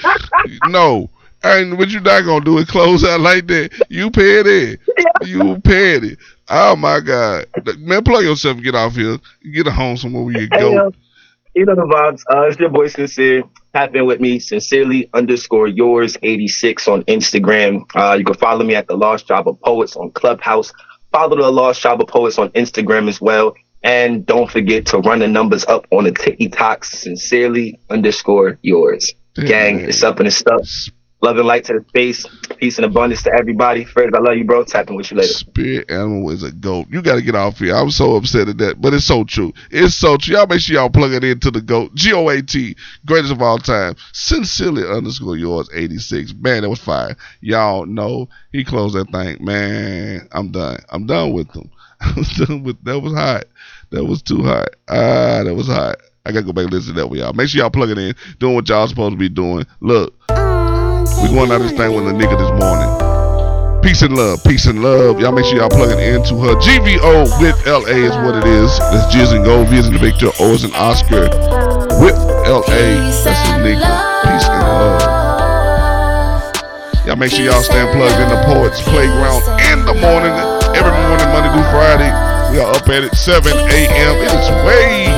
No. 0.68 1.10
And 1.44 1.78
what 1.78 1.90
you 1.90 2.00
not 2.00 2.26
gonna 2.26 2.44
do 2.44 2.58
is 2.58 2.70
close 2.70 3.04
out 3.04 3.22
like 3.22 3.46
that. 3.48 3.70
You 3.90 4.10
petty. 4.10 4.78
You 5.26 5.60
paid 5.60 6.04
it. 6.04 6.20
Oh 6.50 6.76
my 6.76 7.00
God. 7.00 7.46
Man, 7.78 8.04
plug 8.04 8.24
yourself 8.24 8.56
and 8.56 8.64
get 8.64 8.74
off 8.74 8.96
here. 8.96 9.18
Get 9.54 9.68
a 9.68 9.72
home 9.72 9.98
somewhere 9.98 10.24
where 10.24 10.42
you 10.42 10.50
go. 10.50 10.72
Hey, 10.72 10.78
uh, 10.78 10.92
you 11.54 11.66
know 11.66 11.76
the 11.76 11.82
vibes. 11.82 12.24
Uh, 12.34 12.48
it's 12.48 12.60
your 12.60 12.70
boy 12.70 12.88
Sincere. 12.88 13.44
Tap 13.74 13.94
in 13.96 14.06
with 14.06 14.22
me, 14.22 14.40
sincerely 14.40 15.10
underscore 15.14 15.68
yours 15.68 16.18
86 16.24 16.88
on 16.88 17.04
Instagram. 17.04 17.84
Uh, 17.94 18.16
you 18.18 18.24
can 18.24 18.36
follow 18.36 18.64
me 18.64 18.74
at 18.74 18.88
the 18.88 18.96
Lost 18.96 19.28
Tribe 19.28 19.48
of 19.48 19.60
Poets 19.62 19.96
on 19.98 20.12
Clubhouse. 20.12 20.72
Follow 21.12 21.36
the 21.36 21.52
Lost 21.52 21.82
Tribe 21.82 22.02
of 22.02 22.08
Poets 22.08 22.40
on 22.40 22.50
Instagram 22.52 23.10
as 23.10 23.20
well. 23.20 23.54
And 23.86 24.26
don't 24.26 24.50
forget 24.50 24.88
to 24.88 24.98
run 24.98 25.20
the 25.20 25.28
numbers 25.28 25.64
up 25.66 25.86
on 25.92 26.06
the 26.06 26.12
TikToks. 26.12 26.86
Sincerely 26.86 27.80
underscore 27.90 28.58
yours. 28.64 29.14
Mm-hmm. 29.36 29.48
Gang, 29.48 29.80
it's 29.82 30.02
up 30.02 30.18
and 30.18 30.28
it's 30.28 30.38
stuff. 30.38 30.68
Love 31.22 31.38
and 31.38 31.46
light 31.48 31.66
to 31.66 31.74
the 31.74 31.86
face. 31.94 32.26
Peace 32.58 32.78
and 32.78 32.86
abundance 32.86 33.24
to 33.24 33.34
everybody. 33.34 33.86
Fred, 33.86 34.14
I 34.16 34.20
love 34.20 34.38
you, 34.38 34.44
bro. 34.44 34.64
Tapping 34.64 34.96
with 34.96 35.12
you 35.12 35.18
later. 35.18 35.34
Spirit 35.34 35.90
animal 35.92 36.32
is 36.32 36.42
a 36.42 36.52
goat. 36.52 36.88
You 36.90 37.02
got 37.04 37.16
to 37.16 37.22
get 37.22 37.36
off 37.36 37.60
here. 37.60 37.76
I'm 37.76 37.92
so 37.92 38.16
upset 38.16 38.50
at 38.50 38.58
that, 38.58 38.82
but 38.82 38.94
it's 38.94 39.06
so 39.06 39.24
true. 39.24 39.54
It's 39.70 39.94
so 39.94 40.18
true. 40.18 40.36
Y'all 40.36 40.48
make 40.48 40.62
sure 40.62 40.76
y'all 40.76 40.90
plug 40.90 41.14
it 41.14 41.24
into 41.24 41.52
the 41.52 41.62
goat. 41.62 41.94
G 41.94 42.12
O 42.14 42.28
A 42.30 42.42
T, 42.42 42.76
greatest 43.06 43.32
of 43.32 43.42
all 43.42 43.60
time. 43.60 43.96
Sincerely 44.14 44.84
underscore 44.84 45.38
yours 45.38 45.70
86. 45.74 46.34
Man, 46.40 46.64
that 46.64 46.70
was 46.70 46.80
fire. 46.80 47.16
Y'all 47.42 47.86
know 47.86 48.30
he 48.52 48.64
closed 48.64 48.96
that 48.96 49.12
thing. 49.12 49.44
Man, 49.44 50.28
I'm 50.32 50.52
done. 50.52 50.80
I'm 50.90 51.06
done 51.06 51.34
with 51.34 51.52
him. 51.56 51.70
I'm 52.02 52.24
done 52.24 52.64
with 52.64 52.84
that. 52.84 53.00
Was 53.00 53.14
hot. 53.14 53.46
That 53.92 54.06
was 54.06 54.22
too 54.22 54.44
hot. 54.44 54.70
Ah, 54.90 55.44
that 55.44 55.54
was 55.56 55.68
hot. 55.68 55.98
I 56.26 56.32
gotta 56.32 56.46
go 56.46 56.54
back 56.54 56.66
and 56.66 56.74
listen 56.74 56.96
to 56.96 57.02
that 57.02 57.08
with 57.08 57.20
y'all. 57.20 57.34
Make 57.34 57.50
sure 57.50 57.62
y'all 57.62 57.70
plug 57.70 57.92
it 57.92 57.98
in, 57.98 58.16
doing 58.40 58.56
what 58.56 58.68
y'all 58.68 58.88
supposed 58.88 59.14
to 59.14 59.18
be 59.18 59.30
doing. 59.30 59.66
Look. 59.80 60.14
We 61.22 61.30
going 61.30 61.52
out 61.52 61.60
this 61.60 61.72
thing 61.72 61.94
with 61.94 62.08
a 62.08 62.14
nigga 62.14 62.38
this 62.38 62.52
morning. 62.60 62.90
Peace 63.86 64.02
and 64.02 64.18
love, 64.18 64.44
peace 64.44 64.66
and 64.66 64.82
love. 64.82 65.20
Y'all 65.20 65.32
make 65.32 65.46
sure 65.46 65.58
y'all 65.58 65.70
plug 65.70 65.92
it 65.92 66.00
into 66.02 66.36
her. 66.42 66.56
GVO 66.58 67.30
with 67.40 67.56
LA 67.68 68.10
is 68.10 68.16
what 68.26 68.36
it 68.36 68.46
is. 68.50 68.78
That's 68.80 69.14
Jizz 69.14 69.36
and 69.36 69.46
Gold, 69.46 69.70
V 69.70 69.78
and 69.78 70.00
Victor, 70.00 70.32
O 70.40 70.54
is 70.54 70.64
an 70.64 70.74
Oscar. 70.74 71.30
With 72.02 72.18
LA, 72.50 73.14
that's 73.22 73.50
a 73.50 73.62
nigga. 73.62 73.86
Peace 74.26 74.50
and 74.50 74.62
love. 74.66 75.26
Y'all 77.06 77.16
make 77.16 77.30
sure 77.30 77.46
y'all 77.46 77.62
stand 77.62 77.94
plugged 77.96 78.18
in 78.18 78.30
the 78.34 78.42
Poets 78.50 78.82
Playground 78.90 79.46
in 79.70 79.86
the 79.86 79.94
morning. 79.94 80.34
Every 80.74 80.92
morning, 81.06 81.30
Monday 81.30 81.54
through 81.54 81.70
Friday. 81.70 82.35
We 82.56 82.62
are 82.62 82.72
up 82.72 82.88
at 82.88 83.04
it 83.04 83.14
7 83.14 83.52
a.m. 83.52 84.16
It 84.16 84.32
is 84.32 84.48
way 84.64 85.12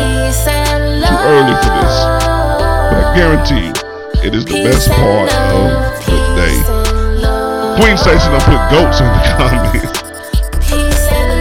too 1.05 1.17
early 1.21 1.53
for 1.61 1.69
this. 1.69 1.95
But 2.89 2.97
I 2.97 3.13
guarantee 3.13 3.69
you. 3.69 4.25
It 4.25 4.33
is 4.33 4.43
the 4.43 4.65
best 4.65 4.89
part 4.89 5.29
of 5.29 5.69
the 6.09 6.17
day. 6.33 6.57
Queen 7.77 7.93
Stacy 7.93 8.25
don't 8.33 8.41
put 8.41 8.57
goats 8.73 8.97
in 8.97 9.05
the 9.05 9.21
comments. 9.37 10.01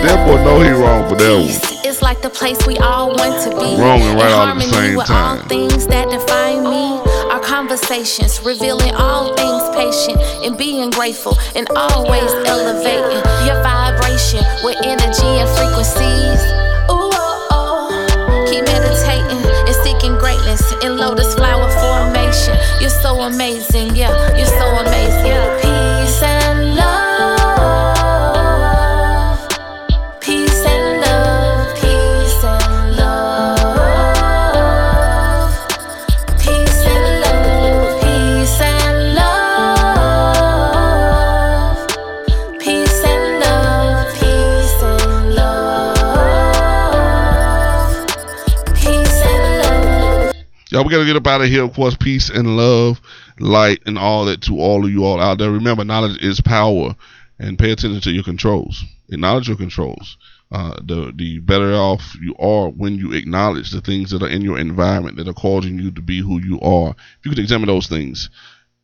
that 0.05 0.21
boy 0.29 0.37
know 0.45 0.61
he 0.61 0.69
wrong 0.69 1.09
for 1.09 1.17
that 1.17 1.33
one. 1.33 1.89
It's 1.89 2.03
like 2.03 2.21
the 2.21 2.29
place 2.29 2.59
we 2.67 2.77
all 2.77 3.17
want 3.17 3.43
to 3.45 3.57
be. 3.57 3.81
Wrong 3.81 4.03
and 4.03 4.21
right 4.21 4.33
all 4.33 4.49
at 4.49 4.55
the 4.57 4.69
same 4.69 5.01
time. 5.01 5.39
All 5.41 5.49
things 5.49 5.87
that 5.87 6.11
define 6.11 6.65
me. 6.65 7.01
Conversations 7.47 8.41
revealing 8.41 8.93
all 8.97 9.33
things 9.37 9.63
patient 9.77 10.21
and 10.45 10.59
being 10.59 10.91
grateful 10.91 11.39
and 11.55 11.69
always 11.77 12.33
elevating 12.45 13.23
your 13.47 13.63
vibration 13.63 14.45
with 14.65 14.77
energy 14.85 15.25
and 15.25 15.49
frequencies. 15.57 16.76
We 50.87 50.93
gotta 50.93 51.05
get 51.05 51.17
up 51.17 51.27
out 51.27 51.41
of 51.41 51.49
here. 51.49 51.65
Of 51.65 51.75
course, 51.75 51.97
peace 51.97 52.31
and 52.31 52.57
love, 52.57 53.01
light, 53.41 53.83
and 53.87 53.99
all 53.99 54.27
that 54.27 54.43
to 54.43 54.61
all 54.61 54.85
of 54.85 54.91
you 54.93 55.05
all 55.05 55.21
out 55.21 55.39
there. 55.39 55.51
Remember, 55.51 55.83
knowledge 55.85 56.23
is 56.23 56.41
power, 56.41 56.95
and 57.41 57.59
pay 57.59 57.73
attention 57.73 58.01
to 58.03 58.13
your 58.13 58.23
controls. 58.23 58.85
Acknowledge 59.09 59.49
your 59.49 59.57
controls. 59.57 60.17
Uh, 60.53 60.77
the 60.85 61.13
the 61.17 61.41
better 61.41 61.75
off 61.75 62.15
you 62.23 62.37
are 62.39 62.69
when 62.69 62.95
you 62.95 63.13
acknowledge 63.15 63.73
the 63.73 63.81
things 63.81 64.13
that 64.13 64.23
are 64.23 64.29
in 64.29 64.43
your 64.43 64.59
environment 64.61 65.17
that 65.17 65.27
are 65.27 65.35
causing 65.35 65.77
you 65.77 65.91
to 65.91 66.01
be 66.01 66.21
who 66.21 66.41
you 66.41 66.61
are. 66.61 66.91
If 66.91 67.25
you 67.25 67.33
could 67.33 67.41
examine 67.41 67.67
those 67.67 67.89
things, 67.89 68.31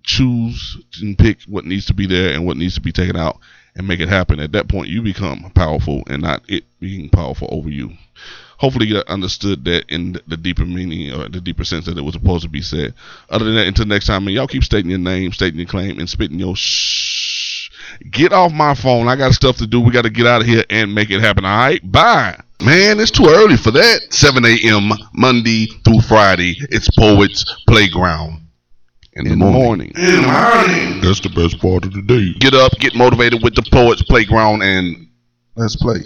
choose 0.03 0.79
and 1.01 1.17
pick 1.17 1.43
what 1.43 1.67
needs 1.67 1.87
to 1.87 1.95
be 1.95 2.07
there 2.07 2.33
and 2.33 2.45
what 2.45 2.57
needs 2.57 2.75
to 2.75 2.81
be 2.81 2.91
taken 2.91 3.15
out 3.15 3.39
and 3.77 3.87
make 3.87 4.01
it 4.01 4.09
happen. 4.09 4.41
At 4.41 4.51
that 4.53 4.67
point, 4.67 4.89
you 4.89 5.03
become 5.03 5.53
powerful 5.55 6.03
and 6.09 6.23
not 6.23 6.43
it 6.49 6.65
being 6.81 7.11
powerful 7.11 7.47
over 7.53 7.69
you. 7.69 7.93
Hopefully, 8.63 8.87
you 8.87 9.03
understood 9.09 9.65
that 9.65 9.85
in 9.89 10.13
the 10.29 10.37
deeper 10.37 10.65
meaning 10.65 11.13
or 11.13 11.29
the 11.29 11.41
deeper 11.41 11.65
sense 11.65 11.87
that 11.87 11.99
it 11.99 12.03
was 12.03 12.15
supposed 12.15 12.45
to 12.45 12.49
be 12.49 12.63
said. 12.63 12.95
Other 13.29 13.45
than 13.45 13.57
that, 13.57 13.67
until 13.67 13.87
next 13.87 14.07
time, 14.07 14.25
man, 14.25 14.35
y'all 14.35 14.47
keep 14.47 14.63
stating 14.63 14.89
your 14.89 15.01
name, 15.01 15.33
stating 15.33 15.59
your 15.59 15.67
claim, 15.67 15.99
and 15.99 16.09
spitting 16.09 16.39
your 16.39 16.55
shh. 16.55 17.69
Get 18.09 18.33
off 18.33 18.53
my 18.53 18.75
phone. 18.75 19.09
I 19.09 19.17
got 19.17 19.33
stuff 19.33 19.57
to 19.57 19.67
do. 19.67 19.81
We 19.81 19.91
got 19.91 20.03
to 20.03 20.11
get 20.11 20.29
out 20.29 20.43
of 20.43 20.47
here 20.47 20.63
and 20.71 20.95
make 20.95 21.11
it 21.11 21.21
happen. 21.21 21.45
All 21.45 21.57
right? 21.57 21.81
Bye. 21.91 22.41
Man, 22.65 23.01
it's 23.01 23.11
too 23.11 23.27
early 23.27 23.57
for 23.57 23.73
that. 23.73 24.01
7 24.11 24.45
a.m. 24.45 24.93
Monday 25.13 25.67
through 25.85 26.03
Friday. 26.03 26.55
It's 26.71 26.89
Poets 26.89 27.45
Playground. 27.67 28.47
In, 29.15 29.25
the 29.25 29.35
morning. 29.35 29.91
In 29.97 30.23
the 30.23 30.29
morning. 30.29 31.01
That's 31.01 31.19
the 31.19 31.31
best 31.35 31.61
part 31.61 31.85
of 31.85 31.95
the 31.95 32.03
day. 32.03 32.33
Get 32.39 32.55
up, 32.55 32.71
get 32.79 32.95
motivated 32.95 33.43
with 33.43 33.57
the 33.57 33.69
Poets 33.73 34.03
Playground, 34.03 34.63
and 34.63 35.09
let's 35.57 35.75
play. 35.75 36.03